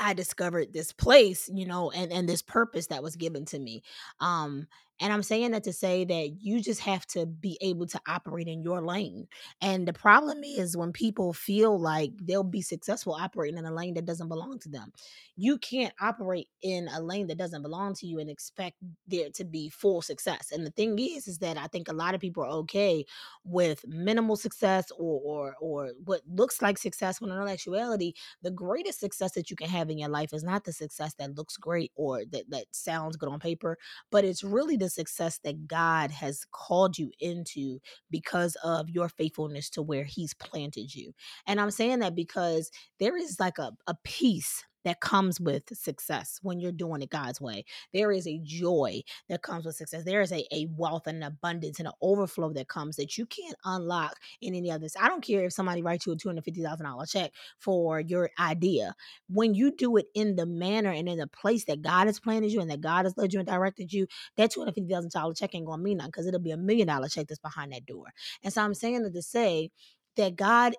I 0.00 0.12
discovered 0.14 0.72
this 0.72 0.92
place, 0.92 1.48
you 1.52 1.66
know, 1.66 1.90
and 1.90 2.12
and 2.12 2.28
this 2.28 2.42
purpose 2.42 2.88
that 2.88 3.02
was 3.02 3.16
given 3.16 3.44
to 3.46 3.58
me. 3.58 3.82
Um 4.20 4.66
and 5.00 5.12
I'm 5.12 5.22
saying 5.22 5.52
that 5.52 5.64
to 5.64 5.72
say 5.72 6.04
that 6.04 6.36
you 6.40 6.60
just 6.60 6.80
have 6.80 7.06
to 7.08 7.26
be 7.26 7.58
able 7.60 7.86
to 7.86 8.00
operate 8.06 8.48
in 8.48 8.62
your 8.62 8.80
lane. 8.80 9.28
And 9.60 9.86
the 9.86 9.92
problem 9.92 10.42
is 10.44 10.76
when 10.76 10.92
people 10.92 11.32
feel 11.32 11.78
like 11.78 12.12
they'll 12.20 12.42
be 12.42 12.62
successful 12.62 13.14
operating 13.14 13.58
in 13.58 13.64
a 13.64 13.74
lane 13.74 13.94
that 13.94 14.06
doesn't 14.06 14.28
belong 14.28 14.58
to 14.60 14.68
them. 14.68 14.92
You 15.36 15.58
can't 15.58 15.94
operate 16.00 16.48
in 16.62 16.88
a 16.88 17.00
lane 17.00 17.28
that 17.28 17.38
doesn't 17.38 17.62
belong 17.62 17.94
to 17.94 18.06
you 18.06 18.18
and 18.18 18.28
expect 18.28 18.76
there 19.06 19.30
to 19.30 19.44
be 19.44 19.68
full 19.68 20.02
success. 20.02 20.50
And 20.52 20.66
the 20.66 20.70
thing 20.70 20.98
is, 20.98 21.28
is 21.28 21.38
that 21.38 21.56
I 21.56 21.66
think 21.68 21.88
a 21.88 21.92
lot 21.92 22.14
of 22.14 22.20
people 22.20 22.42
are 22.42 22.50
okay 22.58 23.04
with 23.44 23.84
minimal 23.86 24.36
success 24.36 24.90
or 24.98 25.20
or 25.24 25.54
or 25.60 25.90
what 26.04 26.22
looks 26.28 26.60
like 26.60 26.78
success 26.78 27.20
when 27.20 27.30
in 27.30 27.48
actuality, 27.48 28.12
the 28.42 28.50
greatest 28.50 29.00
success 29.00 29.32
that 29.32 29.50
you 29.50 29.56
can 29.56 29.68
have 29.68 29.90
in 29.90 29.98
your 29.98 30.08
life 30.08 30.32
is 30.32 30.42
not 30.42 30.64
the 30.64 30.72
success 30.72 31.14
that 31.14 31.36
looks 31.36 31.56
great 31.56 31.92
or 31.94 32.24
that, 32.26 32.50
that 32.50 32.66
sounds 32.72 33.16
good 33.16 33.28
on 33.28 33.38
paper, 33.40 33.76
but 34.10 34.24
it's 34.24 34.44
really 34.44 34.76
the 34.76 34.87
success 34.88 35.38
that 35.44 35.66
God 35.66 36.10
has 36.10 36.44
called 36.52 36.98
you 36.98 37.10
into 37.20 37.80
because 38.10 38.56
of 38.64 38.88
your 38.90 39.08
faithfulness 39.08 39.70
to 39.70 39.82
where 39.82 40.04
He's 40.04 40.34
planted 40.34 40.94
you. 40.94 41.12
And 41.46 41.60
I'm 41.60 41.70
saying 41.70 42.00
that 42.00 42.14
because 42.14 42.70
there 42.98 43.16
is 43.16 43.38
like 43.40 43.58
a, 43.58 43.72
a 43.86 43.94
peace 44.04 44.64
that 44.84 45.00
comes 45.00 45.40
with 45.40 45.64
success 45.76 46.38
when 46.42 46.60
you're 46.60 46.72
doing 46.72 47.02
it 47.02 47.10
God's 47.10 47.40
way. 47.40 47.64
There 47.92 48.12
is 48.12 48.26
a 48.26 48.40
joy 48.42 49.02
that 49.28 49.42
comes 49.42 49.66
with 49.66 49.76
success. 49.76 50.04
There 50.04 50.20
is 50.20 50.32
a, 50.32 50.44
a 50.54 50.66
wealth 50.76 51.06
and 51.06 51.18
an 51.18 51.22
abundance 51.24 51.78
and 51.78 51.88
an 51.88 51.94
overflow 52.00 52.52
that 52.52 52.68
comes 52.68 52.96
that 52.96 53.18
you 53.18 53.26
can't 53.26 53.56
unlock 53.64 54.16
in 54.40 54.54
any 54.54 54.70
others. 54.70 54.94
I 55.00 55.08
don't 55.08 55.24
care 55.24 55.44
if 55.44 55.52
somebody 55.52 55.82
writes 55.82 56.06
you 56.06 56.12
a 56.12 56.16
$250,000 56.16 57.10
check 57.10 57.32
for 57.58 58.00
your 58.00 58.30
idea. 58.38 58.94
When 59.28 59.54
you 59.54 59.74
do 59.74 59.96
it 59.96 60.06
in 60.14 60.36
the 60.36 60.46
manner 60.46 60.90
and 60.90 61.08
in 61.08 61.18
the 61.18 61.26
place 61.26 61.64
that 61.66 61.82
God 61.82 62.06
has 62.06 62.20
planted 62.20 62.52
you 62.52 62.60
and 62.60 62.70
that 62.70 62.80
God 62.80 63.04
has 63.04 63.16
led 63.16 63.32
you 63.32 63.40
and 63.40 63.48
directed 63.48 63.92
you, 63.92 64.06
that 64.36 64.52
$250,000 64.52 65.36
check 65.36 65.54
ain't 65.54 65.66
going 65.66 65.78
to 65.78 65.84
mean 65.84 65.98
nothing 65.98 66.10
because 66.10 66.26
it'll 66.26 66.40
be 66.40 66.50
a 66.50 66.56
million 66.56 66.86
dollar 66.86 67.08
check 67.08 67.28
that's 67.28 67.40
behind 67.40 67.72
that 67.72 67.86
door. 67.86 68.06
And 68.42 68.52
so 68.52 68.62
I'm 68.62 68.74
saying 68.74 69.02
that 69.02 69.14
to 69.14 69.22
say 69.22 69.70
that 70.16 70.36
God 70.36 70.74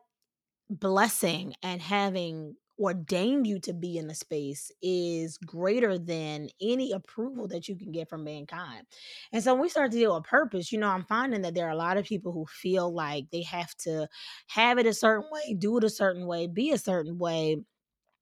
blessing 0.70 1.54
and 1.64 1.82
having 1.82 2.56
ordained 2.80 3.46
you 3.48 3.60
to 3.60 3.74
be 3.74 3.98
in 3.98 4.10
a 4.10 4.16
space 4.16 4.72
is 4.82 5.38
greater 5.38 5.98
than 6.00 6.50
any 6.62 6.92
approval 6.92 7.48
that 7.50 7.68
you 7.68 7.76
can 7.76 7.92
get 7.92 8.10
from 8.10 8.24
mankind. 8.24 8.86
And 9.32 9.44
so 9.44 9.54
when 9.54 9.62
we 9.64 9.70
start 9.70 9.92
to 9.92 9.98
deal 9.98 10.16
with 10.16 10.24
purpose, 10.26 10.72
you 10.72 10.80
know, 10.80 10.88
I'm 10.90 11.06
finding 11.06 11.42
that 11.42 11.54
there 11.56 11.68
are 11.68 11.72
a 11.72 11.76
lot 11.76 11.98
of 11.98 12.06
people 12.06 12.32
who 12.32 12.46
feel 12.46 12.94
like 12.94 13.30
they 13.32 13.44
have 13.44 13.76
to 13.80 14.08
have 14.48 14.78
it 14.78 14.86
a 14.86 14.94
certain 14.94 15.30
way, 15.32 15.54
do 15.54 15.78
it 15.78 15.84
a 15.84 15.90
certain 15.90 16.26
way, 16.26 16.48
be 16.48 16.72
a 16.72 16.78
certain 16.78 17.18
way 17.18 17.58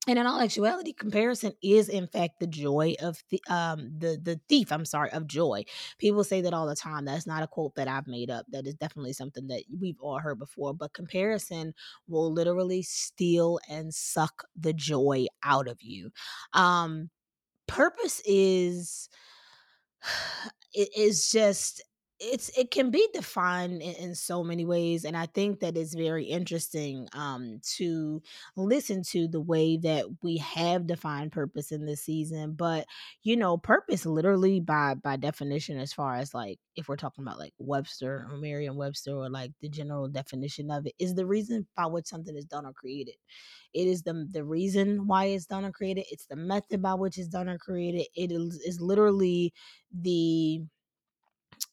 and 0.07 0.17
in 0.17 0.25
all 0.25 0.39
actuality, 0.39 0.93
comparison 0.93 1.53
is 1.61 1.89
in 1.89 2.07
fact 2.07 2.39
the 2.39 2.47
joy 2.47 2.95
of 3.01 3.21
the 3.29 3.41
um 3.49 3.91
the 3.99 4.17
the 4.21 4.39
thief. 4.47 4.71
I'm 4.71 4.85
sorry 4.85 5.11
of 5.11 5.27
joy. 5.27 5.65
People 5.97 6.23
say 6.23 6.41
that 6.41 6.53
all 6.53 6.67
the 6.67 6.75
time. 6.75 7.05
That's 7.05 7.27
not 7.27 7.43
a 7.43 7.47
quote 7.47 7.75
that 7.75 7.87
I've 7.87 8.07
made 8.07 8.29
up. 8.29 8.45
That 8.49 8.65
is 8.67 8.75
definitely 8.75 9.13
something 9.13 9.47
that 9.47 9.63
we've 9.79 9.99
all 9.99 10.19
heard 10.19 10.39
before. 10.39 10.73
But 10.73 10.93
comparison 10.93 11.73
will 12.07 12.31
literally 12.31 12.81
steal 12.83 13.59
and 13.69 13.93
suck 13.93 14.43
the 14.55 14.73
joy 14.73 15.27
out 15.43 15.67
of 15.67 15.81
you. 15.81 16.11
Um, 16.53 17.09
purpose 17.67 18.21
is 18.25 19.09
it 20.74 20.89
is 20.98 21.29
just 21.31 21.81
it's 22.20 22.50
it 22.58 22.72
can 22.72 22.90
be 22.90 23.08
defined 23.14 23.82
in, 23.82 23.94
in, 23.96 24.16
so 24.16 24.44
many 24.44 24.66
ways 24.66 25.06
and 25.06 25.16
i 25.16 25.25
think 25.27 25.60
that 25.60 25.77
it's 25.77 25.94
very 25.94 26.25
interesting 26.25 27.08
um 27.14 27.60
to 27.64 28.22
listen 28.56 29.03
to 29.03 29.27
the 29.27 29.42
way 29.42 29.77
that 29.77 30.06
we 30.24 30.38
have 30.38 30.88
defined 30.88 31.32
purpose 31.32 31.72
in 31.72 31.86
this 31.86 32.01
season 32.01 32.53
but 32.53 32.86
you 33.24 33.36
know 33.36 33.58
purpose 33.58 34.06
literally 34.06 34.60
by 34.60 34.96
by 34.96 35.16
definition 35.16 35.80
as 35.80 35.94
far 35.94 36.16
as 36.16 36.34
like 36.34 36.60
if 36.77 36.88
we're 36.88 36.96
talking 36.96 37.24
about 37.24 37.40
like 37.40 37.53
webster 37.58 38.27
or 38.30 38.38
merriam-webster 38.38 39.12
or 39.12 39.30
like 39.30 39.51
the 39.62 39.68
general 39.68 40.08
definition 40.08 40.70
of 40.70 40.86
it 40.86 40.94
is 41.00 41.16
the 41.16 41.25
reason 41.25 41.66
by 41.75 41.86
which 41.88 42.06
something 42.06 42.38
is 42.38 42.46
done 42.46 42.66
or 42.66 42.74
created. 42.74 43.16
It 43.74 43.88
is 43.88 44.03
the 44.03 44.27
the 44.32 44.44
reason 44.44 45.08
why 45.08 45.25
it's 45.25 45.48
done 45.48 45.66
or 45.66 45.72
created 45.72 46.06
it's 46.12 46.27
the 46.27 46.36
method 46.36 46.82
by 46.82 46.94
which 46.94 47.18
it's 47.18 47.27
done 47.27 47.50
or 47.50 47.58
created 47.58 48.06
it 48.16 48.32
is, 48.32 48.56
is 48.60 48.80
literally 48.80 49.53
the 49.92 50.62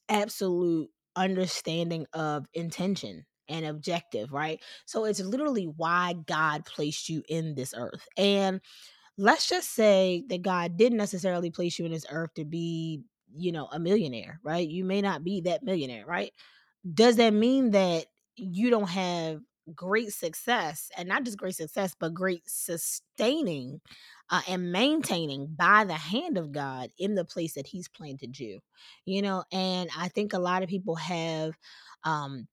absolute 0.08 0.90
understanding 1.16 2.06
of 2.12 2.46
intention 2.54 3.24
and 3.48 3.66
objective, 3.66 4.32
right? 4.32 4.60
So 4.86 5.04
it's 5.04 5.20
literally 5.20 5.64
why 5.64 6.14
God 6.26 6.64
placed 6.64 7.08
you 7.08 7.22
in 7.28 7.54
this 7.54 7.74
earth. 7.76 8.06
And 8.16 8.60
let's 9.18 9.48
just 9.48 9.72
say 9.74 10.24
that 10.28 10.42
God 10.42 10.76
didn't 10.76 10.98
necessarily 10.98 11.50
place 11.50 11.78
you 11.78 11.84
in 11.84 11.92
this 11.92 12.06
earth 12.10 12.34
to 12.34 12.44
be, 12.44 13.02
you 13.36 13.52
know, 13.52 13.68
a 13.70 13.78
millionaire, 13.78 14.40
right? 14.42 14.66
You 14.66 14.84
may 14.84 15.02
not 15.02 15.22
be 15.24 15.42
that 15.42 15.62
millionaire, 15.62 16.06
right? 16.06 16.32
Does 16.92 17.16
that 17.16 17.32
mean 17.32 17.70
that 17.72 18.06
you 18.36 18.70
don't 18.70 18.88
have 18.88 19.40
great 19.74 20.12
success 20.12 20.90
and 20.96 21.08
not 21.08 21.24
just 21.24 21.38
great 21.38 21.54
success, 21.54 21.94
but 21.98 22.12
great 22.12 22.42
sustaining 22.46 23.80
uh, 24.30 24.40
and 24.48 24.72
maintaining 24.72 25.46
by 25.46 25.84
the 25.84 25.94
hand 25.94 26.38
of 26.38 26.52
God 26.52 26.90
in 26.98 27.14
the 27.14 27.24
place 27.24 27.54
that 27.54 27.66
He's 27.66 27.88
planted 27.88 28.38
you. 28.38 28.60
You 29.04 29.22
know, 29.22 29.44
and 29.52 29.90
I 29.96 30.08
think 30.08 30.32
a 30.32 30.38
lot 30.38 30.62
of 30.62 30.68
people 30.68 30.96
have 30.96 31.54
um, 32.04 32.48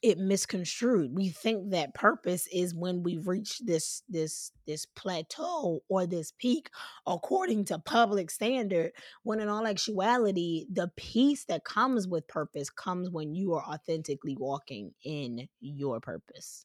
it 0.00 0.18
misconstrued. 0.18 1.14
We 1.14 1.28
think 1.28 1.70
that 1.70 1.94
purpose 1.94 2.48
is 2.52 2.74
when 2.74 3.02
we 3.02 3.18
reach 3.18 3.58
this 3.58 4.02
this 4.08 4.52
this 4.66 4.86
plateau 4.86 5.80
or 5.88 6.06
this 6.06 6.32
peak 6.38 6.70
according 7.06 7.66
to 7.66 7.78
public 7.78 8.30
standard, 8.30 8.92
when 9.22 9.40
in 9.40 9.48
all 9.48 9.66
actuality, 9.66 10.66
the 10.72 10.90
peace 10.96 11.44
that 11.46 11.64
comes 11.64 12.08
with 12.08 12.26
purpose 12.28 12.70
comes 12.70 13.10
when 13.10 13.34
you 13.34 13.54
are 13.54 13.64
authentically 13.64 14.36
walking 14.38 14.92
in 15.04 15.48
your 15.60 16.00
purpose. 16.00 16.64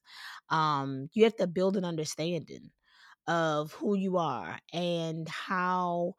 Um, 0.50 1.10
you 1.13 1.23
have 1.26 1.36
to 1.38 1.47
build 1.47 1.76
an 1.78 1.86
understanding 1.86 2.71
of 3.27 3.73
who 3.73 3.95
you 3.95 4.17
are 4.17 4.59
and 4.73 5.27
how 5.29 6.13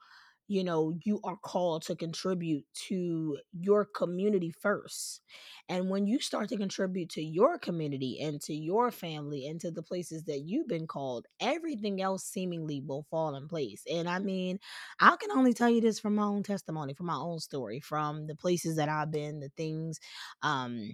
you 0.51 0.65
know 0.65 0.95
you 1.05 1.21
are 1.25 1.37
called 1.37 1.83
to 1.83 1.95
contribute 1.95 2.65
to 2.89 3.37
your 3.53 3.85
community 3.85 4.51
first. 4.51 5.21
And 5.69 5.91
when 5.91 6.07
you 6.07 6.21
start 6.21 6.49
to 6.49 6.57
contribute 6.57 7.11
to 7.11 7.23
your 7.23 7.59
community 7.59 8.19
and 8.21 8.41
to 8.43 8.55
your 8.55 8.91
family 8.91 9.47
and 9.47 9.61
to 9.61 9.71
the 9.71 9.83
places 9.83 10.25
that 10.25 10.41
you've 10.41 10.69
been 10.69 10.87
called 10.87 11.27
everything 11.41 12.01
else 12.01 12.25
seemingly 12.25 12.81
will 12.81 13.07
fall 13.11 13.35
in 13.37 13.49
place. 13.49 13.83
And 13.91 14.09
i 14.09 14.19
mean 14.19 14.59
i 15.01 15.17
can 15.21 15.31
only 15.33 15.53
tell 15.53 15.69
you 15.71 15.81
this 15.81 16.01
from 16.01 16.15
my 16.15 16.25
own 16.25 16.43
testimony 16.43 16.95
from 16.95 17.07
my 17.07 17.15
own 17.17 17.41
story 17.41 17.81
from 17.81 18.27
the 18.27 18.35
places 18.37 18.77
that 18.77 18.89
i've 18.89 19.11
been 19.11 19.41
the 19.41 19.51
things 19.57 19.99
um 20.43 20.93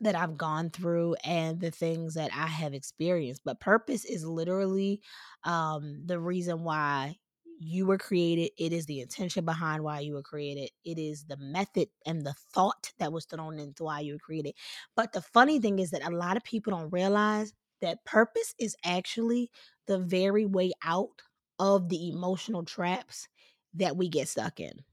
that 0.00 0.14
I've 0.14 0.36
gone 0.36 0.70
through 0.70 1.14
and 1.24 1.60
the 1.60 1.70
things 1.70 2.14
that 2.14 2.30
I 2.34 2.46
have 2.46 2.74
experienced. 2.74 3.42
But 3.44 3.60
purpose 3.60 4.04
is 4.04 4.24
literally 4.24 5.02
um, 5.44 6.02
the 6.06 6.18
reason 6.18 6.64
why 6.64 7.18
you 7.58 7.86
were 7.86 7.98
created. 7.98 8.50
It 8.58 8.72
is 8.72 8.86
the 8.86 9.00
intention 9.00 9.44
behind 9.44 9.84
why 9.84 10.00
you 10.00 10.14
were 10.14 10.22
created. 10.22 10.70
It 10.84 10.98
is 10.98 11.24
the 11.24 11.36
method 11.36 11.88
and 12.06 12.24
the 12.24 12.34
thought 12.54 12.92
that 12.98 13.12
was 13.12 13.26
thrown 13.26 13.58
into 13.58 13.84
why 13.84 14.00
you 14.00 14.14
were 14.14 14.18
created. 14.18 14.54
But 14.96 15.12
the 15.12 15.20
funny 15.22 15.60
thing 15.60 15.78
is 15.78 15.90
that 15.90 16.06
a 16.06 16.14
lot 16.16 16.36
of 16.36 16.44
people 16.44 16.70
don't 16.72 16.90
realize 16.90 17.52
that 17.80 18.04
purpose 18.04 18.54
is 18.58 18.76
actually 18.84 19.50
the 19.86 19.98
very 19.98 20.46
way 20.46 20.72
out 20.84 21.22
of 21.58 21.88
the 21.88 22.08
emotional 22.10 22.64
traps 22.64 23.28
that 23.74 23.96
we 23.96 24.08
get 24.08 24.28
stuck 24.28 24.60
in 24.60 24.84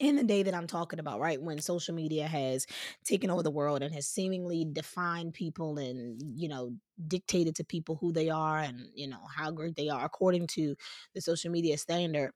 in 0.00 0.16
the 0.16 0.24
day 0.24 0.42
that 0.42 0.54
I'm 0.54 0.66
talking 0.66 0.98
about, 0.98 1.20
right? 1.20 1.40
When 1.40 1.60
social 1.60 1.94
media 1.94 2.26
has 2.26 2.66
taken 3.04 3.30
over 3.30 3.42
the 3.42 3.50
world 3.50 3.82
and 3.82 3.94
has 3.94 4.06
seemingly 4.06 4.64
defined 4.70 5.34
people 5.34 5.78
and, 5.78 6.20
you 6.22 6.48
know, 6.48 6.72
dictated 7.08 7.56
to 7.56 7.64
people 7.64 7.96
who 8.00 8.12
they 8.12 8.30
are 8.30 8.58
and, 8.58 8.88
you 8.94 9.08
know, 9.08 9.20
how 9.34 9.50
great 9.50 9.76
they 9.76 9.88
are 9.88 10.04
according 10.04 10.46
to 10.48 10.74
the 11.14 11.20
social 11.20 11.50
media 11.50 11.78
standard, 11.78 12.32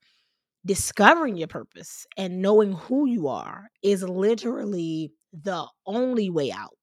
discovering 0.65 1.37
your 1.37 1.47
purpose 1.47 2.05
and 2.17 2.41
knowing 2.41 2.73
who 2.73 3.07
you 3.07 3.27
are 3.27 3.69
is 3.83 4.03
literally 4.03 5.11
the 5.33 5.65
only 5.85 6.29
way 6.29 6.51
out 6.51 6.75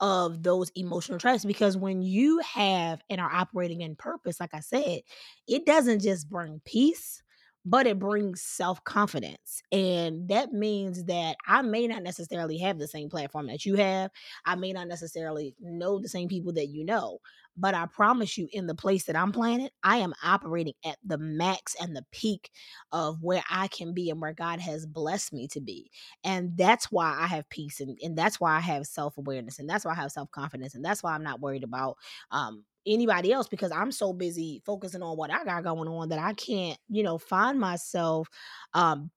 of 0.00 0.42
those 0.44 0.70
emotional 0.76 1.18
traps 1.18 1.44
because 1.44 1.76
when 1.76 2.02
you 2.02 2.38
have 2.40 3.00
and 3.10 3.20
are 3.20 3.32
operating 3.32 3.80
in 3.80 3.96
purpose 3.96 4.38
like 4.40 4.54
i 4.54 4.60
said 4.60 5.00
it 5.48 5.66
doesn't 5.66 6.02
just 6.02 6.28
bring 6.30 6.60
peace 6.64 7.22
but 7.64 7.86
it 7.86 7.98
brings 7.98 8.42
self 8.42 8.82
confidence. 8.84 9.62
And 9.72 10.28
that 10.28 10.52
means 10.52 11.04
that 11.04 11.36
I 11.46 11.62
may 11.62 11.86
not 11.86 12.02
necessarily 12.02 12.58
have 12.58 12.78
the 12.78 12.88
same 12.88 13.08
platform 13.10 13.46
that 13.48 13.66
you 13.66 13.76
have. 13.76 14.10
I 14.46 14.54
may 14.54 14.72
not 14.72 14.88
necessarily 14.88 15.54
know 15.60 15.98
the 15.98 16.08
same 16.08 16.28
people 16.28 16.52
that 16.54 16.68
you 16.68 16.84
know, 16.84 17.18
but 17.56 17.74
I 17.74 17.86
promise 17.86 18.38
you, 18.38 18.48
in 18.52 18.66
the 18.66 18.74
place 18.74 19.04
that 19.04 19.16
I'm 19.16 19.32
planted, 19.32 19.72
I 19.82 19.98
am 19.98 20.14
operating 20.22 20.74
at 20.84 20.96
the 21.04 21.18
max 21.18 21.74
and 21.80 21.94
the 21.94 22.04
peak 22.12 22.50
of 22.92 23.22
where 23.22 23.42
I 23.50 23.68
can 23.68 23.92
be 23.92 24.10
and 24.10 24.20
where 24.20 24.32
God 24.32 24.60
has 24.60 24.86
blessed 24.86 25.32
me 25.32 25.48
to 25.48 25.60
be. 25.60 25.90
And 26.24 26.56
that's 26.56 26.90
why 26.92 27.16
I 27.18 27.26
have 27.26 27.48
peace 27.50 27.80
and, 27.80 27.98
and 28.02 28.16
that's 28.16 28.40
why 28.40 28.56
I 28.56 28.60
have 28.60 28.86
self 28.86 29.18
awareness 29.18 29.58
and 29.58 29.68
that's 29.68 29.84
why 29.84 29.92
I 29.92 29.96
have 29.96 30.12
self 30.12 30.30
confidence 30.30 30.74
and 30.74 30.84
that's 30.84 31.02
why 31.02 31.12
I'm 31.14 31.24
not 31.24 31.40
worried 31.40 31.64
about 31.64 31.96
um, 32.30 32.64
anybody 32.88 33.32
else 33.32 33.48
because 33.48 33.72
I'm 33.72 33.92
so 33.92 34.12
busy 34.12 34.62
focusing 34.66 35.02
on 35.02 35.16
what 35.16 35.30
I 35.32 35.44
got 35.44 35.64
going 35.64 35.88
on 35.88 36.08
that 36.10 36.18
I 36.18 36.32
can't, 36.34 36.78
you 36.88 37.02
know, 37.02 37.18
find 37.18 37.60
myself 37.60 38.28
um 38.74 39.10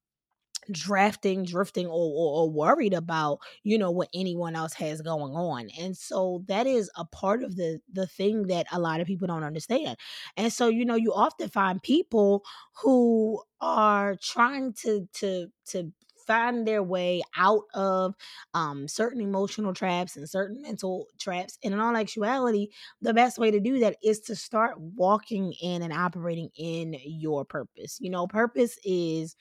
drafting, 0.72 1.44
drifting, 1.44 1.88
or, 1.88 1.92
or, 1.92 2.44
or, 2.44 2.50
worried 2.50 2.94
about, 2.94 3.40
you 3.64 3.78
know, 3.78 3.90
what 3.92 4.10
anyone 4.14 4.56
else 4.56 4.74
has 4.74 5.02
going 5.02 5.34
on. 5.34 5.70
And 5.80 5.98
so 5.98 6.44
that 6.48 6.68
is 6.68 6.90
a 6.96 7.06
part 7.06 7.44
of 7.44 7.56
the 7.56 7.80
the 7.92 8.08
thing 8.08 8.48
that 8.48 8.68
a 8.72 8.80
lot 8.80 9.02
of 9.02 9.08
people 9.08 9.28
don't 9.28 9.44
understand. 9.44 9.98
And 10.38 10.54
so, 10.54 10.68
you 10.68 10.86
know, 10.86 10.96
you 10.96 11.14
often 11.14 11.50
find 11.50 11.82
people 11.82 12.44
who 12.82 13.42
are 13.60 14.16
trying 14.22 14.74
to 14.84 15.08
to 15.14 15.48
to 15.68 15.92
find 16.32 16.66
their 16.66 16.82
way 16.82 17.22
out 17.36 17.64
of 17.74 18.16
um, 18.54 18.88
certain 18.88 19.22
emotional 19.22 19.74
traps 19.74 20.16
and 20.16 20.30
certain 20.30 20.62
mental 20.62 21.08
traps. 21.20 21.58
And 21.64 21.74
in 21.74 21.80
all 21.80 21.96
actuality, 21.98 22.70
the 23.02 23.14
best 23.14 23.38
way 23.38 23.52
to 23.52 23.60
do 23.60 23.80
that 23.80 23.98
is 24.02 24.22
to 24.22 24.36
start 24.36 24.80
walking 24.80 25.54
in 25.62 25.82
and 25.82 25.92
operating 25.92 26.50
in 26.56 26.96
your 27.04 27.44
purpose. 27.44 27.98
You 28.00 28.10
know, 28.10 28.28
purpose 28.28 28.78
is 28.86 29.36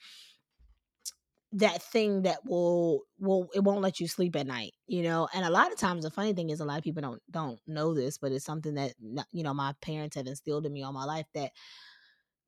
that 1.53 1.81
thing 1.81 2.21
that 2.21 2.39
will 2.45 3.01
will 3.19 3.49
it 3.53 3.59
won't 3.59 3.81
let 3.81 3.99
you 3.99 4.07
sleep 4.07 4.37
at 4.37 4.47
night 4.47 4.71
you 4.87 5.03
know 5.03 5.27
and 5.33 5.43
a 5.43 5.49
lot 5.49 5.69
of 5.69 5.77
times 5.77 6.03
the 6.03 6.09
funny 6.09 6.31
thing 6.31 6.49
is 6.49 6.61
a 6.61 6.65
lot 6.65 6.77
of 6.77 6.83
people 6.83 7.01
don't 7.01 7.21
don't 7.29 7.59
know 7.67 7.93
this 7.93 8.17
but 8.17 8.31
it's 8.31 8.45
something 8.45 8.75
that 8.75 8.93
you 9.33 9.43
know 9.43 9.53
my 9.53 9.73
parents 9.81 10.15
have 10.15 10.27
instilled 10.27 10.65
in 10.65 10.71
me 10.71 10.81
all 10.81 10.93
my 10.93 11.03
life 11.03 11.25
that 11.33 11.51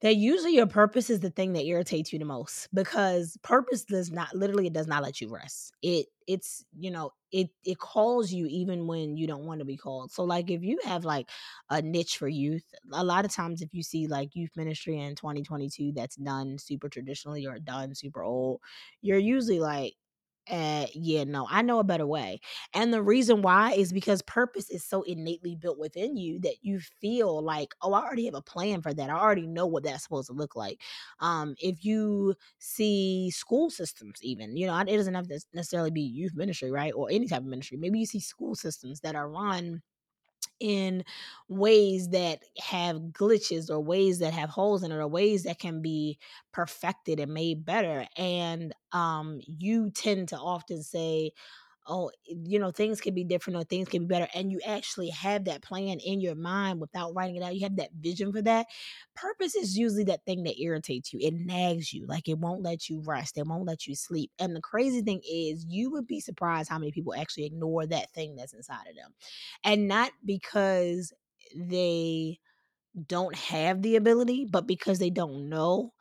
that 0.03 0.17
usually 0.17 0.55
your 0.55 0.67
purpose 0.67 1.09
is 1.09 1.21
the 1.21 1.31
thing 1.31 1.53
that 1.53 1.65
irritates 1.65 2.13
you 2.13 2.19
the 2.19 2.25
most 2.25 2.69
because 2.75 3.37
purpose 3.43 3.85
does 3.85 4.11
not 4.11 4.35
literally 4.35 4.67
it 4.67 4.73
does 4.73 4.87
not 4.87 5.03
let 5.03 5.21
you 5.21 5.29
rest. 5.29 5.73
It 5.81 6.07
it's 6.27 6.65
you 6.77 6.91
know 6.91 7.11
it 7.31 7.49
it 7.65 7.79
calls 7.79 8.31
you 8.31 8.45
even 8.47 8.87
when 8.87 9.17
you 9.17 9.27
don't 9.27 9.45
want 9.45 9.59
to 9.59 9.65
be 9.65 9.77
called. 9.77 10.11
So 10.11 10.23
like 10.25 10.51
if 10.51 10.63
you 10.63 10.79
have 10.85 11.05
like 11.05 11.29
a 11.69 11.81
niche 11.81 12.17
for 12.17 12.27
youth 12.27 12.65
a 12.93 13.03
lot 13.03 13.25
of 13.25 13.31
times 13.31 13.61
if 13.61 13.73
you 13.73 13.83
see 13.83 14.07
like 14.07 14.35
youth 14.35 14.51
ministry 14.55 14.99
in 14.99 15.15
2022 15.15 15.93
that's 15.93 16.17
done 16.17 16.57
super 16.59 16.89
traditionally 16.89 17.45
or 17.47 17.59
done 17.59 17.95
super 17.95 18.23
old 18.23 18.61
you're 19.01 19.17
usually 19.17 19.59
like 19.59 19.95
uh, 20.49 20.87
yeah, 20.93 21.23
no, 21.23 21.47
I 21.49 21.61
know 21.61 21.79
a 21.79 21.83
better 21.83 22.05
way. 22.05 22.39
And 22.73 22.93
the 22.93 23.01
reason 23.01 23.41
why 23.41 23.71
is 23.73 23.93
because 23.93 24.21
purpose 24.23 24.69
is 24.69 24.83
so 24.83 25.01
innately 25.03 25.55
built 25.55 25.77
within 25.79 26.17
you 26.17 26.39
that 26.41 26.57
you 26.61 26.79
feel 27.01 27.41
like, 27.41 27.73
oh, 27.81 27.93
I 27.93 28.01
already 28.03 28.25
have 28.25 28.33
a 28.35 28.41
plan 28.41 28.81
for 28.81 28.93
that. 28.93 29.09
I 29.09 29.13
already 29.13 29.47
know 29.47 29.65
what 29.65 29.83
that's 29.83 30.03
supposed 30.03 30.27
to 30.27 30.33
look 30.33 30.55
like. 30.55 30.81
Um, 31.19 31.55
if 31.61 31.85
you 31.85 32.35
see 32.59 33.31
school 33.31 33.69
systems, 33.69 34.19
even, 34.21 34.57
you 34.57 34.67
know, 34.67 34.77
it 34.79 34.85
doesn't 34.97 35.13
have 35.15 35.27
to 35.29 35.39
necessarily 35.53 35.91
be 35.91 36.01
youth 36.01 36.33
ministry, 36.35 36.71
right? 36.71 36.93
Or 36.93 37.09
any 37.09 37.27
type 37.27 37.39
of 37.41 37.45
ministry. 37.47 37.77
Maybe 37.77 37.99
you 37.99 38.05
see 38.05 38.19
school 38.19 38.55
systems 38.55 38.99
that 39.01 39.15
are 39.15 39.29
run 39.29 39.81
in 40.63 41.03
ways 41.49 42.09
that 42.09 42.39
have 42.57 42.97
glitches 43.11 43.69
or 43.69 43.79
ways 43.81 44.19
that 44.19 44.33
have 44.33 44.49
holes 44.49 44.83
in 44.83 44.91
it 44.91 44.95
or 44.95 45.07
ways 45.07 45.43
that 45.43 45.59
can 45.59 45.81
be 45.81 46.17
perfected 46.53 47.19
and 47.19 47.33
made 47.33 47.65
better 47.65 48.07
and 48.17 48.73
um 48.93 49.39
you 49.45 49.91
tend 49.91 50.29
to 50.29 50.37
often 50.37 50.81
say 50.81 51.31
oh, 51.87 52.11
you 52.27 52.59
know, 52.59 52.71
things 52.71 53.01
can 53.01 53.13
be 53.13 53.23
different 53.23 53.57
or 53.57 53.63
things 53.63 53.89
can 53.89 54.03
be 54.03 54.07
better, 54.07 54.27
and 54.33 54.51
you 54.51 54.59
actually 54.65 55.09
have 55.09 55.45
that 55.45 55.61
plan 55.61 55.99
in 55.99 56.21
your 56.21 56.35
mind 56.35 56.79
without 56.81 57.13
writing 57.15 57.35
it 57.37 57.43
out, 57.43 57.55
you 57.55 57.61
have 57.61 57.77
that 57.77 57.91
vision 57.99 58.31
for 58.31 58.41
that. 58.41 58.67
Purpose 59.15 59.55
is 59.55 59.77
usually 59.77 60.03
that 60.05 60.25
thing 60.25 60.43
that 60.43 60.59
irritates 60.61 61.13
you, 61.13 61.19
it 61.21 61.33
nags 61.33 61.93
you, 61.93 62.05
like 62.07 62.27
it 62.27 62.37
won't 62.39 62.61
let 62.63 62.89
you 62.89 63.01
rest, 63.05 63.37
it 63.37 63.47
won't 63.47 63.65
let 63.65 63.87
you 63.87 63.95
sleep. 63.95 64.31
And 64.39 64.55
the 64.55 64.61
crazy 64.61 65.01
thing 65.01 65.21
is, 65.29 65.65
you 65.67 65.91
would 65.91 66.07
be 66.07 66.19
surprised 66.19 66.69
how 66.69 66.79
many 66.79 66.91
people 66.91 67.13
actually 67.13 67.45
ignore 67.45 67.85
that 67.87 68.11
thing 68.11 68.35
that's 68.35 68.53
inside 68.53 68.87
of 68.89 68.95
them. 68.95 69.13
And 69.63 69.87
not 69.87 70.11
because 70.25 71.13
they 71.55 72.39
don't 73.07 73.35
have 73.35 73.81
the 73.81 73.95
ability, 73.95 74.45
but 74.49 74.67
because 74.67 74.99
they 74.99 75.09
don't 75.09 75.49
know 75.49 75.93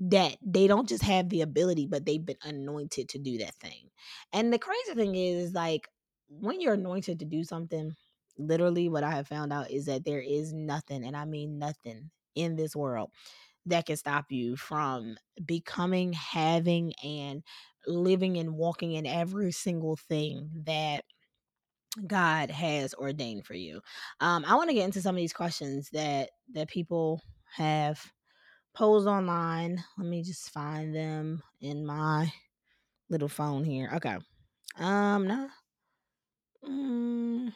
that 0.00 0.36
they 0.42 0.66
don't 0.66 0.88
just 0.88 1.02
have 1.02 1.28
the 1.28 1.42
ability, 1.42 1.86
but 1.86 2.06
they've 2.06 2.24
been 2.24 2.38
anointed 2.42 3.08
to 3.10 3.18
do 3.18 3.38
that 3.38 3.54
thing. 3.56 3.90
And 4.32 4.52
the 4.52 4.58
crazy 4.58 4.94
thing 4.94 5.14
is, 5.14 5.52
like, 5.52 5.88
when 6.28 6.60
you're 6.60 6.74
anointed 6.74 7.18
to 7.18 7.24
do 7.24 7.44
something, 7.44 7.94
literally, 8.38 8.88
what 8.88 9.04
I 9.04 9.12
have 9.12 9.28
found 9.28 9.52
out 9.52 9.70
is 9.70 9.86
that 9.86 10.04
there 10.04 10.20
is 10.20 10.52
nothing, 10.52 11.04
and 11.04 11.16
I 11.16 11.24
mean 11.24 11.58
nothing, 11.58 12.10
in 12.34 12.56
this 12.56 12.74
world 12.76 13.10
that 13.66 13.86
can 13.86 13.96
stop 13.96 14.26
you 14.30 14.56
from 14.56 15.16
becoming, 15.44 16.12
having, 16.12 16.94
and 17.04 17.42
living 17.86 18.38
and 18.38 18.54
walking 18.54 18.92
in 18.92 19.06
every 19.06 19.52
single 19.52 19.96
thing 19.96 20.50
that 20.64 21.04
God 22.06 22.50
has 22.50 22.94
ordained 22.94 23.46
for 23.46 23.54
you. 23.54 23.80
Um, 24.20 24.44
I 24.46 24.54
want 24.54 24.70
to 24.70 24.74
get 24.74 24.84
into 24.84 25.02
some 25.02 25.14
of 25.14 25.18
these 25.20 25.32
questions 25.32 25.90
that 25.92 26.30
that 26.54 26.68
people 26.68 27.20
have 27.56 28.00
posed 28.74 29.06
online. 29.06 29.82
Let 29.98 30.06
me 30.06 30.22
just 30.22 30.50
find 30.50 30.94
them 30.94 31.42
in 31.60 31.84
my 31.84 32.32
little 33.08 33.28
phone 33.28 33.64
here. 33.64 33.90
Okay. 33.94 34.16
Um, 34.78 35.26
no. 35.26 35.48
Mm, 36.64 37.52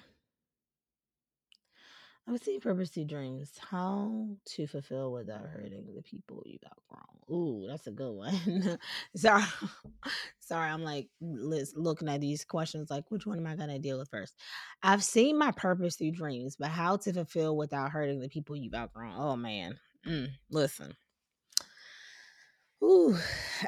I 2.26 2.32
would 2.32 2.42
say 2.42 2.58
purpose 2.58 2.88
to 2.90 3.04
dreams. 3.04 3.52
How 3.58 4.28
to 4.56 4.66
fulfill 4.66 5.12
without 5.12 5.46
hurting 5.46 5.94
the 5.94 6.02
people 6.02 6.42
you've 6.46 6.62
outgrown. 6.64 7.04
Ooh, 7.30 7.66
that's 7.68 7.86
a 7.86 7.90
good 7.90 8.12
one. 8.12 8.78
sorry, 9.16 9.44
sorry. 10.40 10.70
I'm 10.70 10.82
like 10.82 11.08
looking 11.20 12.08
at 12.08 12.22
these 12.22 12.44
questions. 12.44 12.90
Like, 12.90 13.04
which 13.10 13.26
one 13.26 13.38
am 13.38 13.46
I 13.46 13.56
gonna 13.56 13.78
deal 13.78 13.98
with 13.98 14.08
first? 14.08 14.34
I've 14.82 15.04
seen 15.04 15.38
my 15.38 15.50
purpose 15.50 15.96
through 15.96 16.12
dreams, 16.12 16.56
but 16.58 16.68
how 16.68 16.96
to 16.96 17.12
fulfill 17.12 17.58
without 17.58 17.90
hurting 17.90 18.20
the 18.20 18.28
people 18.30 18.56
you've 18.56 18.74
outgrown. 18.74 19.14
Oh 19.16 19.36
man, 19.36 19.78
mm, 20.06 20.28
listen. 20.50 20.94
Ooh, 22.84 23.16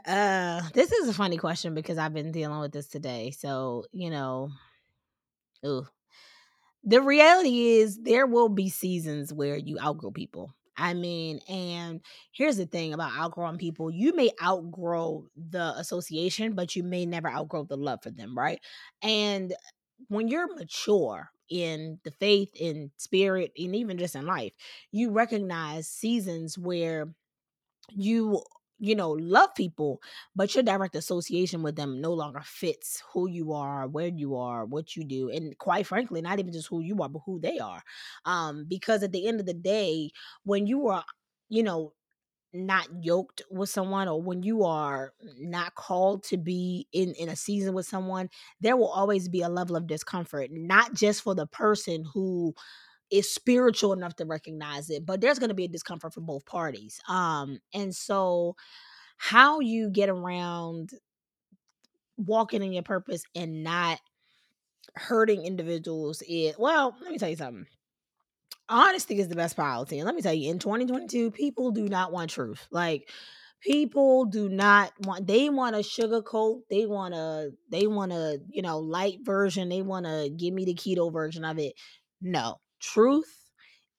uh, 0.06 0.62
this 0.74 0.92
is 0.92 1.08
a 1.08 1.14
funny 1.14 1.38
question 1.38 1.74
because 1.74 1.96
I've 1.96 2.12
been 2.12 2.32
dealing 2.32 2.60
with 2.60 2.72
this 2.72 2.88
today. 2.88 3.30
So 3.30 3.84
you 3.92 4.10
know, 4.10 4.50
ooh, 5.64 5.86
the 6.84 7.00
reality 7.02 7.78
is 7.78 7.98
there 8.02 8.26
will 8.26 8.48
be 8.48 8.68
seasons 8.68 9.32
where 9.32 9.56
you 9.56 9.78
outgrow 9.80 10.10
people. 10.10 10.52
I 10.76 10.94
mean, 10.94 11.40
and 11.48 12.00
here's 12.32 12.58
the 12.58 12.66
thing 12.66 12.94
about 12.94 13.12
outgrowing 13.16 13.58
people 13.58 13.90
you 13.90 14.14
may 14.14 14.30
outgrow 14.42 15.26
the 15.36 15.74
association, 15.78 16.54
but 16.54 16.76
you 16.76 16.82
may 16.82 17.06
never 17.06 17.30
outgrow 17.30 17.64
the 17.64 17.76
love 17.78 18.00
for 18.02 18.10
them, 18.10 18.36
right? 18.36 18.60
And 19.02 19.54
when 20.08 20.28
you're 20.28 20.54
mature 20.54 21.30
in 21.50 22.00
the 22.04 22.12
faith, 22.12 22.50
in 22.56 22.90
spirit, 22.98 23.52
and 23.58 23.76
even 23.76 23.98
just 23.98 24.16
in 24.16 24.26
life, 24.26 24.52
you 24.92 25.12
recognize 25.12 25.88
seasons 25.88 26.58
where 26.58 27.08
you 27.90 28.42
you 28.78 28.94
know, 28.94 29.10
love 29.12 29.54
people, 29.54 30.00
but 30.34 30.54
your 30.54 30.62
direct 30.62 30.94
association 30.96 31.62
with 31.62 31.76
them 31.76 32.00
no 32.00 32.12
longer 32.12 32.42
fits 32.44 33.02
who 33.12 33.28
you 33.28 33.52
are, 33.52 33.86
where 33.88 34.08
you 34.08 34.36
are, 34.36 34.64
what 34.66 34.96
you 34.96 35.04
do, 35.04 35.30
and 35.30 35.56
quite 35.58 35.86
frankly, 35.86 36.20
not 36.20 36.38
even 36.38 36.52
just 36.52 36.68
who 36.68 36.80
you 36.80 36.96
are, 37.02 37.08
but 37.08 37.22
who 37.26 37.40
they 37.40 37.58
are. 37.58 37.82
Um, 38.24 38.66
because 38.68 39.02
at 39.02 39.12
the 39.12 39.26
end 39.26 39.40
of 39.40 39.46
the 39.46 39.54
day, 39.54 40.10
when 40.44 40.66
you 40.66 40.88
are, 40.88 41.04
you 41.48 41.62
know, 41.62 41.94
not 42.52 42.88
yoked 43.02 43.42
with 43.50 43.68
someone 43.68 44.08
or 44.08 44.22
when 44.22 44.42
you 44.42 44.64
are 44.64 45.12
not 45.38 45.74
called 45.74 46.22
to 46.24 46.38
be 46.38 46.86
in 46.92 47.12
in 47.14 47.28
a 47.28 47.36
season 47.36 47.74
with 47.74 47.84
someone 47.84 48.30
there 48.60 48.76
will 48.78 48.88
always 48.88 49.28
be 49.28 49.42
a 49.42 49.48
level 49.48 49.76
of 49.76 49.86
discomfort 49.86 50.48
not 50.52 50.94
just 50.94 51.20
for 51.20 51.34
the 51.34 51.46
person 51.48 52.04
who 52.14 52.54
is 53.10 53.32
spiritual 53.32 53.92
enough 53.92 54.16
to 54.16 54.24
recognize 54.24 54.90
it 54.90 55.06
but 55.06 55.20
there's 55.20 55.38
going 55.38 55.48
to 55.48 55.54
be 55.54 55.64
a 55.64 55.68
discomfort 55.68 56.12
for 56.12 56.20
both 56.20 56.44
parties 56.46 57.00
um 57.08 57.58
and 57.74 57.94
so 57.94 58.54
how 59.18 59.60
you 59.60 59.90
get 59.90 60.08
around 60.08 60.90
walking 62.16 62.62
in 62.62 62.72
your 62.72 62.82
purpose 62.82 63.22
and 63.34 63.62
not 63.62 63.98
hurting 64.94 65.44
individuals 65.44 66.22
is 66.28 66.54
well 66.58 66.96
let 67.02 67.10
me 67.10 67.18
tell 67.18 67.28
you 67.28 67.36
something. 67.36 67.66
Honesty 68.68 69.18
is 69.20 69.28
the 69.28 69.36
best 69.36 69.56
policy 69.56 69.98
and 69.98 70.06
let 70.06 70.14
me 70.14 70.22
tell 70.22 70.34
you 70.34 70.50
in 70.50 70.58
2022 70.58 71.30
people 71.30 71.70
do 71.70 71.88
not 71.88 72.12
want 72.12 72.30
truth 72.30 72.66
like 72.70 73.08
people 73.60 74.24
do 74.24 74.48
not 74.48 74.92
want 75.00 75.26
they 75.26 75.48
want 75.48 75.76
a 75.76 75.80
sugarcoat 75.80 76.60
they 76.68 76.84
want 76.84 77.14
a 77.14 77.50
they 77.70 77.86
want 77.86 78.12
a 78.12 78.40
you 78.48 78.62
know 78.62 78.78
light 78.78 79.18
version 79.22 79.68
they 79.68 79.82
want 79.82 80.04
to 80.04 80.30
give 80.36 80.52
me 80.52 80.64
the 80.64 80.74
keto 80.74 81.12
version 81.12 81.44
of 81.44 81.58
it. 81.58 81.74
No 82.20 82.56
truth 82.80 83.46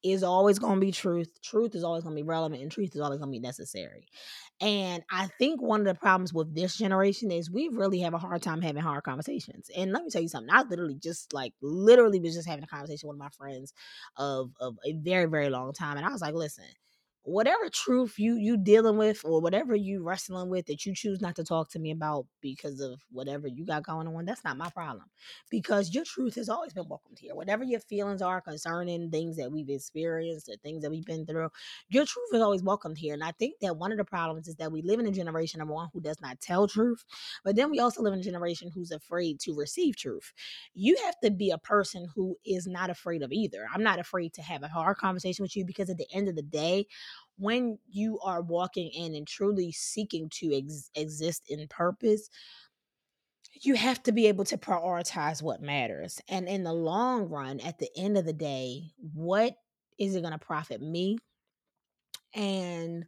is 0.03 0.23
always 0.23 0.59
going 0.59 0.75
to 0.75 0.85
be 0.85 0.91
truth. 0.91 1.29
Truth 1.43 1.75
is 1.75 1.83
always 1.83 2.03
going 2.03 2.15
to 2.15 2.21
be 2.21 2.27
relevant, 2.27 2.61
and 2.61 2.71
truth 2.71 2.95
is 2.95 3.01
always 3.01 3.19
going 3.19 3.31
to 3.31 3.39
be 3.39 3.39
necessary. 3.39 4.07
And 4.61 5.03
I 5.11 5.27
think 5.39 5.61
one 5.61 5.81
of 5.81 5.87
the 5.87 5.99
problems 5.99 6.33
with 6.33 6.55
this 6.55 6.77
generation 6.77 7.31
is 7.31 7.51
we 7.51 7.69
really 7.69 7.99
have 7.99 8.13
a 8.13 8.17
hard 8.17 8.41
time 8.41 8.61
having 8.61 8.81
hard 8.81 9.03
conversations. 9.03 9.69
And 9.75 9.91
let 9.91 10.03
me 10.03 10.09
tell 10.09 10.21
you 10.21 10.27
something. 10.27 10.53
I 10.53 10.63
literally 10.63 10.95
just 10.95 11.33
like 11.33 11.53
literally 11.61 12.19
was 12.19 12.35
just 12.35 12.47
having 12.47 12.63
a 12.63 12.67
conversation 12.67 13.09
with 13.09 13.17
my 13.17 13.29
friends 13.29 13.73
of 14.17 14.51
of 14.59 14.77
a 14.85 14.93
very 14.93 15.25
very 15.25 15.49
long 15.49 15.73
time, 15.73 15.97
and 15.97 16.05
I 16.05 16.11
was 16.11 16.21
like, 16.21 16.33
listen 16.33 16.65
whatever 17.27 17.69
truth 17.69 18.17
you 18.17 18.35
you 18.37 18.55
dealing 18.55 18.97
with 18.97 19.21
or 19.25 19.41
whatever 19.41 19.75
you 19.75 20.01
wrestling 20.01 20.49
with 20.49 20.65
that 20.65 20.85
you 20.85 20.95
choose 20.95 21.19
not 21.19 21.35
to 21.35 21.43
talk 21.43 21.69
to 21.69 21.77
me 21.77 21.91
about 21.91 22.25
because 22.41 22.79
of 22.79 23.01
whatever 23.11 23.47
you 23.47 23.65
got 23.65 23.83
going 23.83 24.07
on 24.07 24.25
that's 24.25 24.45
not 24.45 24.57
my 24.57 24.69
problem. 24.69 25.05
Because 25.49 25.93
your 25.93 26.05
truth 26.05 26.35
has 26.35 26.49
always 26.49 26.73
been 26.73 26.87
welcomed 26.87 27.19
here. 27.19 27.35
Whatever 27.35 27.65
your 27.65 27.81
feelings 27.81 28.21
are 28.21 28.39
concerning 28.39 29.11
things 29.11 29.35
that 29.37 29.51
we've 29.51 29.69
experienced 29.69 30.49
or 30.49 30.55
things 30.57 30.83
that 30.83 30.89
we've 30.89 31.05
been 31.05 31.25
through 31.25 31.49
your 31.89 32.05
truth 32.05 32.29
is 32.33 32.41
always 32.41 32.63
welcomed 32.63 32.97
here. 32.97 33.13
And 33.13 33.23
i 33.23 33.31
think 33.31 33.55
that 33.61 33.77
one 33.77 33.91
of 33.91 33.97
the 33.97 34.05
problems 34.05 34.47
is 34.47 34.55
that 34.55 34.71
we 34.71 34.81
live 34.81 34.99
in 34.99 35.07
a 35.07 35.11
generation 35.11 35.61
of 35.61 35.67
one 35.67 35.89
who 35.93 36.01
does 36.01 36.21
not 36.21 36.39
tell 36.39 36.67
truth 36.67 37.03
but 37.43 37.55
then 37.55 37.69
we 37.71 37.79
also 37.79 38.01
live 38.01 38.13
in 38.13 38.19
a 38.19 38.23
generation 38.23 38.71
who's 38.73 38.91
afraid 38.91 39.39
to 39.41 39.53
receive 39.53 39.97
truth. 39.97 40.33
You 40.73 40.97
have 41.05 41.19
to 41.23 41.31
be 41.31 41.51
a 41.51 41.57
person 41.57 42.07
who 42.15 42.37
is 42.45 42.67
not 42.67 42.89
afraid 42.89 43.23
of 43.23 43.31
either. 43.31 43.65
I'm 43.73 43.83
not 43.83 43.99
afraid 43.99 44.33
to 44.35 44.41
have 44.41 44.63
a 44.63 44.67
hard 44.67 44.97
conversation 44.97 45.43
with 45.43 45.55
you 45.55 45.65
because 45.65 45.89
at 45.89 45.97
the 45.97 46.07
end 46.13 46.27
of 46.27 46.35
the 46.35 46.41
day 46.41 46.87
when 47.37 47.77
you 47.87 48.19
are 48.23 48.41
walking 48.41 48.89
in 48.93 49.15
and 49.15 49.27
truly 49.27 49.71
seeking 49.71 50.29
to 50.35 50.57
ex- 50.57 50.89
exist 50.95 51.43
in 51.49 51.67
purpose, 51.67 52.29
you 53.53 53.75
have 53.75 54.01
to 54.03 54.11
be 54.11 54.27
able 54.27 54.45
to 54.45 54.57
prioritize 54.57 55.41
what 55.41 55.61
matters. 55.61 56.21
And 56.27 56.47
in 56.47 56.63
the 56.63 56.73
long 56.73 57.29
run, 57.29 57.59
at 57.59 57.79
the 57.79 57.89
end 57.97 58.17
of 58.17 58.25
the 58.25 58.33
day, 58.33 58.91
what 59.13 59.55
is 59.97 60.15
it 60.15 60.21
going 60.21 60.33
to 60.33 60.39
profit 60.39 60.81
me? 60.81 61.17
And 62.33 63.05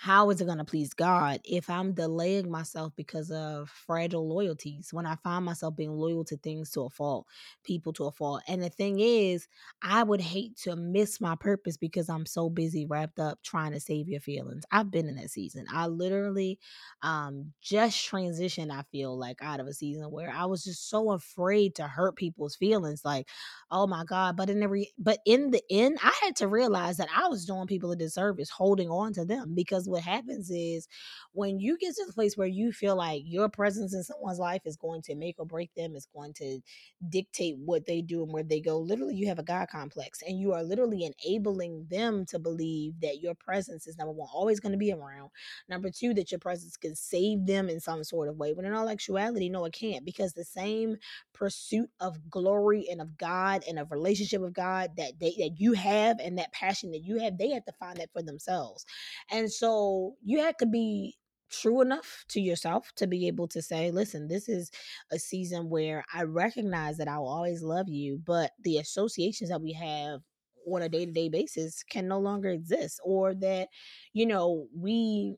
how 0.00 0.30
is 0.30 0.40
it 0.40 0.44
going 0.46 0.58
to 0.58 0.64
please 0.64 0.94
God 0.94 1.40
if 1.44 1.68
I'm 1.68 1.92
delaying 1.92 2.48
myself 2.48 2.92
because 2.96 3.32
of 3.32 3.68
fragile 3.68 4.28
loyalties 4.28 4.90
when 4.92 5.06
I 5.06 5.16
find 5.16 5.44
myself 5.44 5.74
being 5.74 5.90
loyal 5.90 6.24
to 6.26 6.36
things 6.36 6.70
to 6.72 6.82
a 6.82 6.90
fault, 6.90 7.26
people 7.64 7.92
to 7.94 8.04
a 8.06 8.12
fault? 8.12 8.42
And 8.46 8.62
the 8.62 8.68
thing 8.70 9.00
is, 9.00 9.48
I 9.82 10.04
would 10.04 10.20
hate 10.20 10.56
to 10.58 10.76
miss 10.76 11.20
my 11.20 11.34
purpose 11.34 11.76
because 11.76 12.08
I'm 12.08 12.26
so 12.26 12.48
busy 12.48 12.86
wrapped 12.86 13.18
up 13.18 13.40
trying 13.42 13.72
to 13.72 13.80
save 13.80 14.08
your 14.08 14.20
feelings. 14.20 14.62
I've 14.70 14.90
been 14.92 15.08
in 15.08 15.16
that 15.16 15.30
season. 15.30 15.66
I 15.72 15.88
literally 15.88 16.60
um 17.02 17.52
just 17.60 18.08
transitioned, 18.08 18.70
I 18.70 18.82
feel 18.92 19.18
like, 19.18 19.42
out 19.42 19.60
of 19.60 19.66
a 19.66 19.74
season 19.74 20.10
where 20.10 20.30
I 20.30 20.44
was 20.46 20.64
just 20.64 20.88
so 20.88 21.10
afraid 21.12 21.74
to 21.76 21.84
hurt 21.88 22.16
people's 22.16 22.56
feelings. 22.56 23.04
Like, 23.04 23.28
oh 23.70 23.86
my 23.86 24.04
God. 24.04 24.36
But 24.36 24.50
in 24.50 24.62
every 24.62 24.92
but 24.98 25.18
in 25.26 25.50
the 25.50 25.62
end, 25.70 25.98
I 26.02 26.12
had 26.22 26.36
to 26.36 26.48
realize 26.48 26.96
that 26.98 27.08
I 27.14 27.28
was 27.28 27.44
doing 27.44 27.66
people 27.66 27.92
a 27.92 27.96
disservice 27.96 28.50
holding 28.50 28.88
on 28.90 29.12
to 29.14 29.24
them 29.24 29.54
because 29.54 29.87
what 29.88 30.02
happens 30.02 30.50
is 30.50 30.88
when 31.32 31.60
you 31.60 31.78
get 31.78 31.94
to 31.96 32.04
the 32.06 32.12
place 32.12 32.36
where 32.36 32.48
you 32.48 32.72
feel 32.72 32.96
like 32.96 33.22
your 33.26 33.48
presence 33.48 33.94
in 33.94 34.02
someone's 34.02 34.38
life 34.38 34.62
is 34.66 34.76
going 34.76 35.02
to 35.02 35.14
make 35.14 35.36
or 35.38 35.46
break 35.46 35.74
them, 35.76 35.96
is 35.96 36.08
going 36.14 36.34
to 36.34 36.60
dictate 37.08 37.56
what 37.58 37.86
they 37.86 38.02
do 38.02 38.22
and 38.22 38.32
where 38.32 38.42
they 38.42 38.60
go, 38.60 38.78
literally 38.78 39.14
you 39.14 39.28
have 39.28 39.38
a 39.38 39.44
God 39.44 39.68
complex 39.70 40.20
and 40.26 40.38
you 40.38 40.52
are 40.52 40.62
literally 40.62 41.10
enabling 41.24 41.86
them 41.90 42.26
to 42.26 42.38
believe 42.38 43.00
that 43.00 43.20
your 43.20 43.34
presence 43.34 43.86
is 43.86 43.98
number 43.98 44.12
one, 44.12 44.28
always 44.32 44.60
going 44.60 44.72
to 44.72 44.78
be 44.78 44.92
around. 44.92 45.30
Number 45.68 45.90
two, 45.90 46.14
that 46.14 46.30
your 46.32 46.40
presence 46.40 46.76
can 46.76 46.94
save 46.96 47.46
them 47.46 47.68
in 47.68 47.80
some 47.80 48.04
sort 48.04 48.28
of 48.28 48.36
way. 48.36 48.54
But 48.54 48.64
in 48.64 48.74
all 48.74 48.88
actuality, 48.88 49.48
no, 49.48 49.64
it 49.64 49.72
can't 49.72 50.04
because 50.04 50.32
the 50.32 50.44
same 50.44 50.96
pursuit 51.34 51.90
of 52.00 52.30
glory 52.30 52.86
and 52.90 53.00
of 53.00 53.16
God 53.18 53.62
and 53.68 53.78
of 53.78 53.92
relationship 53.92 54.40
with 54.42 54.54
God 54.54 54.90
that 54.96 55.12
they 55.20 55.34
that 55.38 55.54
you 55.58 55.72
have 55.74 56.18
and 56.20 56.38
that 56.38 56.52
passion 56.52 56.90
that 56.92 57.04
you 57.04 57.18
have, 57.18 57.38
they 57.38 57.50
have 57.50 57.64
to 57.66 57.72
find 57.72 57.98
that 57.98 58.12
for 58.12 58.22
themselves. 58.22 58.84
And 59.30 59.50
so 59.50 59.77
you 60.24 60.40
had 60.40 60.58
to 60.58 60.66
be 60.66 61.16
true 61.50 61.80
enough 61.80 62.24
to 62.28 62.40
yourself 62.40 62.92
to 62.96 63.06
be 63.06 63.26
able 63.26 63.48
to 63.48 63.62
say, 63.62 63.90
listen, 63.90 64.28
this 64.28 64.48
is 64.48 64.70
a 65.10 65.18
season 65.18 65.70
where 65.70 66.04
I 66.12 66.24
recognize 66.24 66.98
that 66.98 67.08
I 67.08 67.18
will 67.18 67.28
always 67.28 67.62
love 67.62 67.88
you, 67.88 68.20
but 68.26 68.52
the 68.64 68.78
associations 68.78 69.50
that 69.50 69.62
we 69.62 69.72
have 69.72 70.20
on 70.66 70.82
a 70.82 70.88
day 70.88 71.06
to 71.06 71.12
day 71.12 71.28
basis 71.30 71.82
can 71.82 72.06
no 72.08 72.18
longer 72.18 72.50
exist, 72.50 73.00
or 73.02 73.34
that, 73.34 73.68
you 74.12 74.26
know, 74.26 74.66
we 74.76 75.36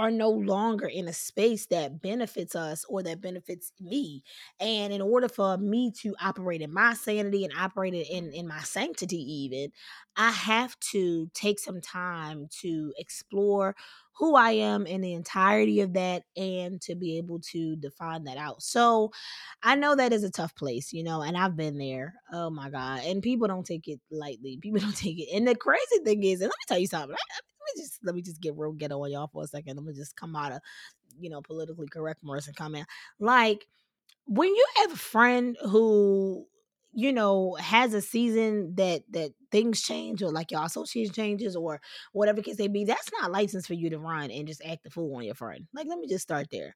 are 0.00 0.10
no 0.10 0.30
longer 0.30 0.86
in 0.86 1.06
a 1.08 1.12
space 1.12 1.66
that 1.66 2.00
benefits 2.00 2.56
us 2.56 2.86
or 2.88 3.02
that 3.02 3.20
benefits 3.20 3.70
me. 3.78 4.24
And 4.58 4.94
in 4.94 5.02
order 5.02 5.28
for 5.28 5.58
me 5.58 5.92
to 6.00 6.16
operate 6.22 6.62
in 6.62 6.72
my 6.72 6.94
sanity 6.94 7.44
and 7.44 7.52
operate 7.54 7.92
in, 7.92 8.32
in 8.32 8.48
my 8.48 8.60
sanctity, 8.60 9.18
even, 9.18 9.72
I 10.16 10.30
have 10.30 10.74
to 10.92 11.28
take 11.34 11.58
some 11.58 11.82
time 11.82 12.48
to 12.62 12.94
explore 12.96 13.76
who 14.18 14.36
I 14.36 14.52
am 14.52 14.86
in 14.86 15.02
the 15.02 15.12
entirety 15.12 15.82
of 15.82 15.92
that 15.92 16.22
and 16.34 16.80
to 16.82 16.94
be 16.94 17.18
able 17.18 17.40
to 17.52 17.76
define 17.76 18.24
that 18.24 18.38
out. 18.38 18.62
So 18.62 19.12
I 19.62 19.74
know 19.74 19.94
that 19.96 20.14
is 20.14 20.24
a 20.24 20.30
tough 20.30 20.54
place, 20.54 20.94
you 20.94 21.04
know, 21.04 21.20
and 21.20 21.36
I've 21.36 21.56
been 21.56 21.76
there. 21.76 22.14
Oh 22.32 22.48
my 22.48 22.70
God. 22.70 23.00
And 23.04 23.22
people 23.22 23.48
don't 23.48 23.66
take 23.66 23.86
it 23.86 24.00
lightly. 24.10 24.58
People 24.62 24.80
don't 24.82 24.96
take 24.96 25.18
it. 25.18 25.28
And 25.34 25.46
the 25.46 25.54
crazy 25.54 25.98
thing 26.04 26.22
is, 26.22 26.40
and 26.40 26.48
let 26.48 26.48
me 26.48 26.64
tell 26.68 26.78
you 26.78 26.86
something 26.86 27.16
me 27.66 27.82
just 27.82 27.98
let 28.04 28.14
me 28.14 28.22
just 28.22 28.40
get 28.40 28.56
real 28.56 28.72
ghetto 28.72 29.02
on 29.02 29.10
y'all 29.10 29.28
for 29.32 29.44
a 29.44 29.46
second. 29.46 29.76
Let 29.76 29.84
me 29.84 29.92
just 29.94 30.16
come 30.16 30.36
out 30.36 30.52
of, 30.52 30.60
you 31.18 31.30
know, 31.30 31.42
politically 31.42 31.88
correct 31.88 32.20
and 32.22 32.56
comment. 32.56 32.86
Like 33.18 33.66
when 34.26 34.48
you 34.48 34.66
have 34.76 34.92
a 34.92 34.96
friend 34.96 35.56
who 35.62 36.46
you 36.92 37.12
know 37.12 37.54
has 37.54 37.94
a 37.94 38.00
season 38.00 38.74
that 38.76 39.02
that 39.10 39.30
things 39.50 39.80
change 39.80 40.22
or 40.22 40.30
like 40.30 40.50
your 40.50 40.64
association 40.64 41.12
changes 41.12 41.54
or 41.54 41.80
whatever 42.12 42.42
case 42.42 42.58
may 42.58 42.68
be 42.68 42.84
that's 42.84 43.10
not 43.20 43.30
license 43.30 43.66
for 43.66 43.74
you 43.74 43.90
to 43.90 43.98
run 43.98 44.30
and 44.30 44.48
just 44.48 44.62
act 44.64 44.82
the 44.82 44.90
fool 44.90 45.14
on 45.16 45.22
your 45.22 45.34
friend 45.34 45.66
like 45.72 45.86
let 45.86 45.98
me 45.98 46.08
just 46.08 46.22
start 46.22 46.48
there 46.50 46.74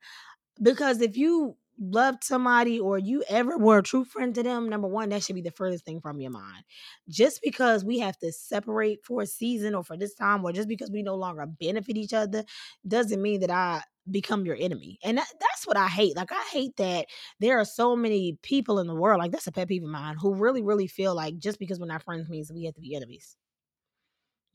because 0.62 1.00
if 1.00 1.16
you 1.16 1.56
loved 1.80 2.24
somebody 2.24 2.78
or 2.80 2.98
you 2.98 3.24
ever 3.28 3.58
were 3.58 3.78
a 3.78 3.82
true 3.82 4.04
friend 4.04 4.34
to 4.34 4.42
them, 4.42 4.68
number 4.68 4.88
one, 4.88 5.08
that 5.10 5.22
should 5.22 5.34
be 5.34 5.42
the 5.42 5.50
furthest 5.50 5.84
thing 5.84 6.00
from 6.00 6.20
your 6.20 6.30
mind. 6.30 6.64
Just 7.08 7.40
because 7.42 7.84
we 7.84 7.98
have 7.98 8.16
to 8.18 8.32
separate 8.32 9.04
for 9.04 9.22
a 9.22 9.26
season 9.26 9.74
or 9.74 9.84
for 9.84 9.96
this 9.96 10.14
time, 10.14 10.44
or 10.44 10.52
just 10.52 10.68
because 10.68 10.90
we 10.90 11.02
no 11.02 11.14
longer 11.16 11.46
benefit 11.46 11.96
each 11.96 12.12
other, 12.12 12.44
doesn't 12.86 13.22
mean 13.22 13.40
that 13.40 13.50
I 13.50 13.82
become 14.10 14.44
your 14.44 14.56
enemy. 14.58 14.98
And 15.02 15.18
that, 15.18 15.26
that's 15.40 15.66
what 15.66 15.76
I 15.76 15.88
hate. 15.88 16.16
Like, 16.16 16.32
I 16.32 16.42
hate 16.52 16.76
that 16.76 17.06
there 17.40 17.58
are 17.58 17.64
so 17.64 17.96
many 17.96 18.38
people 18.42 18.78
in 18.78 18.86
the 18.86 18.94
world, 18.94 19.18
like, 19.18 19.32
that's 19.32 19.46
a 19.46 19.52
pet 19.52 19.68
peeve 19.68 19.82
of 19.82 19.88
mine, 19.90 20.16
who 20.20 20.34
really, 20.34 20.62
really 20.62 20.86
feel 20.86 21.14
like 21.14 21.38
just 21.38 21.58
because 21.58 21.80
we're 21.80 21.86
not 21.86 22.02
friends 22.02 22.28
means 22.28 22.52
we 22.52 22.64
have 22.64 22.74
to 22.74 22.80
be 22.80 22.94
enemies. 22.94 23.36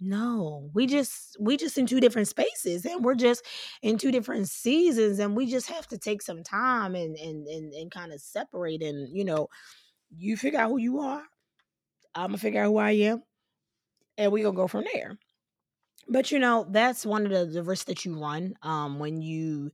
No, 0.01 0.69
we 0.73 0.87
just 0.87 1.35
we 1.41 1.57
just 1.57 1.77
in 1.77 1.85
two 1.85 1.99
different 1.99 2.29
spaces 2.29 2.85
and 2.85 3.03
we're 3.03 3.15
just 3.15 3.45
in 3.81 3.97
two 3.97 4.11
different 4.11 4.47
seasons 4.47 5.19
and 5.19 5.35
we 5.35 5.45
just 5.51 5.67
have 5.69 5.87
to 5.87 5.97
take 5.97 6.21
some 6.21 6.41
time 6.41 6.95
and 6.95 7.17
and 7.17 7.45
and, 7.47 7.73
and 7.73 7.91
kind 7.91 8.13
of 8.13 8.21
separate 8.21 8.81
and 8.81 9.09
you 9.15 9.25
know, 9.25 9.49
you 10.17 10.37
figure 10.37 10.59
out 10.59 10.69
who 10.71 10.77
you 10.79 10.99
are. 10.99 11.23
I'm 12.15 12.29
gonna 12.29 12.37
figure 12.39 12.63
out 12.63 12.67
who 12.67 12.77
I 12.77 12.91
am 12.91 13.23
and 14.17 14.31
we 14.31 14.43
gonna 14.43 14.55
go 14.55 14.67
from 14.67 14.85
there. 14.93 15.17
But 16.09 16.31
you 16.31 16.39
know, 16.39 16.65
that's 16.69 17.05
one 17.05 17.25
of 17.25 17.31
the, 17.31 17.45
the 17.45 17.63
risks 17.63 17.85
that 17.85 18.05
you 18.05 18.19
run 18.19 18.55
um 18.63 18.99
when 18.99 19.21
you 19.21 19.71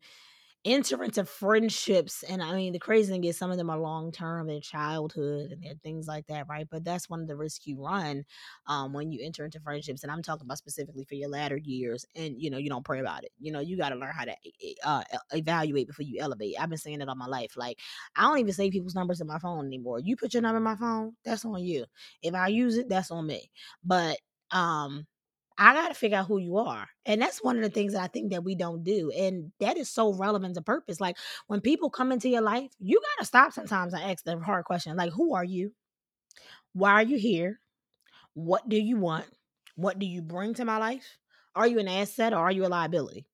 enter 0.65 1.04
into 1.04 1.23
friendships 1.23 2.23
and 2.23 2.41
i 2.41 2.54
mean 2.56 2.73
the 2.73 2.80
crazy 2.80 3.12
thing 3.12 3.23
is 3.23 3.38
some 3.38 3.51
of 3.51 3.58
them 3.58 3.69
are 3.69 3.80
long 3.80 4.12
term 4.12 4.49
in 4.49 4.60
childhood 4.62 5.56
and 5.63 5.82
things 5.82 6.08
like 6.08 6.25
that 6.28 6.47
right? 6.49 6.67
But 6.69 6.84
that's 6.84 7.10
one 7.10 7.21
of 7.21 7.28
the 7.28 7.36
risks 7.36 7.67
you 7.67 7.84
run 7.84 8.23
um, 8.67 8.93
when 8.93 9.12
you 9.12 9.19
enter 9.23 9.45
into 9.45 9.60
friendships 9.60 10.04
and 10.04 10.12
i'm 10.12 10.21
talking 10.23 10.45
about 10.45 10.58
specifically 10.58 11.06
for 11.06 11.15
your 11.15 11.30
latter 11.30 11.58
years 11.58 12.06
and 12.15 12.36
you 12.41 12.49
know 12.49 12.58
you 12.58 12.69
don't 12.69 12.86
pray 12.86 12.99
about 12.99 13.23
it. 13.23 13.32
You 13.39 13.51
know 13.51 13.60
you 13.60 13.78
got 13.78 13.89
to 13.89 13.95
learn 13.95 14.13
how 14.15 14.25
to 14.25 14.36
uh, 14.84 15.04
evaluate 15.34 15.88
before 15.88 16.04
you 16.04 16.19
elevate. 16.19 16.56
I've 16.60 16.69
been 16.69 16.78
saying 16.78 17.01
it 17.01 17.10
all 17.10 17.15
my 17.15 17.28
life 17.28 17.56
like 17.56 17.80
i 18.15 18.23
don't 18.23 18.39
even 18.39 18.54
save 18.54 18.71
people's 18.71 18.95
numbers 18.95 19.21
in 19.21 19.28
my 19.28 19.39
phone 19.39 19.65
anymore. 19.65 19.99
You 19.99 20.15
put 20.15 20.34
your 20.34 20.41
number 20.41 20.58
in 20.58 20.63
my 20.63 20.75
phone 20.75 21.13
that's 21.23 21.45
on 21.45 21.63
you. 21.63 21.86
If 22.21 22.34
i 22.34 22.47
use 22.47 22.78
it 22.78 22.89
that's 22.89 23.12
on 23.12 23.28
me. 23.28 23.51
But 23.84 24.17
um 24.51 25.06
I 25.58 25.74
got 25.74 25.88
to 25.88 25.94
figure 25.94 26.18
out 26.18 26.28
who 26.28 26.38
you 26.38 26.58
are. 26.58 26.88
And 27.06 27.22
that's 27.22 27.44
one 27.44 27.56
of 27.56 27.63
the 27.63 27.70
things 27.70 27.94
that 27.94 28.02
I 28.02 28.08
think 28.08 28.32
that 28.32 28.44
we 28.44 28.56
don't 28.56 28.84
do. 28.84 29.12
And 29.12 29.52
that 29.60 29.78
is 29.78 29.89
so 29.89 30.13
relevant 30.13 30.56
to 30.56 30.62
purpose. 30.62 31.00
Like 31.00 31.18
when 31.48 31.62
people 31.62 31.89
come 31.89 32.12
into 32.12 32.30
your 32.30 32.41
life, 32.41 32.72
you 32.80 33.00
got 33.00 33.22
to 33.22 33.26
stop 33.26 33.54
sometimes 33.54 33.94
and 33.94 34.04
ask 34.04 34.24
the 34.24 34.38
hard 34.39 34.65
question 34.65 34.98
like, 34.98 35.13
who 35.13 35.34
are 35.34 35.44
you? 35.44 35.72
Why 36.74 36.91
are 36.91 37.04
you 37.04 37.18
here? 37.18 37.62
What 38.34 38.68
do 38.68 38.78
you 38.78 38.98
want? 38.98 39.26
What 39.76 39.98
do 39.98 40.06
you 40.06 40.22
bring 40.22 40.54
to 40.56 40.65
my 40.65 40.78
life? 40.78 41.18
Are 41.56 41.68
you 41.68 41.80
an 41.80 41.88
asset 41.88 42.34
or 42.34 42.39
are 42.39 42.52
you 42.52 42.65
a 42.65 42.68
liability? 42.68 43.26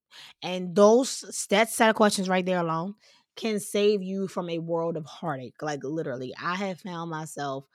And 0.43 0.75
those 0.75 1.47
that 1.49 1.69
set 1.69 1.89
of 1.89 1.95
questions 1.95 2.29
right 2.29 2.45
there 2.45 2.59
alone 2.59 2.95
can 3.35 3.59
save 3.59 4.03
you 4.03 4.27
from 4.27 4.49
a 4.49 4.59
world 4.59 4.97
of 4.97 5.05
heartache. 5.05 5.61
Like 5.61 5.83
literally, 5.83 6.33
I 6.41 6.55
have 6.55 6.81
found 6.81 7.09
myself 7.09 7.65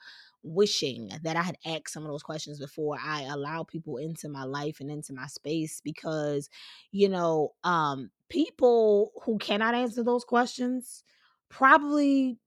wishing 0.47 1.11
that 1.23 1.35
I 1.35 1.41
had 1.41 1.57
asked 1.65 1.91
some 1.91 2.03
of 2.03 2.09
those 2.09 2.23
questions 2.23 2.59
before 2.59 2.97
I 3.03 3.23
allow 3.23 3.63
people 3.63 3.97
into 3.97 4.29
my 4.29 4.43
life 4.43 4.79
and 4.79 4.89
into 4.89 5.13
my 5.13 5.27
space 5.27 5.81
because, 5.83 6.49
you 6.91 7.09
know, 7.09 7.53
um, 7.63 8.11
people 8.29 9.11
who 9.23 9.37
cannot 9.37 9.75
answer 9.75 10.03
those 10.03 10.23
questions 10.23 11.03
probably 11.49 12.37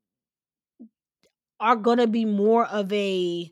are 1.59 1.77
going 1.77 1.99
to 1.99 2.07
be 2.07 2.25
more 2.25 2.67
of 2.67 2.93
a 2.93 3.51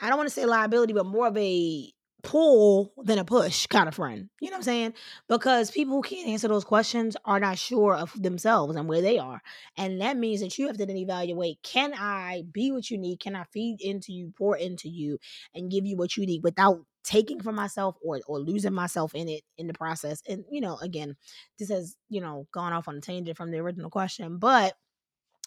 I 0.00 0.08
don't 0.08 0.16
want 0.16 0.28
to 0.28 0.34
say 0.34 0.46
liability, 0.46 0.92
but 0.92 1.06
more 1.06 1.26
of 1.26 1.36
a 1.36 1.92
pull 2.22 2.92
than 2.96 3.18
a 3.18 3.24
push 3.24 3.66
kind 3.66 3.88
of 3.88 3.94
friend. 3.94 4.28
You 4.40 4.48
know 4.50 4.54
what 4.54 4.58
I'm 4.58 4.62
saying? 4.64 4.94
Because 5.28 5.70
people 5.70 5.94
who 5.96 6.02
can't 6.02 6.28
answer 6.28 6.48
those 6.48 6.64
questions 6.64 7.16
are 7.24 7.40
not 7.40 7.58
sure 7.58 7.94
of 7.94 8.12
themselves 8.20 8.76
and 8.76 8.88
where 8.88 9.02
they 9.02 9.18
are. 9.18 9.40
And 9.76 10.00
that 10.00 10.16
means 10.16 10.40
that 10.40 10.58
you 10.58 10.66
have 10.66 10.76
to 10.78 10.86
then 10.86 10.96
evaluate 10.96 11.58
can 11.62 11.92
I 11.94 12.44
be 12.50 12.72
what 12.72 12.90
you 12.90 12.98
need? 12.98 13.20
Can 13.20 13.36
I 13.36 13.44
feed 13.52 13.80
into 13.80 14.12
you, 14.12 14.32
pour 14.36 14.56
into 14.56 14.88
you, 14.88 15.18
and 15.54 15.70
give 15.70 15.86
you 15.86 15.96
what 15.96 16.16
you 16.16 16.26
need 16.26 16.42
without 16.42 16.84
taking 17.02 17.40
from 17.40 17.54
myself 17.54 17.96
or 18.04 18.20
or 18.26 18.38
losing 18.38 18.74
myself 18.74 19.14
in 19.14 19.28
it 19.28 19.42
in 19.58 19.66
the 19.66 19.74
process? 19.74 20.22
And 20.28 20.44
you 20.50 20.60
know, 20.60 20.76
again, 20.78 21.16
this 21.58 21.70
has, 21.70 21.96
you 22.08 22.20
know, 22.20 22.46
gone 22.52 22.72
off 22.72 22.88
on 22.88 22.96
a 22.96 23.00
tangent 23.00 23.36
from 23.36 23.50
the 23.50 23.58
original 23.58 23.90
question, 23.90 24.38
but 24.38 24.74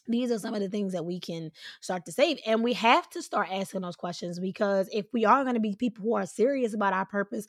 these 0.07 0.31
are 0.31 0.39
some 0.39 0.53
of 0.53 0.61
the 0.61 0.69
things 0.69 0.93
that 0.93 1.05
we 1.05 1.19
can 1.19 1.51
start 1.81 2.05
to 2.05 2.11
save 2.11 2.39
and 2.45 2.63
we 2.63 2.73
have 2.73 3.09
to 3.09 3.21
start 3.21 3.47
asking 3.51 3.81
those 3.81 3.95
questions 3.95 4.39
because 4.39 4.89
if 4.91 5.05
we 5.13 5.25
are 5.25 5.43
going 5.43 5.55
to 5.55 5.59
be 5.59 5.75
people 5.75 6.03
who 6.03 6.15
are 6.15 6.25
serious 6.25 6.73
about 6.73 6.93
our 6.93 7.05
purpose 7.05 7.45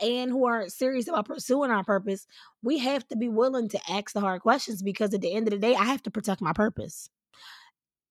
and 0.00 0.30
who 0.30 0.46
are 0.46 0.68
serious 0.68 1.08
about 1.08 1.26
pursuing 1.26 1.70
our 1.70 1.84
purpose 1.84 2.26
we 2.62 2.78
have 2.78 3.06
to 3.08 3.16
be 3.16 3.28
willing 3.28 3.68
to 3.68 3.78
ask 3.90 4.12
the 4.12 4.20
hard 4.20 4.40
questions 4.42 4.82
because 4.82 5.12
at 5.14 5.20
the 5.20 5.32
end 5.32 5.46
of 5.48 5.52
the 5.52 5.58
day 5.58 5.74
i 5.74 5.84
have 5.84 6.02
to 6.02 6.10
protect 6.10 6.40
my 6.40 6.52
purpose. 6.52 7.10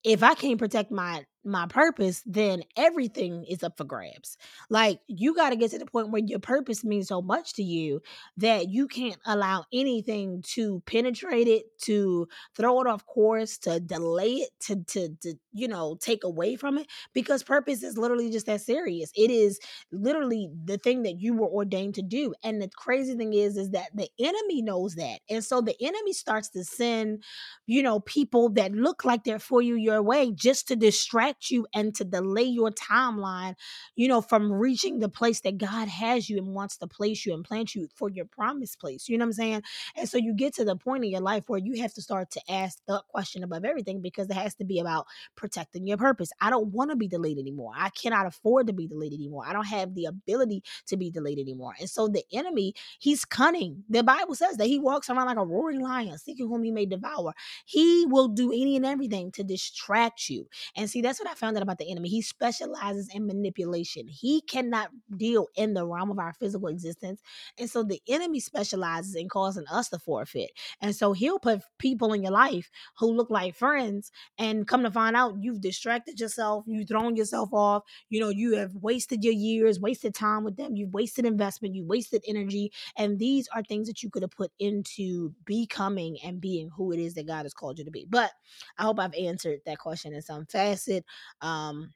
If 0.03 0.23
i 0.23 0.35
can't 0.35 0.59
protect 0.59 0.91
my 0.91 1.25
my 1.47 1.65
purpose, 1.67 2.21
then 2.25 2.63
everything 2.75 3.45
is 3.45 3.63
up 3.63 3.77
for 3.77 3.83
grabs. 3.85 4.37
Like 4.69 4.99
you 5.07 5.33
got 5.35 5.49
to 5.51 5.55
get 5.55 5.71
to 5.71 5.79
the 5.79 5.85
point 5.85 6.11
where 6.11 6.21
your 6.23 6.39
purpose 6.39 6.83
means 6.83 7.07
so 7.07 7.21
much 7.21 7.53
to 7.53 7.63
you 7.63 8.01
that 8.37 8.69
you 8.69 8.87
can't 8.87 9.17
allow 9.25 9.65
anything 9.73 10.43
to 10.53 10.81
penetrate 10.85 11.47
it, 11.47 11.65
to 11.83 12.27
throw 12.55 12.81
it 12.81 12.87
off 12.87 13.05
course, 13.05 13.57
to 13.59 13.79
delay 13.79 14.33
it, 14.35 14.49
to 14.61 14.83
to 14.85 15.09
to 15.21 15.35
you 15.53 15.67
know 15.67 15.97
take 15.99 16.23
away 16.23 16.55
from 16.55 16.77
it. 16.77 16.87
Because 17.13 17.43
purpose 17.43 17.83
is 17.83 17.97
literally 17.97 18.29
just 18.29 18.45
that 18.47 18.61
serious. 18.61 19.11
It 19.15 19.31
is 19.31 19.59
literally 19.91 20.49
the 20.65 20.77
thing 20.77 21.03
that 21.03 21.19
you 21.19 21.33
were 21.33 21.47
ordained 21.47 21.95
to 21.95 22.01
do. 22.01 22.33
And 22.43 22.61
the 22.61 22.69
crazy 22.75 23.15
thing 23.15 23.33
is, 23.33 23.57
is 23.57 23.71
that 23.71 23.89
the 23.95 24.09
enemy 24.19 24.61
knows 24.61 24.95
that, 24.95 25.19
and 25.29 25.43
so 25.43 25.61
the 25.61 25.75
enemy 25.81 26.13
starts 26.13 26.49
to 26.49 26.63
send, 26.63 27.23
you 27.65 27.81
know, 27.83 27.99
people 28.01 28.49
that 28.49 28.71
look 28.73 29.05
like 29.05 29.23
they're 29.23 29.39
for 29.39 29.61
you 29.61 29.75
your 29.75 30.01
way 30.01 30.31
just 30.31 30.67
to 30.67 30.75
distract 30.75 31.36
you 31.49 31.67
and 31.73 31.95
to 31.95 32.03
delay 32.03 32.43
your 32.43 32.71
timeline, 32.71 33.55
you 33.95 34.07
know, 34.07 34.21
from 34.21 34.51
reaching 34.51 34.99
the 34.99 35.09
place 35.09 35.41
that 35.41 35.57
God 35.57 35.87
has 35.87 36.29
you 36.29 36.37
and 36.37 36.47
wants 36.55 36.77
to 36.77 36.87
place 36.87 37.25
you 37.25 37.33
and 37.33 37.43
plant 37.43 37.75
you 37.75 37.87
for 37.95 38.09
your 38.09 38.25
promised 38.25 38.79
place. 38.79 39.09
You 39.09 39.17
know 39.17 39.25
what 39.25 39.29
I'm 39.29 39.33
saying? 39.33 39.63
And 39.95 40.09
so 40.09 40.17
you 40.17 40.33
get 40.33 40.55
to 40.55 40.65
the 40.65 40.75
point 40.75 41.05
in 41.05 41.11
your 41.11 41.21
life 41.21 41.43
where 41.47 41.59
you 41.59 41.81
have 41.81 41.93
to 41.95 42.01
start 42.01 42.31
to 42.31 42.41
ask 42.51 42.79
the 42.87 43.01
question 43.09 43.43
above 43.43 43.65
everything 43.65 44.01
because 44.01 44.29
it 44.29 44.35
has 44.35 44.55
to 44.55 44.65
be 44.65 44.79
about 44.79 45.05
protecting 45.35 45.87
your 45.87 45.97
purpose. 45.97 46.31
I 46.41 46.49
don't 46.49 46.67
want 46.69 46.91
to 46.91 46.95
be 46.95 47.07
delayed 47.07 47.37
anymore. 47.37 47.73
I 47.75 47.89
cannot 47.89 48.25
afford 48.25 48.67
to 48.67 48.73
be 48.73 48.87
delayed 48.87 49.13
anymore. 49.13 49.45
I 49.47 49.53
don't 49.53 49.67
have 49.67 49.95
the 49.95 50.05
ability 50.05 50.63
to 50.87 50.97
be 50.97 51.11
delayed 51.11 51.39
anymore. 51.39 51.73
And 51.79 51.89
so 51.89 52.07
the 52.07 52.23
enemy, 52.33 52.73
he's 52.99 53.25
cunning. 53.25 53.83
The 53.89 54.03
Bible 54.03 54.35
says 54.35 54.57
that 54.57 54.67
he 54.67 54.79
walks 54.79 55.09
around 55.09 55.27
like 55.27 55.37
a 55.37 55.45
roaring 55.45 55.81
lion, 55.81 56.17
seeking 56.17 56.47
whom 56.47 56.63
he 56.63 56.71
may 56.71 56.85
devour. 56.85 57.33
He 57.65 58.05
will 58.07 58.27
do 58.27 58.51
any 58.51 58.75
and 58.75 58.85
everything 58.85 59.31
to 59.33 59.43
distract 59.43 60.29
you. 60.29 60.47
And 60.75 60.89
see, 60.89 61.01
that's 61.01 61.16
what 61.19 61.29
I 61.29 61.33
found 61.33 61.57
out 61.57 61.63
about 61.63 61.77
the 61.77 61.89
enemy. 61.89 62.09
He 62.09 62.21
specializes 62.21 63.09
in 63.13 63.27
manipulation. 63.27 64.07
He 64.07 64.41
cannot 64.41 64.89
deal 65.15 65.47
in 65.55 65.73
the 65.73 65.85
realm 65.85 66.11
of 66.11 66.19
our 66.19 66.33
physical 66.33 66.67
existence. 66.67 67.21
And 67.57 67.69
so 67.69 67.83
the 67.83 68.01
enemy 68.07 68.39
specializes 68.39 69.15
in 69.15 69.29
causing 69.29 69.65
us 69.67 69.89
to 69.89 69.99
forfeit. 69.99 70.51
And 70.81 70.95
so 70.95 71.13
he'll 71.13 71.39
put 71.39 71.61
people 71.77 72.13
in 72.13 72.23
your 72.23 72.31
life 72.31 72.69
who 72.97 73.11
look 73.11 73.29
like 73.29 73.55
friends 73.55 74.11
and 74.37 74.67
come 74.67 74.83
to 74.83 74.91
find 74.91 75.15
out 75.15 75.35
you've 75.39 75.61
distracted 75.61 76.19
yourself, 76.19 76.63
you've 76.67 76.87
thrown 76.87 77.15
yourself 77.15 77.49
off, 77.53 77.83
you 78.09 78.19
know, 78.19 78.29
you 78.29 78.55
have 78.55 78.75
wasted 78.75 79.23
your 79.23 79.33
years, 79.33 79.79
wasted 79.79 80.13
time 80.13 80.43
with 80.43 80.57
them, 80.57 80.75
you've 80.75 80.93
wasted 80.93 81.25
investment, 81.25 81.75
you 81.75 81.85
wasted 81.85 82.23
energy. 82.27 82.71
And 82.95 83.19
these 83.19 83.47
are 83.53 83.63
things 83.63 83.87
that 83.87 84.03
you 84.03 84.09
could 84.09 84.21
have 84.23 84.31
put 84.31 84.51
into 84.59 85.33
becoming 85.45 86.17
and 86.23 86.41
being 86.41 86.69
who 86.75 86.91
it 86.91 86.99
is 86.99 87.13
that 87.15 87.27
God 87.27 87.43
has 87.43 87.53
called 87.53 87.79
you 87.79 87.85
to 87.85 87.91
be. 87.91 88.05
But 88.09 88.31
I 88.77 88.83
hope 88.83 88.99
I've 88.99 89.13
answered 89.15 89.59
that 89.65 89.79
question 89.79 90.13
in 90.13 90.21
some 90.21 90.45
facet. 90.45 91.05
Um, 91.41 91.93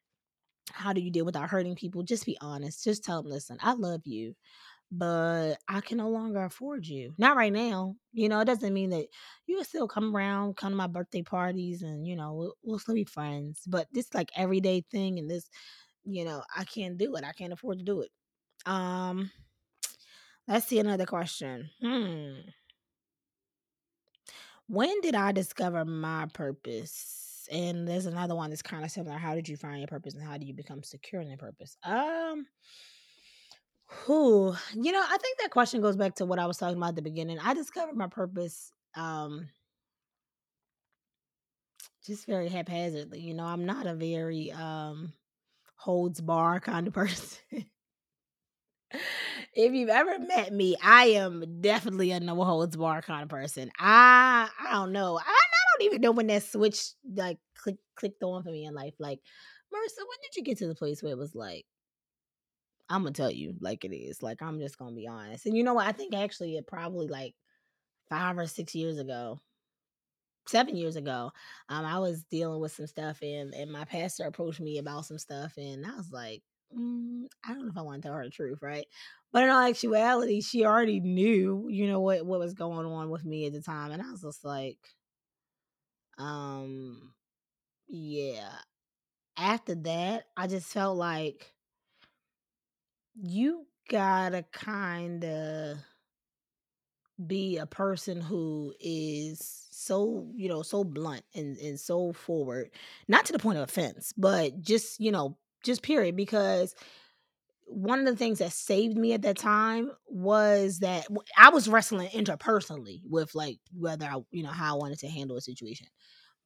how 0.71 0.93
do 0.93 1.02
you 1.02 1.12
deal 1.12 1.26
without 1.26 1.50
hurting 1.50 1.76
people? 1.76 2.04
Just 2.04 2.26
be 2.26 2.38
honest. 2.41 2.84
Just 2.84 3.04
tell 3.04 3.21
them, 3.21 3.32
listen, 3.32 3.58
I 3.62 3.74
love 3.74 4.02
you, 4.06 4.36
but 4.91 5.56
I 5.67 5.82
can 5.82 5.97
no 5.97 6.10
longer 6.10 6.43
afford 6.43 6.86
you. 6.86 7.13
Not 7.17 7.36
right 7.36 7.54
now. 7.54 7.95
You 8.13 8.30
know, 8.30 8.39
it 8.39 8.45
doesn't 8.45 8.74
mean 8.74 8.91
that 8.91 9.08
you 9.47 9.58
can 9.58 9.65
still 9.65 9.88
come 9.88 10.15
around, 10.15 10.58
come 10.58 10.71
to 10.71 10.78
my 10.78 10.88
birthday 10.88 11.24
parties, 11.24 11.82
and 11.82 12.08
you 12.08 12.15
know, 12.15 12.34
we'll, 12.34 12.54
we'll 12.63 12.80
still 12.80 12.95
be 12.95 13.06
friends. 13.06 13.62
But 13.67 13.88
this 13.91 14.13
like 14.13 14.30
everyday 14.36 14.84
thing, 14.91 15.19
and 15.19 15.30
this, 15.30 15.50
you 16.04 16.26
know, 16.26 16.43
I 16.56 16.63
can't 16.63 16.97
do 16.97 17.15
it. 17.15 17.24
I 17.24 17.34
can't 17.34 17.54
afford 17.54 17.80
to 17.80 17.86
do 17.86 18.02
it. 18.02 18.10
Um, 18.65 19.32
let's 20.47 20.67
see 20.67 20.80
another 20.80 21.06
question. 21.06 21.69
Hmm. 21.82 22.34
When 24.67 25.02
did 25.02 25.15
I 25.15 25.34
discover 25.34 25.84
my 25.84 26.28
purpose? 26.34 27.31
And 27.52 27.88
there's 27.88 28.06
another 28.06 28.36
one 28.36 28.50
that's 28.50 28.62
kind 28.62 28.84
of 28.86 28.92
similar. 28.92 29.18
How 29.18 29.36
did 29.36 29.50
you 29.50 29.58
find 29.58 29.80
your 29.80 29.88
purpose 29.88 30.14
and 30.16 30.24
how 30.24 30.38
do 30.38 30.46
you 30.46 30.54
become 30.54 30.84
secure 30.84 31.22
in 31.22 31.30
your 31.30 31.38
purpose? 31.38 31.78
Um 31.84 32.48
who 33.86 34.56
you 34.74 34.92
know, 34.92 35.04
I 35.04 35.18
think 35.18 35.40
that 35.40 35.52
question 35.52 35.82
goes 35.82 35.96
back 35.98 36.16
to 36.16 36.26
what 36.26 36.40
I 36.40 36.46
was 36.46 36.58
talking 36.58 36.78
about 36.78 36.90
at 36.90 36.96
the 36.96 37.02
beginning. 37.02 37.40
I 37.40 37.54
discovered 37.54 37.96
my 37.96 38.08
purpose 38.08 38.72
um 38.96 39.50
just 42.06 42.26
very 42.26 42.50
haphazardly. 42.50 43.20
You 43.20 43.34
know, 43.34 43.46
I'm 43.46 43.66
not 43.66 43.88
a 43.88 43.94
very 43.94 44.52
um 44.52 45.14
holds 45.78 46.22
bar 46.22 46.60
kind 46.60 46.88
of 46.88 46.94
person. 46.96 47.66
if 49.54 49.74
you've 49.74 49.90
ever 49.90 50.20
met 50.20 50.54
me, 50.54 50.76
I 50.84 51.06
am 51.08 51.62
definitely 51.62 52.12
a 52.12 52.20
no 52.20 52.42
holds 52.44 52.76
bar 52.76 53.02
kind 53.02 53.24
of 53.24 53.30
person. 53.30 53.72
I 53.80 54.50
I 54.60 54.72
don't 54.74 54.92
know. 54.92 55.18
I 55.20 55.24
don't 55.82 55.94
even 55.94 56.02
know 56.02 56.12
when 56.12 56.28
that 56.28 56.44
switch 56.44 56.94
like 57.15 57.38
click, 57.56 57.78
clicked 57.96 58.24
on 58.24 58.44
for 58.44 58.52
me 58.52 58.65
in 58.65 58.74
life. 58.74 58.94
Like, 59.00 59.20
Marissa, 59.74 60.00
when 60.00 60.17
did 60.22 60.36
you 60.36 60.44
get 60.44 60.58
to 60.60 60.67
the 60.67 60.76
place 60.76 61.02
where 61.02 61.13
it 61.13 61.17
was 61.17 61.36
like, 61.36 61.65
I'm 62.89 63.04
gonna 63.04 63.13
tell 63.13 63.32
you 63.32 63.56
like 63.62 63.86
it 63.86 63.96
is. 63.96 64.22
Like, 64.22 64.41
I'm 64.41 64.60
just 64.60 64.78
gonna 64.78 64.96
be 64.96 65.08
honest. 65.08 65.46
And 65.46 65.56
you 65.56 65.63
know 65.63 65.74
what? 65.74 65.88
I 65.88 65.94
think 65.94 66.13
actually 66.13 66.58
it 66.58 66.67
probably 66.67 67.08
like 67.08 67.34
five 68.10 68.38
or 68.38 68.48
six 68.48 68.76
years 68.76 69.00
ago, 69.00 69.39
seven 70.48 70.76
years 70.76 70.98
ago, 70.98 71.32
um, 71.70 71.86
I 71.86 72.00
was 72.00 72.24
dealing 72.26 72.60
with 72.60 72.74
some 72.74 72.88
stuff 72.88 73.22
and 73.22 73.54
and 73.54 73.72
my 73.72 73.86
pastor 73.86 74.26
approached 74.26 74.60
me 74.60 74.78
about 74.78 75.06
some 75.06 75.17
stuff 75.17 75.54
and 75.58 75.86
I 75.86 75.96
was 75.96 76.12
like, 76.12 76.44
mm, 76.78 77.24
I 77.46 77.54
don't 77.54 77.63
know 77.63 77.72
if 77.72 77.78
I 77.78 77.82
want 77.82 78.02
to 78.02 78.08
tell 78.08 78.17
her 78.17 78.26
the 78.26 78.30
truth, 78.30 78.60
right? 78.62 78.86
But 79.32 79.44
in 79.44 79.50
all 79.50 79.65
actuality, 79.65 80.41
she 80.41 80.65
already 80.65 81.00
knew, 81.00 81.67
you 81.70 81.88
know, 81.88 82.02
what 82.02 82.26
what 82.26 82.39
was 82.39 82.54
going 82.54 82.86
on 82.86 83.10
with 83.10 83.24
me 83.24 83.46
at 83.46 83.54
the 83.54 83.62
time, 83.62 83.91
and 83.91 84.02
I 84.02 84.12
was 84.12 84.22
just 84.22 84.44
like, 84.44 84.78
um, 86.22 87.14
yeah. 87.88 88.52
After 89.38 89.76
that, 89.76 90.26
I 90.38 90.48
just 90.48 90.68
felt 90.68 90.98
like 90.98 91.54
you 93.16 93.66
gotta 93.90 94.44
kind 94.52 95.24
of 95.26 95.78
be 97.28 97.58
a 97.58 97.66
person 97.66 98.20
who 98.20 98.74
is 98.80 99.68
so 99.70 100.28
you 100.36 100.50
know 100.50 100.64
so 100.64 100.84
blunt 100.84 101.24
and 101.36 101.58
and 101.58 101.80
so 101.80 102.14
forward 102.14 102.72
not 103.08 103.26
to 103.26 103.34
the 103.34 103.40
point 103.40 103.58
of 103.58 103.64
offense 103.64 104.12
but 104.18 104.60
just 104.62 105.00
you 105.00 105.12
know 105.12 105.38
just 105.64 105.84
period 105.84 106.16
because 106.16 106.74
one 107.74 108.00
of 108.00 108.06
the 108.06 108.16
things 108.16 108.40
that 108.40 108.52
saved 108.52 108.98
me 108.98 109.14
at 109.14 109.22
that 109.22 109.38
time 109.38 109.92
was 110.08 110.80
that 110.80 111.08
I 111.38 111.50
was 111.50 111.70
wrestling 111.70 112.10
interpersonally 112.10 113.02
with 113.10 113.34
like 113.34 113.60
whether 113.78 114.06
I 114.06 114.18
you 114.32 114.44
know 114.44 114.50
how 114.50 114.76
I 114.76 114.78
wanted 114.78 115.00
to 115.00 115.08
handle 115.08 115.38
a 115.38 115.42
situation 115.42 115.88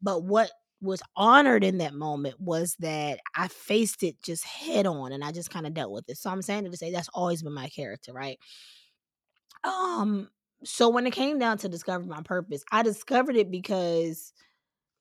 but 0.02 0.24
what 0.24 0.52
was 0.82 1.02
honored 1.16 1.64
in 1.64 1.80
that 1.80 1.94
moment 1.94 2.40
was 2.40 2.76
that 2.80 3.20
I 3.36 3.48
faced 3.48 4.04
it 4.04 4.22
just 4.24 4.46
head 4.46 4.86
on 4.86 5.12
and 5.12 5.24
I 5.24 5.32
just 5.32 5.50
kind 5.50 5.66
of 5.66 5.74
dealt 5.74 5.92
with 5.92 6.08
it. 6.10 6.18
So 6.18 6.30
I'm 6.30 6.42
saying 6.42 6.70
to 6.70 6.78
say 6.78 6.92
that's 6.92 7.10
always 7.14 7.42
been 7.42 7.54
my 7.54 7.70
character, 7.70 8.14
right? 8.14 8.38
Um, 9.64 10.30
so 10.64 10.90
when 10.90 11.08
it 11.08 11.12
came 11.12 11.40
down 11.40 11.58
to 11.60 11.70
discovering 11.70 12.10
my 12.10 12.22
purpose, 12.22 12.64
I 12.72 12.84
discovered 12.84 13.36
it 13.36 13.50
because 13.50 14.32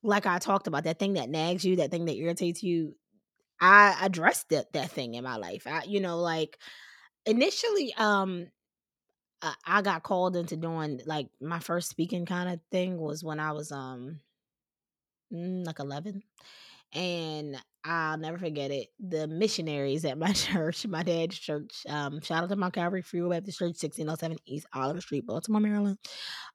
like 0.03 0.25
I 0.25 0.39
talked 0.39 0.67
about, 0.67 0.83
that 0.85 0.99
thing 0.99 1.13
that 1.13 1.29
nags 1.29 1.65
you, 1.65 1.77
that 1.77 1.91
thing 1.91 2.05
that 2.05 2.15
irritates 2.15 2.63
you, 2.63 2.95
I 3.59 3.97
addressed 4.01 4.49
that 4.49 4.73
that 4.73 4.91
thing 4.91 5.15
in 5.15 5.23
my 5.23 5.37
life. 5.37 5.65
I, 5.67 5.83
you 5.85 6.01
know, 6.01 6.19
like 6.19 6.57
initially, 7.25 7.93
um, 7.97 8.47
I 9.65 9.81
got 9.81 10.03
called 10.03 10.35
into 10.35 10.57
doing 10.57 11.01
like 11.05 11.27
my 11.39 11.59
first 11.59 11.89
speaking 11.89 12.25
kind 12.25 12.49
of 12.49 12.59
thing 12.71 12.97
was 12.97 13.23
when 13.23 13.39
I 13.39 13.51
was 13.51 13.71
um 13.71 14.19
mm, 15.31 15.65
like 15.65 15.79
11 15.79 16.23
and 16.95 17.57
I'll 17.83 18.17
never 18.17 18.37
forget 18.37 18.71
it. 18.71 18.87
The 18.99 19.27
missionaries 19.27 20.05
at 20.05 20.17
my 20.17 20.31
church, 20.33 20.87
my 20.87 21.03
dad's 21.03 21.37
church, 21.37 21.83
um, 21.87 22.21
shout 22.21 22.43
out 22.43 22.49
to 22.49 22.55
Mount 22.55 22.73
Calvary 22.73 23.01
Free 23.01 23.21
Baptist 23.21 23.59
Church, 23.59 23.75
1607 23.81 24.37
East 24.47 24.65
Oliver 24.73 25.01
Street, 25.01 25.27
Baltimore, 25.27 25.61
Maryland. 25.61 25.97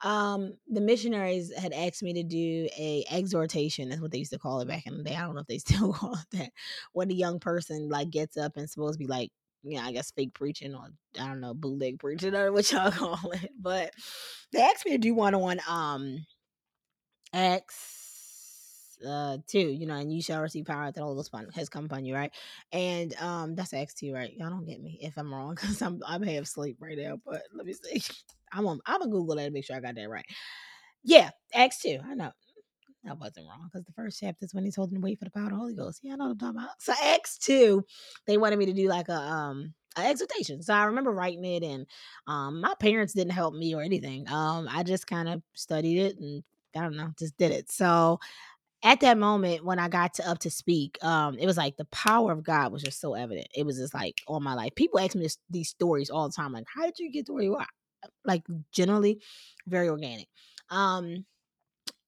Um, 0.02 0.54
the 0.66 0.80
missionaries 0.80 1.54
had 1.54 1.72
asked 1.72 2.02
me 2.02 2.14
to 2.14 2.24
do 2.24 2.68
a 2.76 3.04
exhortation. 3.10 3.90
That's 3.90 4.00
what 4.00 4.10
they 4.10 4.18
used 4.18 4.32
to 4.32 4.38
call 4.38 4.60
it 4.60 4.68
back 4.68 4.86
in 4.86 4.96
the 4.96 5.04
day. 5.04 5.14
I 5.14 5.20
don't 5.20 5.34
know 5.34 5.42
if 5.42 5.46
they 5.46 5.58
still 5.58 5.92
call 5.92 6.14
it 6.14 6.38
that. 6.38 6.50
When 6.92 7.10
a 7.10 7.14
young 7.14 7.38
person 7.38 7.88
like 7.88 8.10
gets 8.10 8.36
up 8.36 8.56
and 8.56 8.68
supposed 8.68 8.94
to 8.94 8.98
be 8.98 9.06
like, 9.06 9.30
yeah, 9.62 9.84
I 9.84 9.92
guess 9.92 10.10
fake 10.10 10.32
preaching 10.34 10.74
or 10.74 10.88
I 11.20 11.28
don't 11.28 11.40
know, 11.40 11.54
bootleg 11.54 11.98
preaching 11.98 12.34
or 12.36 12.50
what 12.50 12.72
y'all 12.72 12.90
call 12.90 13.30
it. 13.32 13.50
But 13.60 13.92
they 14.52 14.62
asked 14.62 14.86
me 14.86 14.92
to 14.92 14.98
do 14.98 15.14
one 15.14 15.34
on 15.34 15.60
um 15.68 16.24
uh 19.06 19.38
two, 19.46 19.58
you 19.58 19.86
know, 19.86 19.94
and 19.94 20.12
you 20.12 20.22
shall 20.22 20.40
receive 20.40 20.66
power 20.66 20.90
that 20.90 21.00
Holy 21.00 21.16
Ghost 21.16 21.30
has 21.54 21.68
come 21.68 21.86
upon 21.86 22.04
you, 22.04 22.14
right? 22.14 22.32
And 22.72 23.14
um 23.20 23.54
that's 23.54 23.74
Acts 23.74 23.94
two, 23.94 24.12
right? 24.14 24.32
Y'all 24.36 24.50
don't 24.50 24.66
get 24.66 24.82
me 24.82 24.98
if 25.02 25.16
I'm 25.16 25.32
wrong 25.32 25.54
because 25.54 25.80
I'm 25.82 26.00
I'm 26.06 26.22
half 26.22 26.42
asleep 26.44 26.76
right 26.80 26.98
now. 26.98 27.20
But 27.24 27.42
let 27.54 27.66
me 27.66 27.74
see. 27.74 28.02
I'm 28.52 28.66
on 28.66 28.80
I'm 28.86 29.00
gonna 29.00 29.10
Google 29.10 29.36
that 29.36 29.44
to 29.44 29.50
make 29.50 29.64
sure 29.64 29.76
I 29.76 29.80
got 29.80 29.94
that 29.94 30.08
right. 30.10 30.26
Yeah, 31.02 31.30
Acts 31.54 31.80
two. 31.80 31.98
I 32.04 32.14
know. 32.14 32.32
I 33.08 33.14
wasn't 33.14 33.46
wrong 33.48 33.68
because 33.72 33.86
the 33.86 33.92
first 33.92 34.20
chapter 34.20 34.44
is 34.44 34.52
when 34.54 34.64
he's 34.64 34.76
holding 34.76 34.94
the 34.96 35.00
wait 35.00 35.18
for 35.18 35.24
the 35.24 35.30
power 35.30 35.44
of 35.44 35.50
the 35.50 35.56
Holy 35.56 35.74
Ghost. 35.74 36.00
Yeah, 36.02 36.14
I 36.14 36.16
know 36.16 36.24
what 36.26 36.30
I'm 36.32 36.38
talking 36.38 36.58
about. 36.58 36.82
So 36.82 36.92
Acts 37.02 37.38
two, 37.38 37.84
they 38.26 38.36
wanted 38.36 38.58
me 38.58 38.66
to 38.66 38.72
do 38.72 38.88
like 38.88 39.08
a 39.08 39.14
um 39.16 39.74
an 39.96 40.06
exhortation. 40.06 40.62
So 40.62 40.74
I 40.74 40.84
remember 40.84 41.10
writing 41.12 41.44
it, 41.44 41.62
and 41.62 41.86
um 42.26 42.60
my 42.60 42.74
parents 42.78 43.14
didn't 43.14 43.32
help 43.32 43.54
me 43.54 43.74
or 43.74 43.82
anything. 43.82 44.28
Um 44.28 44.68
I 44.70 44.82
just 44.82 45.06
kind 45.06 45.28
of 45.28 45.42
studied 45.54 45.98
it 45.98 46.18
and 46.18 46.42
I 46.76 46.82
don't 46.82 46.96
know, 46.96 47.10
just 47.18 47.36
did 47.36 47.52
it. 47.52 47.70
So 47.72 48.20
at 48.82 49.00
that 49.00 49.18
moment 49.18 49.64
when 49.64 49.78
I 49.78 49.88
got 49.88 50.14
to 50.14 50.28
up 50.28 50.38
to 50.40 50.50
speak, 50.50 51.02
um, 51.04 51.38
it 51.38 51.46
was 51.46 51.56
like 51.56 51.76
the 51.76 51.84
power 51.86 52.32
of 52.32 52.42
God 52.42 52.72
was 52.72 52.82
just 52.82 53.00
so 53.00 53.14
evident. 53.14 53.48
It 53.54 53.66
was 53.66 53.78
just 53.78 53.92
like 53.94 54.22
all 54.26 54.40
my 54.40 54.54
life. 54.54 54.74
People 54.74 55.00
ask 55.00 55.14
me 55.14 55.22
this, 55.22 55.38
these 55.50 55.68
stories 55.68 56.10
all 56.10 56.28
the 56.28 56.34
time, 56.34 56.52
like, 56.52 56.66
how 56.74 56.84
did 56.86 56.98
you 56.98 57.12
get 57.12 57.26
to 57.26 57.32
where 57.34 57.42
you 57.42 57.56
are? 57.56 57.66
Like 58.24 58.42
generally, 58.72 59.20
very 59.66 59.88
organic. 59.88 60.26
Um, 60.70 61.26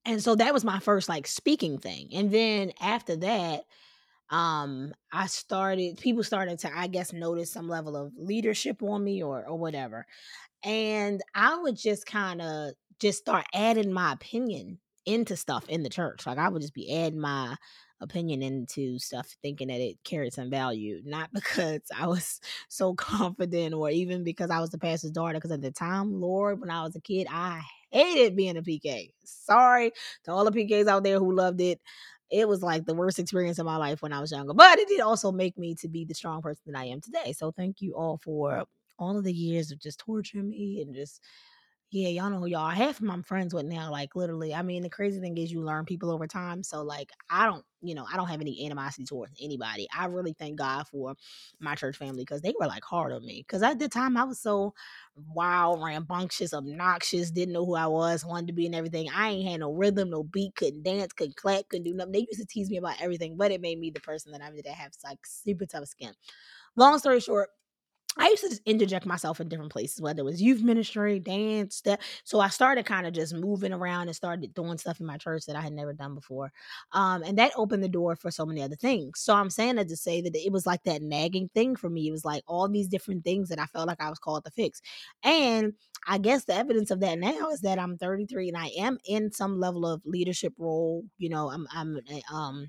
and 0.04 0.22
so 0.22 0.34
that 0.36 0.54
was 0.54 0.64
my 0.64 0.78
first 0.80 1.08
like 1.08 1.26
speaking 1.26 1.78
thing. 1.78 2.08
And 2.12 2.30
then 2.30 2.72
after 2.80 3.16
that, 3.16 3.64
um, 4.30 4.94
I 5.12 5.26
started 5.26 5.98
people 5.98 6.24
started 6.24 6.58
to, 6.60 6.76
I 6.76 6.86
guess, 6.86 7.12
notice 7.12 7.52
some 7.52 7.68
level 7.68 7.96
of 7.96 8.12
leadership 8.16 8.82
on 8.82 9.04
me 9.04 9.22
or 9.22 9.46
or 9.46 9.58
whatever. 9.58 10.06
And 10.64 11.20
I 11.34 11.56
would 11.58 11.76
just 11.76 12.06
kind 12.06 12.40
of 12.40 12.72
just 13.00 13.18
start 13.18 13.44
adding 13.52 13.92
my 13.92 14.12
opinion 14.12 14.78
into 15.06 15.36
stuff 15.36 15.68
in 15.68 15.82
the 15.82 15.88
church. 15.90 16.26
Like 16.26 16.38
I 16.38 16.48
would 16.48 16.62
just 16.62 16.74
be 16.74 16.94
adding 16.94 17.20
my 17.20 17.56
opinion 18.02 18.42
into 18.42 18.98
stuff 18.98 19.36
thinking 19.42 19.68
that 19.68 19.80
it 19.80 19.96
carried 20.04 20.32
some 20.32 20.50
value 20.50 21.00
not 21.04 21.30
because 21.34 21.80
i 21.96 22.06
was 22.06 22.40
so 22.68 22.94
confident 22.94 23.74
or 23.74 23.88
even 23.90 24.24
because 24.24 24.50
i 24.50 24.60
was 24.60 24.70
the 24.70 24.78
pastor's 24.78 25.10
daughter 25.10 25.34
because 25.34 25.52
at 25.52 25.62
the 25.62 25.70
time 25.70 26.20
lord 26.20 26.60
when 26.60 26.70
i 26.70 26.82
was 26.82 26.96
a 26.96 27.00
kid 27.00 27.26
i 27.30 27.62
hated 27.90 28.36
being 28.36 28.56
a 28.56 28.62
pk 28.62 29.12
sorry 29.24 29.92
to 30.24 30.32
all 30.32 30.44
the 30.44 30.50
pks 30.50 30.88
out 30.88 31.04
there 31.04 31.18
who 31.18 31.32
loved 31.32 31.60
it 31.60 31.80
it 32.30 32.48
was 32.48 32.62
like 32.62 32.84
the 32.86 32.94
worst 32.94 33.18
experience 33.18 33.58
of 33.58 33.66
my 33.66 33.76
life 33.76 34.02
when 34.02 34.12
i 34.12 34.20
was 34.20 34.32
younger 34.32 34.54
but 34.54 34.78
it 34.78 34.88
did 34.88 35.00
also 35.00 35.30
make 35.30 35.56
me 35.56 35.74
to 35.74 35.88
be 35.88 36.04
the 36.04 36.14
strong 36.14 36.42
person 36.42 36.62
that 36.66 36.78
i 36.78 36.84
am 36.84 37.00
today 37.00 37.32
so 37.32 37.52
thank 37.52 37.80
you 37.80 37.94
all 37.94 38.18
for 38.18 38.64
all 38.98 39.16
of 39.16 39.24
the 39.24 39.32
years 39.32 39.70
of 39.70 39.78
just 39.80 39.98
torturing 39.98 40.48
me 40.48 40.80
and 40.80 40.94
just 40.94 41.20
yeah, 41.92 42.08
y'all 42.08 42.30
know 42.30 42.38
who 42.38 42.46
y'all. 42.46 42.70
Half 42.70 43.02
of 43.02 43.10
I'm 43.10 43.22
friends 43.22 43.52
with 43.52 43.66
now, 43.66 43.90
like 43.90 44.16
literally. 44.16 44.54
I 44.54 44.62
mean, 44.62 44.82
the 44.82 44.88
crazy 44.88 45.20
thing 45.20 45.36
is 45.36 45.52
you 45.52 45.60
learn 45.60 45.84
people 45.84 46.10
over 46.10 46.26
time. 46.26 46.62
So 46.62 46.82
like 46.82 47.10
I 47.28 47.44
don't, 47.44 47.62
you 47.82 47.94
know, 47.94 48.06
I 48.10 48.16
don't 48.16 48.28
have 48.28 48.40
any 48.40 48.64
animosity 48.64 49.04
towards 49.04 49.34
anybody. 49.38 49.86
I 49.94 50.06
really 50.06 50.32
thank 50.32 50.56
God 50.56 50.88
for 50.88 51.14
my 51.60 51.74
church 51.74 51.98
family 51.98 52.22
because 52.22 52.40
they 52.40 52.54
were 52.58 52.66
like 52.66 52.82
hard 52.82 53.12
on 53.12 53.26
me. 53.26 53.44
Cause 53.46 53.62
at 53.62 53.78
the 53.78 53.90
time 53.90 54.16
I 54.16 54.24
was 54.24 54.40
so 54.40 54.72
wild, 55.34 55.82
rambunctious, 55.84 56.54
obnoxious, 56.54 57.30
didn't 57.30 57.52
know 57.52 57.66
who 57.66 57.76
I 57.76 57.88
was, 57.88 58.24
wanted 58.24 58.46
to 58.46 58.54
be 58.54 58.64
in 58.64 58.74
everything. 58.74 59.10
I 59.14 59.28
ain't 59.28 59.50
had 59.50 59.60
no 59.60 59.74
rhythm, 59.74 60.08
no 60.08 60.22
beat, 60.22 60.54
couldn't 60.54 60.84
dance, 60.84 61.12
couldn't 61.12 61.36
clap, 61.36 61.68
couldn't 61.68 61.84
do 61.84 61.92
nothing. 61.92 62.12
They 62.12 62.20
used 62.20 62.40
to 62.40 62.46
tease 62.46 62.70
me 62.70 62.78
about 62.78 63.02
everything, 63.02 63.36
but 63.36 63.50
it 63.50 63.60
made 63.60 63.78
me 63.78 63.90
the 63.90 64.00
person 64.00 64.32
that 64.32 64.40
I'm 64.42 64.56
today. 64.56 64.70
Have 64.70 64.92
like 65.04 65.26
super 65.26 65.66
tough 65.66 65.88
skin. 65.88 66.14
Long 66.74 66.98
story 66.98 67.20
short, 67.20 67.50
I 68.18 68.28
used 68.28 68.42
to 68.42 68.50
just 68.50 68.60
interject 68.66 69.06
myself 69.06 69.40
in 69.40 69.48
different 69.48 69.72
places, 69.72 70.00
whether 70.00 70.20
it 70.20 70.24
was 70.24 70.42
youth 70.42 70.62
ministry, 70.62 71.18
dance, 71.18 71.80
that. 71.82 72.02
So 72.24 72.40
I 72.40 72.48
started 72.48 72.84
kind 72.84 73.06
of 73.06 73.14
just 73.14 73.32
moving 73.34 73.72
around 73.72 74.08
and 74.08 74.14
started 74.16 74.52
doing 74.52 74.76
stuff 74.76 75.00
in 75.00 75.06
my 75.06 75.16
church 75.16 75.46
that 75.46 75.56
I 75.56 75.62
had 75.62 75.72
never 75.72 75.94
done 75.94 76.14
before. 76.14 76.52
Um, 76.92 77.22
and 77.22 77.38
that 77.38 77.52
opened 77.56 77.82
the 77.82 77.88
door 77.88 78.14
for 78.14 78.30
so 78.30 78.44
many 78.44 78.62
other 78.62 78.76
things. 78.76 79.20
So 79.20 79.34
I'm 79.34 79.48
saying 79.48 79.76
that 79.76 79.88
to 79.88 79.96
say 79.96 80.20
that 80.20 80.36
it 80.36 80.52
was 80.52 80.66
like 80.66 80.82
that 80.84 81.00
nagging 81.00 81.48
thing 81.54 81.74
for 81.74 81.88
me. 81.88 82.06
It 82.08 82.12
was 82.12 82.24
like 82.24 82.42
all 82.46 82.68
these 82.68 82.88
different 82.88 83.24
things 83.24 83.48
that 83.48 83.58
I 83.58 83.66
felt 83.66 83.88
like 83.88 84.02
I 84.02 84.10
was 84.10 84.18
called 84.18 84.44
to 84.44 84.50
fix. 84.50 84.82
And 85.24 85.72
I 86.06 86.18
guess 86.18 86.44
the 86.44 86.54
evidence 86.54 86.90
of 86.90 87.00
that 87.00 87.18
now 87.18 87.48
is 87.50 87.60
that 87.60 87.78
I'm 87.78 87.96
33 87.96 88.48
and 88.48 88.56
I 88.58 88.66
am 88.78 88.98
in 89.06 89.32
some 89.32 89.58
level 89.58 89.86
of 89.86 90.02
leadership 90.04 90.52
role. 90.58 91.04
You 91.18 91.30
know, 91.30 91.50
I'm 91.50 91.66
I'm 91.72 91.98
eh, 92.10 92.20
um 92.32 92.68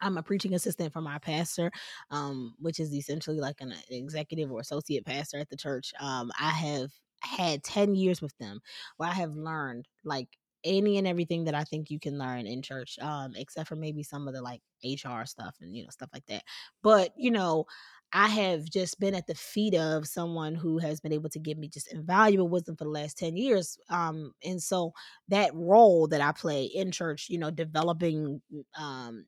I'm 0.00 0.16
a 0.18 0.22
preaching 0.22 0.54
assistant 0.54 0.92
for 0.92 1.00
my 1.00 1.18
pastor, 1.18 1.70
um, 2.10 2.54
which 2.58 2.80
is 2.80 2.92
essentially 2.94 3.40
like 3.40 3.60
an 3.60 3.74
executive 3.90 4.50
or 4.52 4.60
associate 4.60 5.04
pastor 5.04 5.38
at 5.38 5.48
the 5.50 5.56
church. 5.56 5.92
Um, 6.00 6.30
I 6.38 6.50
have 6.50 6.90
had 7.22 7.64
10 7.64 7.94
years 7.94 8.22
with 8.22 8.36
them 8.38 8.60
where 8.96 9.08
I 9.10 9.14
have 9.14 9.34
learned 9.34 9.88
like 10.04 10.28
any 10.64 10.98
and 10.98 11.06
everything 11.06 11.44
that 11.44 11.54
I 11.54 11.64
think 11.64 11.90
you 11.90 12.00
can 12.00 12.18
learn 12.18 12.46
in 12.46 12.62
church, 12.62 12.98
um, 13.00 13.32
except 13.36 13.68
for 13.68 13.76
maybe 13.76 14.02
some 14.02 14.26
of 14.28 14.34
the 14.34 14.42
like 14.42 14.60
HR 14.82 15.24
stuff 15.26 15.56
and 15.60 15.74
you 15.76 15.84
know 15.84 15.90
stuff 15.90 16.10
like 16.12 16.26
that. 16.26 16.42
But 16.82 17.12
you 17.16 17.30
know, 17.30 17.66
I 18.12 18.28
have 18.28 18.64
just 18.70 18.98
been 18.98 19.14
at 19.14 19.26
the 19.26 19.34
feet 19.34 19.74
of 19.74 20.06
someone 20.08 20.54
who 20.54 20.78
has 20.78 21.00
been 21.00 21.12
able 21.12 21.28
to 21.30 21.38
give 21.38 21.58
me 21.58 21.68
just 21.68 21.92
invaluable 21.92 22.48
wisdom 22.48 22.76
for 22.76 22.84
the 22.84 22.90
last 22.90 23.18
10 23.18 23.36
years. 23.36 23.78
Um, 23.90 24.32
and 24.44 24.62
so 24.62 24.92
that 25.28 25.54
role 25.54 26.08
that 26.08 26.20
I 26.22 26.32
play 26.32 26.64
in 26.64 26.90
church, 26.90 27.26
you 27.28 27.38
know, 27.38 27.50
developing 27.50 28.40
um 28.78 29.26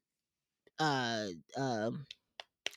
uh 0.80 1.28
um 1.58 2.06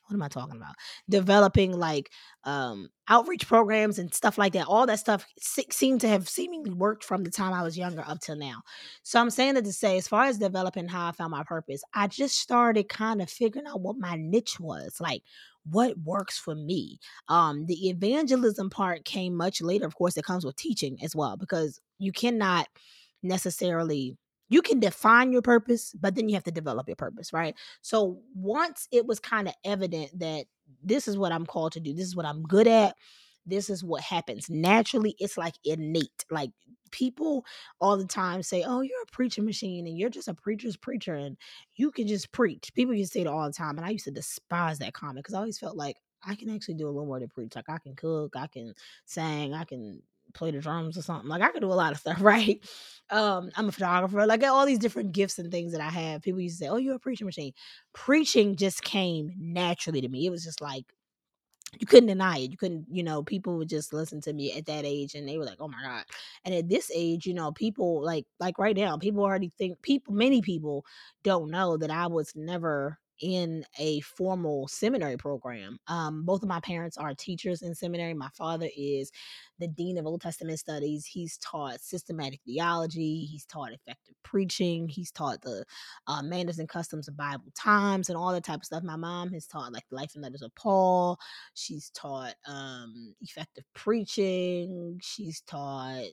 what 0.07 0.15
am 0.15 0.23
I 0.23 0.27
talking 0.27 0.57
about? 0.57 0.75
Developing 1.09 1.77
like 1.77 2.11
um 2.43 2.89
outreach 3.09 3.47
programs 3.47 3.99
and 3.99 4.13
stuff 4.13 4.37
like 4.37 4.53
that. 4.53 4.67
All 4.67 4.85
that 4.85 4.99
stuff 4.99 5.25
se- 5.39 5.67
seemed 5.71 6.01
to 6.01 6.07
have 6.09 6.29
seemingly 6.29 6.71
worked 6.71 7.03
from 7.03 7.23
the 7.23 7.31
time 7.31 7.53
I 7.53 7.63
was 7.63 7.77
younger 7.77 8.03
up 8.05 8.19
till 8.19 8.35
now. 8.35 8.61
So 9.03 9.19
I'm 9.19 9.29
saying 9.29 9.55
that 9.55 9.65
to 9.65 9.73
say, 9.73 9.97
as 9.97 10.07
far 10.07 10.25
as 10.25 10.37
developing 10.37 10.87
how 10.87 11.07
I 11.07 11.11
found 11.13 11.31
my 11.31 11.43
purpose, 11.43 11.83
I 11.93 12.07
just 12.07 12.39
started 12.39 12.89
kind 12.89 13.21
of 13.21 13.29
figuring 13.29 13.67
out 13.67 13.81
what 13.81 13.97
my 13.97 14.15
niche 14.17 14.59
was, 14.59 14.97
like 14.99 15.23
what 15.69 15.97
works 15.99 16.37
for 16.37 16.55
me. 16.55 16.99
Um, 17.29 17.65
the 17.65 17.89
evangelism 17.89 18.69
part 18.69 19.05
came 19.05 19.35
much 19.35 19.61
later. 19.61 19.85
Of 19.85 19.95
course, 19.95 20.17
it 20.17 20.25
comes 20.25 20.45
with 20.45 20.55
teaching 20.57 20.97
as 21.03 21.15
well 21.15 21.37
because 21.37 21.79
you 21.99 22.11
cannot 22.11 22.67
necessarily 23.21 24.17
you 24.53 24.61
can 24.61 24.79
define 24.79 25.31
your 25.31 25.41
purpose, 25.41 25.95
but 25.99 26.13
then 26.13 26.29
you 26.29 26.35
have 26.35 26.43
to 26.43 26.51
develop 26.51 26.87
your 26.87 26.95
purpose, 26.95 27.33
right? 27.33 27.55
So 27.81 28.19
once 28.35 28.87
it 28.91 29.07
was 29.07 29.19
kind 29.19 29.47
of 29.47 29.55
evident 29.65 30.19
that 30.19 30.45
this 30.83 31.07
is 31.07 31.17
what 31.17 31.31
I'm 31.31 31.47
called 31.47 31.71
to 31.71 31.79
do, 31.79 31.91
this 31.91 32.05
is 32.05 32.15
what 32.15 32.27
I'm 32.27 32.43
good 32.43 32.67
at, 32.67 32.95
this 33.47 33.67
is 33.67 33.83
what 33.83 34.03
happens 34.03 34.51
naturally, 34.51 35.15
it's 35.17 35.39
like 35.39 35.55
innate. 35.65 36.23
Like 36.29 36.51
people 36.91 37.45
all 37.81 37.97
the 37.97 38.05
time 38.05 38.43
say, 38.43 38.63
Oh, 38.63 38.81
you're 38.81 39.01
a 39.01 39.11
preaching 39.11 39.43
machine 39.43 39.87
and 39.87 39.97
you're 39.97 40.11
just 40.11 40.27
a 40.27 40.35
preacher's 40.35 40.77
preacher 40.77 41.15
and 41.15 41.35
you 41.75 41.89
can 41.89 42.07
just 42.07 42.31
preach. 42.31 42.71
People 42.75 42.93
used 42.93 43.13
to 43.13 43.17
say 43.17 43.21
it 43.21 43.27
all 43.27 43.47
the 43.47 43.53
time. 43.53 43.77
And 43.77 43.87
I 43.87 43.89
used 43.89 44.05
to 44.05 44.11
despise 44.11 44.77
that 44.79 44.93
comment 44.93 45.25
because 45.25 45.33
I 45.33 45.39
always 45.39 45.57
felt 45.57 45.75
like 45.75 45.97
I 46.23 46.35
can 46.35 46.51
actually 46.51 46.75
do 46.75 46.85
a 46.85 46.91
little 46.91 47.07
more 47.07 47.19
than 47.19 47.29
preach. 47.29 47.55
Like 47.55 47.69
I 47.69 47.79
can 47.79 47.95
cook, 47.95 48.35
I 48.35 48.45
can 48.45 48.75
sing, 49.05 49.55
I 49.55 49.63
can 49.63 50.03
play 50.33 50.51
the 50.51 50.59
drums 50.59 50.97
or 50.97 51.01
something. 51.01 51.29
Like 51.29 51.41
I 51.41 51.49
could 51.51 51.61
do 51.61 51.71
a 51.71 51.73
lot 51.73 51.91
of 51.91 51.99
stuff, 51.99 52.17
right? 52.21 52.59
Um, 53.09 53.49
I'm 53.55 53.69
a 53.69 53.71
photographer. 53.71 54.25
Like 54.25 54.43
all 54.43 54.65
these 54.65 54.79
different 54.79 55.11
gifts 55.11 55.39
and 55.39 55.51
things 55.51 55.71
that 55.73 55.81
I 55.81 55.89
have. 55.89 56.21
People 56.21 56.41
used 56.41 56.57
to 56.59 56.65
say, 56.65 56.69
"Oh, 56.69 56.77
you're 56.77 56.95
a 56.95 56.99
preaching 56.99 57.25
machine." 57.25 57.53
Preaching 57.93 58.55
just 58.55 58.83
came 58.83 59.31
naturally 59.37 60.01
to 60.01 60.09
me. 60.09 60.25
It 60.25 60.31
was 60.31 60.43
just 60.43 60.61
like 60.61 60.85
you 61.79 61.87
couldn't 61.87 62.07
deny 62.07 62.37
it. 62.37 62.51
You 62.51 62.57
couldn't, 62.57 62.85
you 62.91 63.01
know, 63.03 63.23
people 63.23 63.57
would 63.57 63.69
just 63.69 63.93
listen 63.93 64.21
to 64.21 64.33
me 64.33 64.53
at 64.53 64.65
that 64.67 64.85
age 64.85 65.15
and 65.15 65.27
they 65.27 65.37
were 65.37 65.45
like, 65.45 65.57
"Oh 65.59 65.67
my 65.67 65.81
god." 65.81 66.05
And 66.45 66.53
at 66.53 66.69
this 66.69 66.91
age, 66.93 67.25
you 67.25 67.33
know, 67.33 67.51
people 67.51 68.03
like 68.03 68.25
like 68.39 68.59
right 68.59 68.75
now, 68.77 68.97
people 68.97 69.23
already 69.23 69.49
think 69.49 69.81
people 69.81 70.13
many 70.13 70.41
people 70.41 70.85
don't 71.23 71.49
know 71.51 71.77
that 71.77 71.89
I 71.91 72.07
was 72.07 72.31
never 72.35 72.99
in 73.23 73.63
a 73.79 74.01
formal 74.01 74.67
seminary 74.67 75.15
program. 75.15 75.79
Um, 75.87 76.25
both 76.25 76.43
of 76.43 76.49
my 76.49 76.59
parents 76.59 76.97
are 76.97 77.13
teachers 77.13 77.61
in 77.61 77.73
seminary. 77.73 78.13
My 78.13 78.27
father 78.37 78.67
is 78.75 79.11
the 79.59 79.69
dean 79.69 79.97
of 79.97 80.05
Old 80.05 80.19
Testament 80.19 80.59
studies. 80.59 81.05
He's 81.05 81.37
taught 81.37 81.79
systematic 81.79 82.41
theology. 82.45 83.25
He's 83.31 83.45
taught 83.45 83.71
effective 83.71 84.15
preaching. 84.23 84.89
He's 84.89 85.09
taught 85.09 85.41
the 85.41 85.63
uh, 86.05 86.21
manners 86.21 86.59
and 86.59 86.67
customs 86.67 87.07
of 87.07 87.15
Bible 87.15 87.51
times 87.55 88.09
and 88.09 88.17
all 88.17 88.33
that 88.33 88.43
type 88.43 88.59
of 88.59 88.65
stuff. 88.65 88.83
My 88.83 88.97
mom 88.97 89.31
has 89.31 89.47
taught 89.47 89.71
like 89.71 89.87
the 89.89 89.95
life 89.95 90.11
and 90.15 90.23
letters 90.23 90.41
of 90.41 90.53
Paul. 90.55 91.17
She's 91.53 91.91
taught 91.91 92.33
um, 92.45 93.15
effective 93.21 93.63
preaching. 93.73 94.99
She's 95.01 95.39
taught 95.47 96.03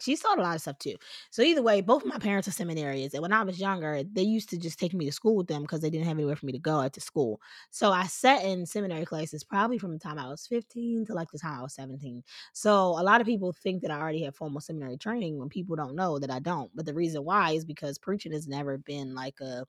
she's 0.00 0.20
taught 0.20 0.38
a 0.38 0.42
lot 0.42 0.54
of 0.56 0.60
stuff 0.62 0.78
too. 0.78 0.96
So 1.30 1.42
either 1.42 1.62
way, 1.62 1.80
both 1.80 2.02
of 2.02 2.08
my 2.08 2.18
parents 2.18 2.48
are 2.48 2.50
seminarians, 2.50 3.12
and 3.14 3.22
when 3.22 3.32
I 3.32 3.42
was 3.42 3.60
younger, 3.60 4.02
they 4.02 4.22
used 4.22 4.48
to 4.50 4.58
just 4.58 4.78
take 4.78 4.94
me 4.94 5.06
to 5.06 5.12
school 5.12 5.36
with 5.36 5.46
them 5.48 5.62
because 5.62 5.80
they 5.80 5.90
didn't 5.90 6.06
have 6.06 6.16
anywhere 6.16 6.36
for 6.36 6.46
me 6.46 6.52
to 6.52 6.58
go 6.58 6.80
after 6.80 7.00
school. 7.00 7.40
So 7.70 7.90
I 7.92 8.06
sat 8.06 8.44
in 8.44 8.66
seminary 8.66 9.04
classes 9.04 9.44
probably 9.44 9.78
from 9.78 9.92
the 9.92 9.98
time 9.98 10.18
I 10.18 10.28
was 10.28 10.46
15 10.46 11.04
to 11.06 11.14
like 11.14 11.30
the 11.30 11.38
time 11.38 11.58
I 11.60 11.62
was 11.62 11.74
17. 11.74 12.22
So 12.52 12.70
a 12.98 13.02
lot 13.02 13.20
of 13.20 13.26
people 13.26 13.52
think 13.52 13.82
that 13.82 13.90
I 13.90 13.98
already 13.98 14.22
have 14.24 14.36
formal 14.36 14.60
seminary 14.60 14.96
training 14.96 15.38
when 15.38 15.48
people 15.48 15.76
don't 15.76 15.94
know 15.96 16.18
that 16.18 16.30
I 16.30 16.38
don't. 16.40 16.70
But 16.74 16.86
the 16.86 16.94
reason 16.94 17.24
why 17.24 17.52
is 17.52 17.64
because 17.64 17.98
preaching 17.98 18.32
has 18.32 18.46
never 18.48 18.78
been 18.78 19.14
like 19.14 19.40
a 19.40 19.64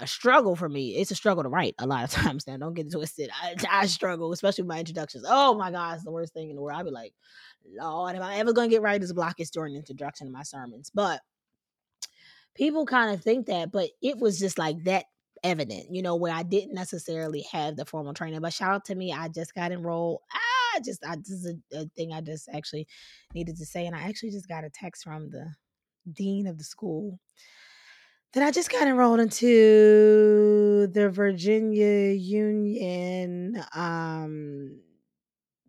a 0.00 0.06
struggle 0.06 0.56
for 0.56 0.68
me. 0.68 0.96
It's 0.96 1.10
a 1.10 1.14
struggle 1.14 1.42
to 1.42 1.48
write 1.48 1.74
a 1.78 1.86
lot 1.86 2.04
of 2.04 2.10
times 2.22 2.46
now. 2.46 2.56
Don't 2.56 2.74
get 2.74 2.86
it 2.86 2.92
twisted. 2.92 3.30
I, 3.42 3.54
I 3.70 3.86
struggle, 3.86 4.32
especially 4.32 4.62
with 4.62 4.70
my 4.70 4.78
introductions. 4.78 5.24
Oh 5.28 5.54
my 5.54 5.70
God, 5.70 5.94
it's 5.94 6.04
the 6.04 6.10
worst 6.10 6.32
thing 6.32 6.50
in 6.50 6.56
the 6.56 6.62
world. 6.62 6.78
I'd 6.78 6.84
be 6.84 6.90
like, 6.90 7.14
Lord, 7.78 8.16
am 8.16 8.22
I 8.22 8.36
ever 8.36 8.52
going 8.52 8.68
to 8.68 8.74
get 8.74 8.82
writer's 8.82 9.12
block? 9.12 9.38
It's 9.38 9.50
during 9.50 9.76
introduction 9.76 10.26
to 10.26 10.32
my 10.32 10.42
sermons. 10.42 10.90
But 10.94 11.20
people 12.54 12.86
kind 12.86 13.14
of 13.14 13.22
think 13.22 13.46
that, 13.46 13.72
but 13.72 13.90
it 14.02 14.18
was 14.18 14.38
just 14.38 14.58
like 14.58 14.82
that 14.84 15.06
evident, 15.42 15.86
you 15.90 16.02
know, 16.02 16.16
where 16.16 16.34
I 16.34 16.42
didn't 16.42 16.74
necessarily 16.74 17.46
have 17.52 17.76
the 17.76 17.84
formal 17.84 18.14
training. 18.14 18.40
But 18.40 18.52
shout 18.52 18.72
out 18.72 18.84
to 18.86 18.94
me, 18.94 19.12
I 19.12 19.28
just 19.28 19.54
got 19.54 19.72
enrolled. 19.72 20.20
Ah, 20.34 20.80
just 20.84 21.04
I 21.04 21.16
this 21.16 21.30
is 21.30 21.46
a, 21.46 21.78
a 21.78 21.84
thing 21.96 22.12
I 22.12 22.20
just 22.20 22.48
actually 22.52 22.86
needed 23.34 23.56
to 23.56 23.66
say, 23.66 23.86
and 23.86 23.96
I 23.96 24.02
actually 24.02 24.30
just 24.30 24.48
got 24.48 24.64
a 24.64 24.70
text 24.70 25.04
from 25.04 25.30
the 25.30 25.46
dean 26.12 26.46
of 26.46 26.58
the 26.58 26.64
school 26.64 27.18
that 28.32 28.44
I 28.44 28.50
just 28.50 28.70
got 28.70 28.86
enrolled 28.86 29.20
into 29.20 30.86
the 30.86 31.10
Virginia 31.10 32.12
Union 32.12 33.62
um, 33.74 34.80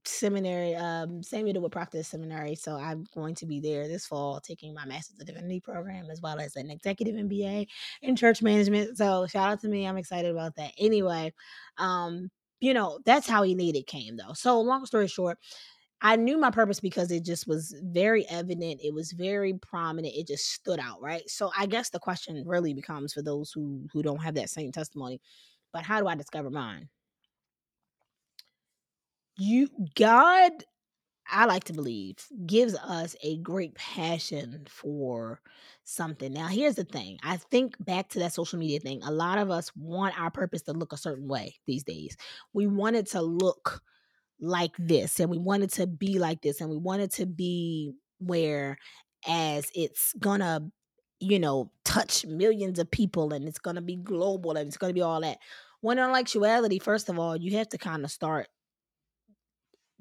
seminary, 0.06 0.76
um, 0.76 1.24
Samuel 1.24 1.54
DeWitt 1.54 2.06
Seminary. 2.06 2.56
So 2.56 2.76
I'm 2.78 3.06
going 3.16 3.34
to 3.36 3.48
be 3.48 3.60
there 3.60 3.88
this 3.88 4.06
fall 4.06 4.40
taking 4.40 4.76
my 4.76 4.86
Master's 4.86 5.20
of 5.20 5.26
Divinity 5.26 5.60
program 5.60 6.10
as 6.12 6.22
well 6.22 6.40
as 6.40 6.56
an 6.56 6.70
executive 6.70 7.16
MBA 7.16 7.68
in 8.04 8.16
church 8.16 8.44
management. 8.44 8.96
So 8.98 9.26
shout 9.26 9.50
out 9.50 9.62
to 9.62 9.68
me. 9.68 9.88
I'm 9.88 9.98
excited 9.98 10.30
about 10.30 10.56
that. 10.58 10.74
Anyway, 10.78 11.34
um, 11.80 12.30
you 12.60 12.76
know, 12.76 13.00
that's 13.06 13.28
how 13.28 13.42
he 13.42 13.56
needed 13.56 13.88
came 13.88 14.18
though. 14.18 14.34
So 14.34 14.62
long 14.62 14.86
story 14.86 15.08
short, 15.08 15.40
I 16.02 16.16
knew 16.16 16.38
my 16.40 16.50
purpose 16.50 16.80
because 16.80 17.12
it 17.12 17.24
just 17.24 17.48
was 17.48 17.76
very 17.84 18.28
evident. 18.28 18.82
It 18.84 18.94
was 18.94 19.12
very 19.12 19.54
prominent. 19.54 20.16
It 20.16 20.28
just 20.28 20.52
stood 20.52 20.80
out, 20.80 21.02
right? 21.02 21.30
So 21.30 21.52
I 21.58 21.68
guess 21.68 21.90
the 21.90 22.00
question 22.00 22.44
really 22.46 22.74
becomes 22.74 23.14
for 23.14 23.22
those 23.22 23.52
who 23.52 23.88
who 23.94 24.02
don't 24.02 24.24
have 24.24 24.36
that 24.36 24.50
same 24.50 24.72
testimony, 24.72 25.22
but 25.72 25.84
how 25.84 26.02
do 26.02 26.08
I 26.08 26.16
discover 26.16 26.50
mine? 26.50 26.90
You 29.38 29.70
God, 29.96 30.52
I 31.30 31.46
like 31.46 31.66
to 31.66 31.74
believe, 31.74 32.18
gives 32.46 32.76
us 32.76 33.16
a 33.24 33.38
great 33.38 33.76
passion 33.76 34.66
for 34.68 35.40
something. 35.84 36.34
Now, 36.34 36.48
here's 36.48 36.76
the 36.76 36.84
thing. 36.84 37.20
I 37.24 37.38
think 37.38 37.76
back 37.84 38.10
to 38.10 38.20
that 38.20 38.34
social 38.34 38.60
media 38.60 38.80
thing. 38.80 39.02
A 39.04 39.12
lot 39.12 39.38
of 39.38 39.50
us 39.50 39.72
want 39.76 40.20
our 40.20 40.32
purpose 40.32 40.64
to 40.64 40.74
look 40.74 40.94
a 40.94 40.98
certain 40.98 41.28
way 41.28 41.56
these 41.68 41.84
days. 41.84 42.18
We 42.54 42.68
want 42.68 42.98
it 42.98 43.08
to 43.08 43.22
look 43.22 43.82
like 44.42 44.74
this 44.80 45.20
and 45.20 45.30
we 45.30 45.38
want 45.38 45.64
it 45.64 45.72
to 45.72 45.88
be 45.88 46.20
like 46.20 46.42
this 46.42 46.62
and 46.62 46.70
we 46.70 46.78
want 46.78 47.02
it 47.02 47.12
to 47.12 47.26
be 47.26 47.94
where 48.20 48.78
as 49.28 49.70
it's 49.76 50.14
gonna 50.20 50.62
you 51.20 51.40
know 51.40 51.72
touch 51.86 52.26
millions 52.26 52.80
of 52.80 52.90
people 52.90 53.34
and 53.34 53.48
it's 53.48 53.60
gonna 53.60 53.82
be 53.82 53.96
global 53.98 54.52
and 54.58 54.68
it's 54.68 54.78
gonna 54.78 54.94
be 54.94 55.02
all 55.02 55.22
that. 55.22 55.38
When 55.82 56.00
in 56.00 56.10
actuality 56.16 56.80
first 56.80 57.10
of 57.10 57.20
all 57.20 57.38
you 57.38 57.58
have 57.58 57.70
to 57.70 57.78
kind 57.78 58.04
of 58.04 58.12
start 58.12 58.48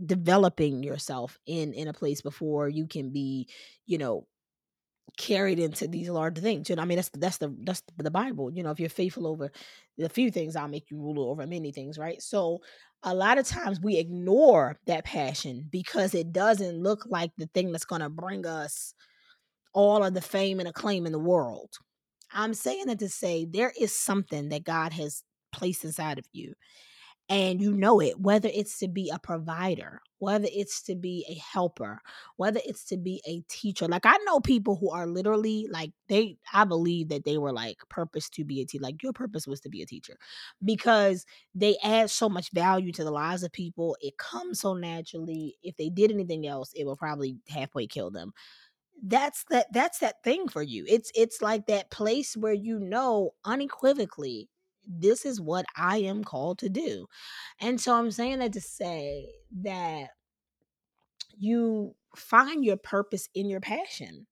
developing 0.04 0.82
yourself 0.82 1.38
in 1.46 1.74
in 1.74 1.86
a 1.86 1.92
place 1.92 2.22
before 2.22 2.68
you 2.70 2.86
can 2.86 3.10
be 3.10 3.46
you 3.86 3.98
know 3.98 4.26
carried 5.16 5.58
into 5.58 5.86
these 5.86 6.08
large 6.08 6.38
things. 6.38 6.68
You 6.68 6.76
know, 6.76 6.82
I 6.82 6.84
mean, 6.84 6.96
that's 6.96 7.10
that's 7.14 7.38
the 7.38 7.54
that's 7.64 7.82
the 7.96 8.10
Bible. 8.10 8.50
You 8.52 8.62
know, 8.62 8.70
if 8.70 8.80
you're 8.80 8.88
faithful 8.88 9.26
over 9.26 9.50
the 9.98 10.08
few 10.08 10.30
things, 10.30 10.56
I'll 10.56 10.68
make 10.68 10.90
you 10.90 10.98
ruler 10.98 11.30
over 11.30 11.46
many 11.46 11.72
things, 11.72 11.98
right? 11.98 12.20
So 12.20 12.60
a 13.02 13.14
lot 13.14 13.38
of 13.38 13.46
times 13.46 13.80
we 13.80 13.96
ignore 13.96 14.78
that 14.86 15.04
passion 15.04 15.66
because 15.70 16.14
it 16.14 16.32
doesn't 16.32 16.82
look 16.82 17.04
like 17.08 17.30
the 17.38 17.48
thing 17.54 17.72
that's 17.72 17.84
going 17.84 18.02
to 18.02 18.10
bring 18.10 18.46
us 18.46 18.94
all 19.72 20.04
of 20.04 20.14
the 20.14 20.20
fame 20.20 20.58
and 20.58 20.68
acclaim 20.68 21.06
in 21.06 21.12
the 21.12 21.18
world. 21.18 21.70
I'm 22.32 22.54
saying 22.54 22.88
it 22.88 22.98
to 23.00 23.08
say 23.08 23.44
there 23.44 23.72
is 23.78 23.96
something 23.96 24.50
that 24.50 24.64
God 24.64 24.92
has 24.92 25.22
placed 25.52 25.84
inside 25.84 26.18
of 26.18 26.26
you 26.32 26.54
and 27.30 27.62
you 27.62 27.72
know 27.74 28.00
it, 28.00 28.20
whether 28.20 28.50
it's 28.52 28.78
to 28.80 28.88
be 28.88 29.10
a 29.14 29.18
provider, 29.20 30.02
whether 30.18 30.48
it's 30.52 30.82
to 30.82 30.96
be 30.96 31.24
a 31.30 31.34
helper, 31.36 32.02
whether 32.36 32.60
it's 32.66 32.84
to 32.86 32.98
be 32.98 33.22
a 33.26 33.40
teacher. 33.48 33.88
Like 33.88 34.04
I 34.06 34.18
know 34.26 34.40
people 34.40 34.76
who 34.76 34.90
are 34.90 35.06
literally 35.06 35.68
like 35.70 35.92
they 36.08 36.38
I 36.52 36.64
believe 36.64 37.08
that 37.10 37.24
they 37.24 37.38
were 37.38 37.52
like 37.52 37.78
purpose 37.88 38.28
to 38.30 38.44
be 38.44 38.60
a 38.60 38.66
teacher. 38.66 38.82
Like 38.82 39.02
your 39.02 39.14
purpose 39.14 39.46
was 39.46 39.60
to 39.62 39.70
be 39.70 39.82
a 39.82 39.86
teacher 39.86 40.18
because 40.64 41.24
they 41.54 41.78
add 41.84 42.10
so 42.10 42.28
much 42.28 42.50
value 42.52 42.92
to 42.92 43.04
the 43.04 43.12
lives 43.12 43.44
of 43.44 43.52
people. 43.52 43.96
It 44.00 44.18
comes 44.18 44.60
so 44.60 44.74
naturally. 44.74 45.56
If 45.62 45.76
they 45.76 45.88
did 45.88 46.10
anything 46.10 46.46
else, 46.46 46.72
it 46.74 46.84
will 46.84 46.96
probably 46.96 47.38
halfway 47.48 47.86
kill 47.86 48.10
them 48.10 48.32
that's 49.02 49.44
that 49.50 49.66
that's 49.72 49.98
that 50.00 50.22
thing 50.22 50.46
for 50.48 50.62
you 50.62 50.84
it's 50.86 51.10
it's 51.14 51.40
like 51.40 51.66
that 51.66 51.90
place 51.90 52.36
where 52.36 52.52
you 52.52 52.78
know 52.78 53.30
unequivocally 53.44 54.48
this 54.86 55.24
is 55.24 55.40
what 55.40 55.66
I 55.76 55.98
am 55.98 56.24
called 56.24 56.58
to 56.58 56.68
do. 56.68 57.06
And 57.60 57.80
so 57.80 57.94
I'm 57.94 58.10
saying 58.10 58.38
that 58.40 58.52
to 58.54 58.60
say 58.60 59.28
that 59.62 60.08
you 61.38 61.94
find 62.16 62.64
your 62.64 62.76
purpose 62.76 63.28
in 63.34 63.48
your 63.48 63.60
passion. 63.60 64.26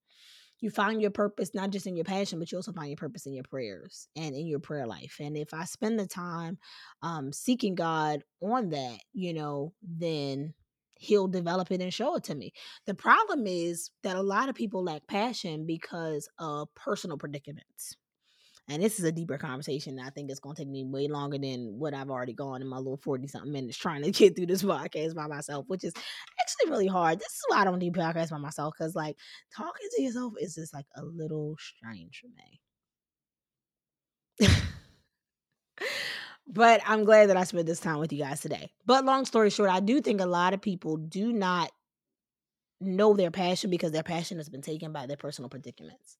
You 0.60 0.70
find 0.70 1.00
your 1.00 1.12
purpose 1.12 1.54
not 1.54 1.70
just 1.70 1.86
in 1.86 1.94
your 1.94 2.04
passion, 2.04 2.38
but 2.38 2.50
you 2.50 2.58
also 2.58 2.72
find 2.72 2.88
your 2.88 2.96
purpose 2.96 3.26
in 3.26 3.32
your 3.32 3.44
prayers 3.44 4.08
and 4.16 4.34
in 4.34 4.46
your 4.46 4.58
prayer 4.58 4.86
life. 4.86 5.16
And 5.20 5.36
if 5.36 5.54
I 5.54 5.64
spend 5.64 5.98
the 5.98 6.06
time 6.06 6.58
um, 7.00 7.32
seeking 7.32 7.76
God 7.76 8.24
on 8.42 8.70
that, 8.70 8.98
you 9.12 9.32
know, 9.32 9.72
then 9.82 10.54
he'll 10.96 11.28
develop 11.28 11.70
it 11.70 11.80
and 11.80 11.94
show 11.94 12.16
it 12.16 12.24
to 12.24 12.34
me. 12.34 12.52
The 12.86 12.94
problem 12.94 13.46
is 13.46 13.90
that 14.02 14.16
a 14.16 14.22
lot 14.22 14.48
of 14.48 14.56
people 14.56 14.82
lack 14.82 15.06
passion 15.06 15.64
because 15.64 16.28
of 16.40 16.74
personal 16.74 17.16
predicaments 17.16 17.96
and 18.68 18.82
this 18.82 18.98
is 18.98 19.04
a 19.04 19.12
deeper 19.12 19.38
conversation. 19.38 19.98
I 19.98 20.10
think 20.10 20.30
it's 20.30 20.40
going 20.40 20.54
to 20.54 20.62
take 20.62 20.68
me 20.70 20.84
way 20.84 21.08
longer 21.08 21.38
than 21.38 21.78
what 21.78 21.94
I've 21.94 22.10
already 22.10 22.34
gone 22.34 22.60
in 22.60 22.68
my 22.68 22.76
little 22.76 22.98
40 22.98 23.26
something 23.26 23.50
minutes 23.50 23.78
trying 23.78 24.02
to 24.02 24.10
get 24.12 24.36
through 24.36 24.46
this 24.46 24.62
podcast 24.62 25.14
by 25.14 25.26
myself, 25.26 25.64
which 25.68 25.84
is 25.84 25.94
actually 26.40 26.70
really 26.70 26.86
hard. 26.86 27.18
This 27.18 27.28
is 27.28 27.44
why 27.48 27.58
I 27.58 27.64
don't 27.64 27.78
do 27.78 27.90
podcasts 27.90 28.30
by 28.30 28.38
myself 28.38 28.74
because, 28.78 28.94
like, 28.94 29.16
talking 29.56 29.88
to 29.96 30.02
yourself 30.02 30.34
is 30.38 30.54
just 30.54 30.74
like 30.74 30.86
a 30.96 31.04
little 31.04 31.56
strange 31.58 32.20
for 32.20 32.28
me. 34.48 34.48
but 36.46 36.82
I'm 36.86 37.04
glad 37.04 37.30
that 37.30 37.38
I 37.38 37.44
spent 37.44 37.66
this 37.66 37.80
time 37.80 37.98
with 37.98 38.12
you 38.12 38.18
guys 38.18 38.42
today. 38.42 38.70
But 38.84 39.06
long 39.06 39.24
story 39.24 39.48
short, 39.48 39.70
I 39.70 39.80
do 39.80 40.02
think 40.02 40.20
a 40.20 40.26
lot 40.26 40.52
of 40.52 40.60
people 40.60 40.98
do 40.98 41.32
not 41.32 41.70
know 42.80 43.14
their 43.14 43.30
passion 43.30 43.70
because 43.70 43.92
their 43.92 44.02
passion 44.02 44.36
has 44.36 44.48
been 44.48 44.62
taken 44.62 44.92
by 44.92 45.06
their 45.06 45.16
personal 45.16 45.48
predicaments. 45.48 46.18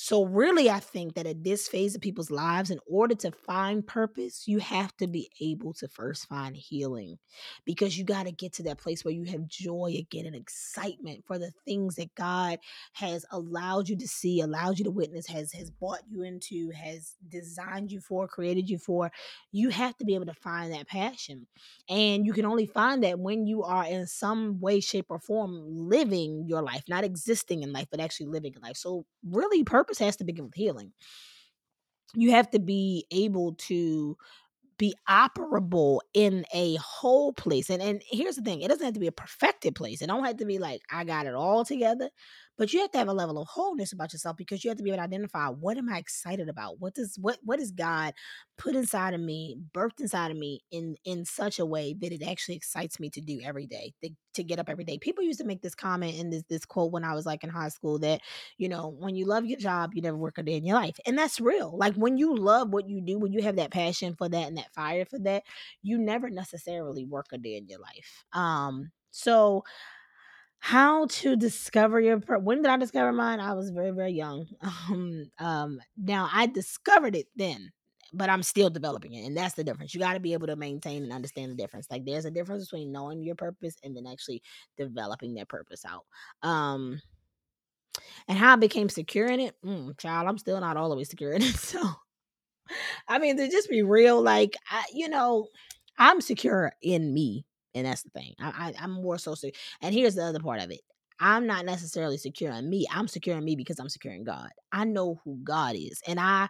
So, 0.00 0.24
really, 0.24 0.70
I 0.70 0.78
think 0.78 1.14
that 1.14 1.26
at 1.26 1.42
this 1.42 1.66
phase 1.66 1.96
of 1.96 2.00
people's 2.00 2.30
lives, 2.30 2.70
in 2.70 2.78
order 2.86 3.16
to 3.16 3.32
find 3.32 3.84
purpose, 3.84 4.46
you 4.46 4.60
have 4.60 4.96
to 4.98 5.08
be 5.08 5.28
able 5.40 5.72
to 5.72 5.88
first 5.88 6.28
find 6.28 6.54
healing 6.54 7.18
because 7.64 7.98
you 7.98 8.04
got 8.04 8.26
to 8.26 8.30
get 8.30 8.52
to 8.54 8.62
that 8.62 8.78
place 8.78 9.04
where 9.04 9.12
you 9.12 9.24
have 9.24 9.48
joy 9.48 9.96
again 9.98 10.24
and 10.24 10.36
excitement 10.36 11.24
for 11.26 11.36
the 11.36 11.50
things 11.64 11.96
that 11.96 12.14
God 12.14 12.60
has 12.92 13.26
allowed 13.32 13.88
you 13.88 13.96
to 13.96 14.06
see, 14.06 14.40
allowed 14.40 14.78
you 14.78 14.84
to 14.84 14.90
witness, 14.92 15.26
has, 15.26 15.50
has 15.52 15.68
brought 15.68 16.02
you 16.08 16.22
into, 16.22 16.70
has 16.70 17.16
designed 17.26 17.90
you 17.90 18.00
for, 18.00 18.28
created 18.28 18.70
you 18.70 18.78
for. 18.78 19.10
You 19.50 19.70
have 19.70 19.96
to 19.96 20.04
be 20.04 20.14
able 20.14 20.26
to 20.26 20.32
find 20.32 20.72
that 20.72 20.86
passion. 20.86 21.48
And 21.88 22.24
you 22.24 22.32
can 22.32 22.46
only 22.46 22.66
find 22.66 23.02
that 23.02 23.18
when 23.18 23.48
you 23.48 23.64
are 23.64 23.84
in 23.84 24.06
some 24.06 24.60
way, 24.60 24.78
shape, 24.78 25.06
or 25.08 25.18
form 25.18 25.58
living 25.66 26.44
your 26.46 26.62
life, 26.62 26.84
not 26.88 27.02
existing 27.02 27.64
in 27.64 27.72
life, 27.72 27.88
but 27.90 27.98
actually 27.98 28.26
living 28.26 28.54
in 28.54 28.62
life. 28.62 28.76
So, 28.76 29.04
really, 29.24 29.64
purpose 29.64 29.87
purpose 29.88 29.98
has 30.00 30.16
to 30.18 30.24
begin 30.24 30.44
with 30.46 30.54
healing. 30.54 30.92
You 32.14 32.30
have 32.32 32.50
to 32.50 32.58
be 32.58 33.06
able 33.10 33.54
to 33.68 34.16
be 34.78 34.94
operable 35.08 36.00
in 36.14 36.44
a 36.54 36.76
whole 36.76 37.32
place. 37.32 37.70
And 37.70 37.82
and 37.82 38.02
here's 38.08 38.36
the 38.36 38.42
thing, 38.42 38.62
it 38.62 38.68
doesn't 38.68 38.84
have 38.84 38.94
to 38.94 39.00
be 39.00 39.08
a 39.08 39.12
perfected 39.12 39.74
place. 39.74 40.02
It 40.02 40.08
don't 40.08 40.24
have 40.24 40.38
to 40.38 40.46
be 40.46 40.58
like 40.58 40.82
I 40.90 41.04
got 41.04 41.26
it 41.26 41.34
all 41.34 41.64
together. 41.64 42.10
But 42.58 42.72
you 42.72 42.80
have 42.80 42.90
to 42.90 42.98
have 42.98 43.08
a 43.08 43.12
level 43.14 43.40
of 43.40 43.48
wholeness 43.48 43.92
about 43.92 44.12
yourself 44.12 44.36
because 44.36 44.64
you 44.64 44.70
have 44.70 44.76
to 44.78 44.82
be 44.84 44.90
able 44.90 44.98
to 44.98 45.04
identify 45.04 45.48
what 45.48 45.78
am 45.78 45.88
I 45.88 45.98
excited 45.98 46.48
about? 46.48 46.80
What 46.80 46.94
does 46.94 47.16
what 47.20 47.38
what 47.44 47.60
is 47.60 47.70
God 47.70 48.12
put 48.56 48.74
inside 48.74 49.14
of 49.14 49.20
me, 49.20 49.56
birthed 49.72 50.00
inside 50.00 50.30
of 50.32 50.36
me 50.36 50.60
in 50.70 50.96
in 51.04 51.24
such 51.24 51.58
a 51.58 51.66
way 51.66 51.94
that 52.00 52.12
it 52.12 52.22
actually 52.22 52.56
excites 52.56 52.98
me 52.98 53.10
to 53.10 53.20
do 53.20 53.40
every 53.44 53.66
day, 53.66 53.92
to, 54.02 54.10
to 54.34 54.42
get 54.42 54.58
up 54.58 54.68
every 54.68 54.84
day. 54.84 54.98
People 54.98 55.22
used 55.24 55.38
to 55.40 55.46
make 55.46 55.62
this 55.62 55.74
comment 55.74 56.18
in 56.18 56.30
this 56.30 56.42
this 56.48 56.64
quote 56.66 56.92
when 56.92 57.04
I 57.04 57.14
was 57.14 57.26
like 57.26 57.44
in 57.44 57.50
high 57.50 57.68
school 57.68 57.98
that, 58.00 58.20
you 58.58 58.68
know, 58.68 58.88
when 58.98 59.14
you 59.14 59.24
love 59.24 59.46
your 59.46 59.58
job, 59.58 59.92
you 59.94 60.02
never 60.02 60.16
work 60.16 60.38
a 60.38 60.42
day 60.42 60.54
in 60.56 60.64
your 60.64 60.76
life. 60.76 60.98
And 61.06 61.16
that's 61.16 61.40
real. 61.40 61.76
Like 61.76 61.94
when 61.94 62.18
you 62.18 62.34
love 62.34 62.70
what 62.72 62.88
you 62.88 63.00
do, 63.00 63.18
when 63.18 63.32
you 63.32 63.42
have 63.42 63.56
that 63.56 63.70
passion 63.70 64.14
for 64.16 64.28
that 64.28 64.48
and 64.48 64.56
that 64.58 64.72
fire 64.74 65.04
for 65.04 65.18
that, 65.20 65.44
you 65.82 65.98
never 65.98 66.30
necessarily 66.30 67.04
work 67.04 67.26
a 67.32 67.38
day 67.38 67.56
in 67.56 67.68
your 67.68 67.80
life. 67.80 68.24
Um 68.32 68.90
so 69.10 69.64
how 70.60 71.06
to 71.06 71.36
discover 71.36 72.00
your 72.00 72.20
pur- 72.20 72.38
when 72.38 72.58
did 72.62 72.70
i 72.70 72.76
discover 72.76 73.12
mine? 73.12 73.40
I 73.40 73.54
was 73.54 73.70
very 73.70 73.90
very 73.90 74.12
young. 74.12 74.46
Um 74.90 75.30
um 75.38 75.80
now 75.96 76.28
i 76.32 76.46
discovered 76.46 77.14
it 77.16 77.26
then 77.36 77.70
but 78.12 78.30
i'm 78.30 78.42
still 78.42 78.70
developing 78.70 79.12
it 79.12 79.26
and 79.26 79.36
that's 79.36 79.54
the 79.54 79.64
difference. 79.64 79.94
You 79.94 80.00
got 80.00 80.14
to 80.14 80.20
be 80.20 80.32
able 80.32 80.46
to 80.48 80.56
maintain 80.56 81.02
and 81.02 81.12
understand 81.12 81.50
the 81.52 81.56
difference. 81.56 81.86
Like 81.90 82.04
there's 82.04 82.24
a 82.24 82.30
difference 82.30 82.64
between 82.64 82.92
knowing 82.92 83.22
your 83.22 83.34
purpose 83.36 83.76
and 83.84 83.96
then 83.96 84.06
actually 84.06 84.42
developing 84.76 85.34
that 85.34 85.48
purpose 85.48 85.84
out. 85.84 86.04
Um 86.48 87.00
and 88.26 88.38
how 88.38 88.52
i 88.52 88.56
became 88.56 88.88
secure 88.88 89.26
in 89.26 89.40
it? 89.40 89.54
Mm, 89.64 89.96
child 89.98 90.28
i'm 90.28 90.38
still 90.38 90.60
not 90.60 90.76
all 90.76 90.88
the 90.90 90.96
way 90.96 91.04
secure 91.04 91.32
in 91.32 91.42
it 91.42 91.54
so 91.56 91.80
i 93.08 93.18
mean 93.18 93.36
to 93.36 93.48
just 93.48 93.68
be 93.68 93.82
real 93.82 94.20
like 94.22 94.54
I, 94.70 94.84
you 94.92 95.08
know 95.08 95.48
i'm 95.98 96.20
secure 96.20 96.72
in 96.82 97.12
me 97.12 97.44
and 97.78 97.86
that's 97.86 98.02
the 98.02 98.10
thing. 98.10 98.34
I, 98.38 98.72
I 98.78 98.84
am 98.84 98.92
more 98.92 99.18
so 99.18 99.34
secure. 99.34 99.58
And 99.80 99.94
here's 99.94 100.14
the 100.14 100.24
other 100.24 100.40
part 100.40 100.60
of 100.60 100.70
it. 100.70 100.80
I'm 101.20 101.46
not 101.46 101.64
necessarily 101.64 102.16
securing 102.16 102.68
me. 102.68 102.86
I'm 102.92 103.08
securing 103.08 103.44
me 103.44 103.56
because 103.56 103.80
I'm 103.80 103.88
securing 103.88 104.24
God. 104.24 104.50
I 104.70 104.84
know 104.84 105.20
who 105.24 105.38
God 105.42 105.74
is. 105.74 106.00
And 106.06 106.20
I 106.20 106.48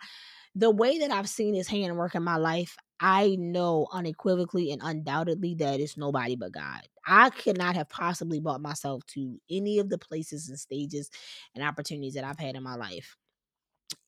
the 0.54 0.70
way 0.70 0.98
that 0.98 1.10
I've 1.10 1.28
seen 1.28 1.54
his 1.54 1.68
hand 1.68 1.96
work 1.96 2.14
in 2.14 2.22
my 2.22 2.36
life, 2.36 2.76
I 3.00 3.36
know 3.38 3.86
unequivocally 3.92 4.72
and 4.72 4.80
undoubtedly 4.82 5.54
that 5.56 5.78
it's 5.78 5.96
nobody 5.96 6.34
but 6.34 6.52
God. 6.52 6.80
I 7.06 7.30
could 7.30 7.56
not 7.56 7.76
have 7.76 7.88
possibly 7.88 8.40
brought 8.40 8.60
myself 8.60 9.06
to 9.14 9.38
any 9.48 9.78
of 9.78 9.88
the 9.88 9.98
places 9.98 10.48
and 10.48 10.58
stages 10.58 11.10
and 11.54 11.64
opportunities 11.64 12.14
that 12.14 12.24
I've 12.24 12.38
had 12.38 12.56
in 12.56 12.62
my 12.62 12.74
life 12.74 13.16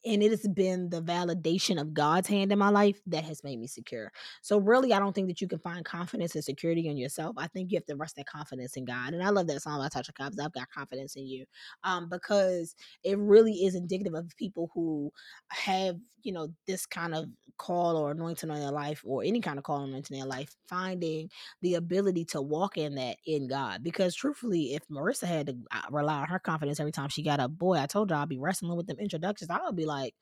and 0.04 0.22
it 0.22 0.30
has 0.30 0.46
been 0.48 0.88
the 0.88 1.02
validation 1.02 1.80
of 1.80 1.92
God's 1.92 2.28
hand 2.28 2.52
in 2.52 2.58
my 2.58 2.70
life 2.70 3.00
that 3.06 3.24
has 3.24 3.44
made 3.44 3.58
me 3.58 3.66
secure. 3.66 4.10
So 4.42 4.58
really, 4.58 4.92
I 4.92 4.98
don't 4.98 5.14
think 5.14 5.28
that 5.28 5.40
you 5.40 5.48
can 5.48 5.58
find 5.58 5.84
confidence 5.84 6.34
and 6.34 6.44
security 6.44 6.88
in 6.88 6.96
yourself. 6.96 7.36
I 7.38 7.48
think 7.48 7.70
you 7.70 7.76
have 7.76 7.86
to 7.86 7.96
rest 7.96 8.16
that 8.16 8.26
confidence 8.26 8.76
in 8.76 8.84
God. 8.86 9.12
And 9.12 9.22
I 9.22 9.28
love 9.30 9.46
that 9.48 9.60
song 9.62 9.78
by 9.78 9.88
Tasha 9.88 10.14
Cobbs. 10.14 10.38
I've 10.38 10.52
got 10.52 10.70
confidence 10.70 11.16
in 11.16 11.26
you, 11.26 11.44
um, 11.84 12.08
because 12.08 12.74
it 13.04 13.18
really 13.18 13.52
is 13.52 13.74
indicative 13.74 14.14
of 14.14 14.30
people 14.36 14.70
who 14.74 15.10
have 15.50 15.96
you 16.22 16.32
know 16.32 16.48
this 16.66 16.84
kind 16.86 17.14
of 17.14 17.26
call 17.56 17.96
or 17.96 18.10
anointing 18.10 18.50
on 18.50 18.60
their 18.60 18.70
life, 18.70 19.02
or 19.04 19.22
any 19.22 19.40
kind 19.40 19.58
of 19.58 19.64
call 19.64 19.84
anointing 19.84 20.16
in 20.16 20.20
their 20.20 20.28
life, 20.28 20.54
finding 20.68 21.28
the 21.62 21.74
ability 21.74 22.24
to 22.24 22.40
walk 22.40 22.78
in 22.78 22.94
that 22.94 23.16
in 23.26 23.48
God. 23.48 23.82
Because 23.82 24.14
truthfully, 24.14 24.74
if 24.74 24.86
Marissa 24.88 25.26
had 25.26 25.46
to 25.48 25.56
uh, 25.72 25.82
rely 25.90 26.20
on 26.20 26.28
her 26.28 26.38
confidence 26.38 26.80
every 26.80 26.92
time 26.92 27.08
she 27.08 27.22
got 27.22 27.40
up, 27.40 27.56
boy, 27.56 27.78
I 27.78 27.86
told 27.86 28.10
her 28.10 28.16
I'd 28.16 28.28
be 28.28 28.38
wrestling 28.38 28.76
with 28.76 28.86
them 28.86 28.98
introductions. 28.98 29.50
I 29.50 29.58
would 29.70 29.76
be 29.76 29.86
like, 29.86 30.14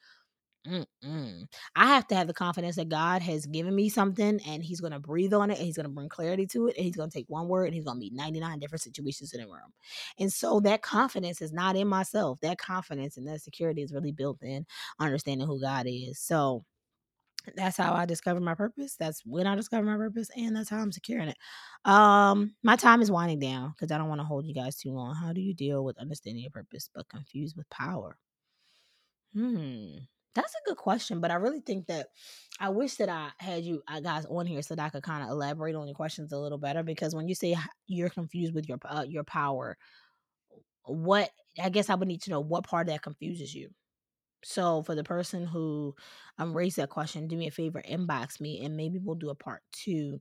Mm-mm. 0.66 1.46
I 1.76 1.86
have 1.86 2.06
to 2.08 2.14
have 2.14 2.26
the 2.26 2.34
confidence 2.34 2.76
that 2.76 2.90
God 2.90 3.22
has 3.22 3.46
given 3.46 3.74
me 3.74 3.88
something 3.88 4.40
and 4.46 4.62
He's 4.62 4.80
going 4.80 4.92
to 4.92 4.98
breathe 4.98 5.32
on 5.32 5.50
it 5.50 5.56
and 5.58 5.66
He's 5.66 5.76
going 5.76 5.86
to 5.86 5.92
bring 5.92 6.10
clarity 6.10 6.46
to 6.48 6.68
it 6.68 6.76
and 6.76 6.84
He's 6.84 6.96
going 6.96 7.08
to 7.10 7.16
take 7.16 7.24
one 7.28 7.48
word 7.48 7.66
and 7.66 7.74
He's 7.74 7.84
going 7.84 7.96
to 7.96 8.00
meet 8.00 8.12
99 8.12 8.58
different 8.58 8.82
situations 8.82 9.32
in 9.32 9.40
a 9.40 9.46
room. 9.46 9.72
And 10.18 10.32
so 10.32 10.60
that 10.60 10.82
confidence 10.82 11.40
is 11.40 11.52
not 11.52 11.76
in 11.76 11.88
myself. 11.88 12.40
That 12.42 12.58
confidence 12.58 13.16
and 13.16 13.26
that 13.28 13.40
security 13.40 13.82
is 13.82 13.92
really 13.92 14.12
built 14.12 14.42
in 14.42 14.66
understanding 15.00 15.46
who 15.46 15.60
God 15.60 15.86
is. 15.88 16.18
So 16.18 16.64
that's 17.56 17.76
how 17.78 17.94
I 17.94 18.04
discovered 18.04 18.42
my 18.42 18.54
purpose. 18.54 18.96
That's 18.96 19.22
when 19.24 19.46
I 19.46 19.54
discovered 19.54 19.86
my 19.86 19.96
purpose, 19.96 20.28
and 20.36 20.54
that's 20.54 20.68
how 20.68 20.78
I'm 20.78 20.92
securing 20.92 21.28
it. 21.28 21.36
Um, 21.84 22.54
my 22.62 22.76
time 22.76 23.00
is 23.00 23.10
winding 23.10 23.38
down 23.38 23.70
because 23.70 23.90
I 23.90 23.98
don't 23.98 24.08
want 24.08 24.20
to 24.20 24.26
hold 24.26 24.44
you 24.44 24.54
guys 24.54 24.76
too 24.76 24.90
long. 24.90 25.14
How 25.14 25.32
do 25.32 25.40
you 25.40 25.54
deal 25.54 25.84
with 25.84 25.98
understanding 25.98 26.42
your 26.42 26.50
purpose 26.50 26.90
but 26.94 27.08
confused 27.08 27.56
with 27.56 27.68
power? 27.70 28.16
Hmm. 29.34 29.98
That's 30.34 30.54
a 30.54 30.68
good 30.68 30.76
question, 30.76 31.20
but 31.20 31.30
I 31.30 31.34
really 31.34 31.60
think 31.60 31.86
that 31.86 32.08
I 32.60 32.68
wish 32.68 32.94
that 32.96 33.08
I 33.08 33.30
had 33.38 33.64
you 33.64 33.82
I 33.88 34.00
guys 34.00 34.24
on 34.26 34.46
here 34.46 34.62
so 34.62 34.74
that 34.76 34.84
I 34.84 34.88
could 34.90 35.02
kind 35.02 35.24
of 35.24 35.30
elaborate 35.30 35.74
on 35.74 35.88
your 35.88 35.94
questions 35.96 36.32
a 36.32 36.38
little 36.38 36.58
better 36.58 36.82
because 36.82 37.14
when 37.14 37.28
you 37.28 37.34
say 37.34 37.56
you're 37.86 38.10
confused 38.10 38.54
with 38.54 38.68
your 38.68 38.78
uh, 38.84 39.04
your 39.08 39.24
power, 39.24 39.76
what 40.84 41.30
I 41.62 41.68
guess 41.70 41.90
I 41.90 41.94
would 41.94 42.08
need 42.08 42.22
to 42.22 42.30
know 42.30 42.40
what 42.40 42.64
part 42.64 42.88
of 42.88 42.94
that 42.94 43.02
confuses 43.02 43.54
you. 43.54 43.70
So 44.44 44.82
for 44.82 44.94
the 44.94 45.04
person 45.04 45.46
who 45.46 45.94
um 46.38 46.56
raised 46.56 46.76
that 46.76 46.90
question, 46.90 47.28
do 47.28 47.36
me 47.36 47.48
a 47.48 47.50
favor, 47.50 47.82
inbox 47.88 48.40
me 48.40 48.64
and 48.64 48.76
maybe 48.76 48.98
we'll 48.98 49.16
do 49.16 49.30
a 49.30 49.34
part 49.34 49.62
two 49.72 50.20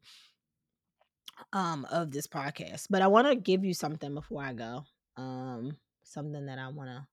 um 1.53 1.85
of 1.91 2.11
this 2.11 2.27
podcast. 2.27 2.87
But 2.89 3.01
I 3.01 3.07
want 3.07 3.27
to 3.27 3.35
give 3.35 3.63
you 3.63 3.73
something 3.73 4.13
before 4.13 4.43
I 4.43 4.53
go. 4.53 4.83
Um 5.15 5.77
something 6.03 6.45
that 6.45 6.59
I 6.59 6.69
want 6.69 6.89
to 6.89 7.05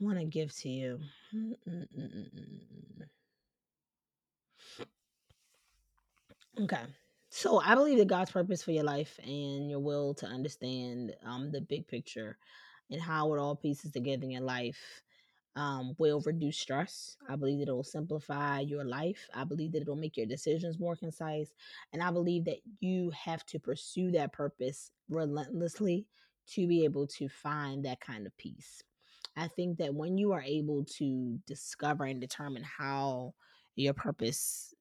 want 0.00 0.18
to 0.18 0.24
give 0.24 0.54
to 0.58 0.68
you. 0.68 1.00
Okay. 6.60 6.82
So 7.28 7.60
I 7.60 7.74
believe 7.74 7.98
that 7.98 8.08
God's 8.08 8.30
purpose 8.30 8.62
for 8.62 8.70
your 8.70 8.84
life 8.84 9.18
and 9.22 9.68
your 9.68 9.80
will 9.80 10.14
to 10.14 10.26
understand 10.26 11.14
um, 11.24 11.50
the 11.50 11.60
big 11.60 11.86
picture 11.86 12.38
and 12.90 13.00
how 13.00 13.34
it 13.34 13.38
all 13.38 13.56
pieces 13.56 13.92
together 13.92 14.24
in 14.24 14.30
your 14.30 14.42
life 14.42 15.02
um, 15.54 15.94
will 15.98 16.22
reduce 16.24 16.58
stress. 16.58 17.16
I 17.28 17.36
believe 17.36 17.58
that 17.58 17.68
it 17.68 17.74
will 17.74 17.82
simplify 17.82 18.60
your 18.60 18.84
life. 18.84 19.28
I 19.34 19.44
believe 19.44 19.72
that 19.72 19.82
it 19.82 19.88
will 19.88 19.96
make 19.96 20.16
your 20.16 20.26
decisions 20.26 20.78
more 20.78 20.96
concise. 20.96 21.52
And 21.92 22.02
I 22.02 22.10
believe 22.10 22.44
that 22.44 22.60
you 22.80 23.10
have 23.10 23.44
to 23.46 23.58
pursue 23.58 24.10
that 24.12 24.32
purpose 24.32 24.90
relentlessly 25.08 26.06
to 26.52 26.66
be 26.66 26.84
able 26.84 27.06
to 27.06 27.28
find 27.28 27.84
that 27.84 28.00
kind 28.00 28.26
of 28.26 28.36
peace. 28.36 28.82
I 29.36 29.48
think 29.48 29.78
that 29.78 29.94
when 29.94 30.16
you 30.18 30.32
are 30.32 30.42
able 30.42 30.84
to 30.98 31.38
discover 31.46 32.04
and 32.04 32.20
determine 32.20 32.64
how 32.64 33.34
your 33.74 33.92
purpose 33.94 34.74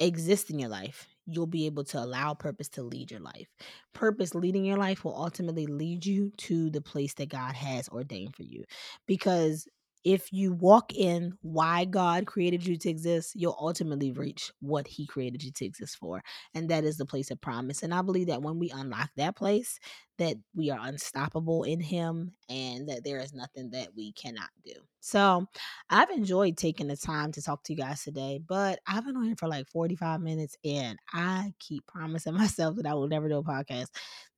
exists 0.00 0.50
in 0.50 0.58
your 0.58 0.68
life, 0.68 1.06
you'll 1.26 1.46
be 1.46 1.66
able 1.66 1.84
to 1.84 1.98
allow 1.98 2.34
purpose 2.34 2.68
to 2.70 2.82
lead 2.82 3.10
your 3.10 3.20
life. 3.20 3.48
Purpose 3.94 4.34
leading 4.34 4.64
your 4.64 4.76
life 4.76 5.04
will 5.04 5.16
ultimately 5.16 5.66
lead 5.66 6.04
you 6.06 6.30
to 6.36 6.70
the 6.70 6.80
place 6.80 7.14
that 7.14 7.28
God 7.28 7.54
has 7.54 7.88
ordained 7.88 8.36
for 8.36 8.44
you. 8.44 8.64
Because 9.06 9.66
if 10.04 10.32
you 10.32 10.52
walk 10.52 10.94
in 10.94 11.34
why 11.42 11.84
God 11.84 12.26
created 12.26 12.66
you 12.66 12.76
to 12.78 12.88
exist, 12.88 13.32
you'll 13.34 13.58
ultimately 13.60 14.12
reach 14.12 14.52
what 14.60 14.86
He 14.86 15.06
created 15.06 15.42
you 15.42 15.50
to 15.52 15.64
exist 15.64 15.96
for. 15.96 16.22
And 16.54 16.68
that 16.70 16.84
is 16.84 16.96
the 16.96 17.04
place 17.04 17.30
of 17.30 17.40
promise. 17.40 17.82
And 17.82 17.92
I 17.92 18.02
believe 18.02 18.28
that 18.28 18.42
when 18.42 18.58
we 18.58 18.70
unlock 18.70 19.10
that 19.16 19.36
place, 19.36 19.78
that 20.18 20.36
we 20.54 20.70
are 20.70 20.80
unstoppable 20.82 21.64
in 21.64 21.80
Him 21.80 22.32
and 22.48 22.88
that 22.88 23.04
there 23.04 23.20
is 23.20 23.32
nothing 23.32 23.70
that 23.70 23.88
we 23.96 24.12
cannot 24.12 24.50
do. 24.64 24.72
So 25.00 25.46
I've 25.90 26.10
enjoyed 26.10 26.56
taking 26.56 26.88
the 26.88 26.96
time 26.96 27.30
to 27.32 27.42
talk 27.42 27.62
to 27.64 27.72
you 27.72 27.78
guys 27.78 28.02
today, 28.02 28.40
but 28.46 28.80
I've 28.86 29.06
been 29.06 29.16
on 29.16 29.24
here 29.24 29.36
for 29.38 29.48
like 29.48 29.68
45 29.68 30.20
minutes 30.20 30.56
and 30.64 30.98
I 31.12 31.52
keep 31.60 31.86
promising 31.86 32.34
myself 32.36 32.76
that 32.76 32.86
I 32.86 32.94
will 32.94 33.08
never 33.08 33.28
do 33.28 33.38
a 33.38 33.42
podcast 33.42 33.86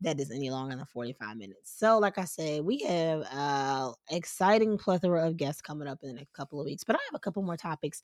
that 0.03 0.21
is 0.21 0.31
any 0.31 0.51
longer 0.51 0.77
than 0.77 0.85
45 0.85 1.37
minutes. 1.37 1.73
So, 1.77 1.99
like 1.99 2.19
I 2.19 2.25
said, 2.25 2.63
we 2.65 2.79
have 2.81 3.23
uh 3.33 3.93
exciting 4.11 4.79
plethora 4.79 5.27
of 5.27 5.37
guests 5.37 5.63
coming 5.63 5.89
up 5.89 5.99
in 6.03 6.19
a 6.19 6.27
couple 6.35 6.61
of 6.61 6.67
weeks, 6.67 6.85
but 6.85 6.97
I 6.97 6.99
have 7.11 7.17
a 7.17 7.21
couple 7.21 7.43
more 7.43 7.57
topics 7.57 8.03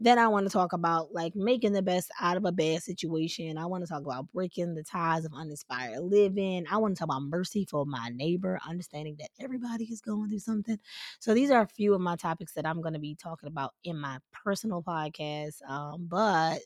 that 0.00 0.18
I 0.18 0.28
want 0.28 0.46
to 0.46 0.52
talk 0.52 0.72
about, 0.72 1.12
like 1.12 1.34
making 1.34 1.72
the 1.72 1.82
best 1.82 2.10
out 2.20 2.36
of 2.36 2.44
a 2.44 2.52
bad 2.52 2.82
situation. 2.82 3.58
I 3.58 3.66
want 3.66 3.84
to 3.84 3.88
talk 3.88 4.02
about 4.02 4.30
breaking 4.32 4.74
the 4.74 4.84
ties 4.84 5.24
of 5.24 5.32
uninspired 5.34 6.00
living. 6.00 6.66
I 6.70 6.76
want 6.78 6.94
to 6.94 6.98
talk 6.98 7.08
about 7.08 7.15
mercy 7.20 7.66
for 7.68 7.84
my 7.86 8.10
neighbor, 8.14 8.58
understanding 8.68 9.16
that 9.18 9.30
everybody 9.40 9.84
is 9.84 10.00
going 10.00 10.28
through 10.28 10.40
something. 10.40 10.78
So, 11.18 11.34
these 11.34 11.50
are 11.50 11.62
a 11.62 11.66
few 11.66 11.94
of 11.94 12.00
my 12.00 12.16
topics 12.16 12.52
that 12.54 12.66
I'm 12.66 12.80
going 12.80 12.94
to 12.94 13.00
be 13.00 13.14
talking 13.14 13.48
about 13.48 13.74
in 13.84 13.98
my 13.98 14.18
personal 14.44 14.82
podcast. 14.82 15.62
Um, 15.68 16.06
but 16.08 16.58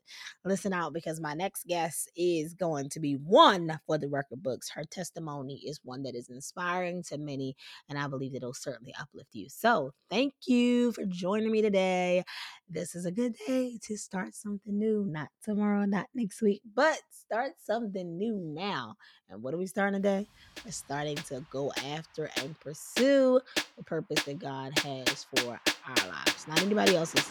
listen 0.45 0.73
out 0.73 0.93
because 0.93 1.21
my 1.21 1.35
next 1.35 1.67
guest 1.67 2.11
is 2.17 2.55
going 2.55 2.89
to 2.91 3.01
be 3.01 3.15
one 3.15 3.81
for 3.87 3.99
the 3.99 4.09
record 4.09 4.43
books. 4.43 4.71
Her 4.71 4.85
testimony 4.85 5.63
is 5.67 5.81
one 5.83 6.03
that 6.05 6.15
is 6.15 6.29
inspiring 6.29 7.03
to 7.05 7.19
many, 7.19 7.57
and 7.89 7.99
I 7.99 8.07
believe 8.09 8.35
it'll 8.35 8.55
certainly 8.55 8.95
uplift 9.01 9.35
you. 9.35 9.49
So, 9.49 9.93
thank 10.09 10.35
you 10.47 10.93
for 10.93 11.05
joining 11.07 11.51
me 11.53 11.63
today. 11.63 12.25
This 12.69 12.95
is 12.95 13.05
a 13.05 13.11
good 13.11 13.35
day 13.47 13.79
to 13.83 13.97
start 13.97 14.35
something 14.35 14.79
new, 14.79 15.05
not 15.09 15.29
tomorrow, 15.43 15.85
not 15.87 16.07
next 16.15 16.41
week, 16.41 16.63
but 16.75 16.99
start 17.11 17.53
something 17.63 18.17
new 18.17 18.39
now. 18.39 18.95
And 19.29 19.43
what 19.43 19.55
are 19.55 19.59
we 19.59 19.67
starting 19.67 20.03
today? 20.03 20.29
We're 20.65 20.73
starting 20.73 21.17
to 21.17 21.45
go 21.51 21.73
after 21.87 22.31
and 22.37 22.59
pursue 22.61 23.41
the 23.77 23.85
purpose 23.85 24.23
that 24.25 24.39
God 24.39 24.79
has 24.81 25.27
for 25.35 25.61
our 25.87 26.09
lives, 26.09 26.47
not 26.49 26.61
anybody 26.63 26.97
else's. 26.97 27.29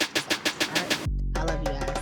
All 0.62 0.76
right. 0.76 1.07
I 1.36 1.43
love 1.43 1.60
you 1.60 1.80
guys. 1.80 1.99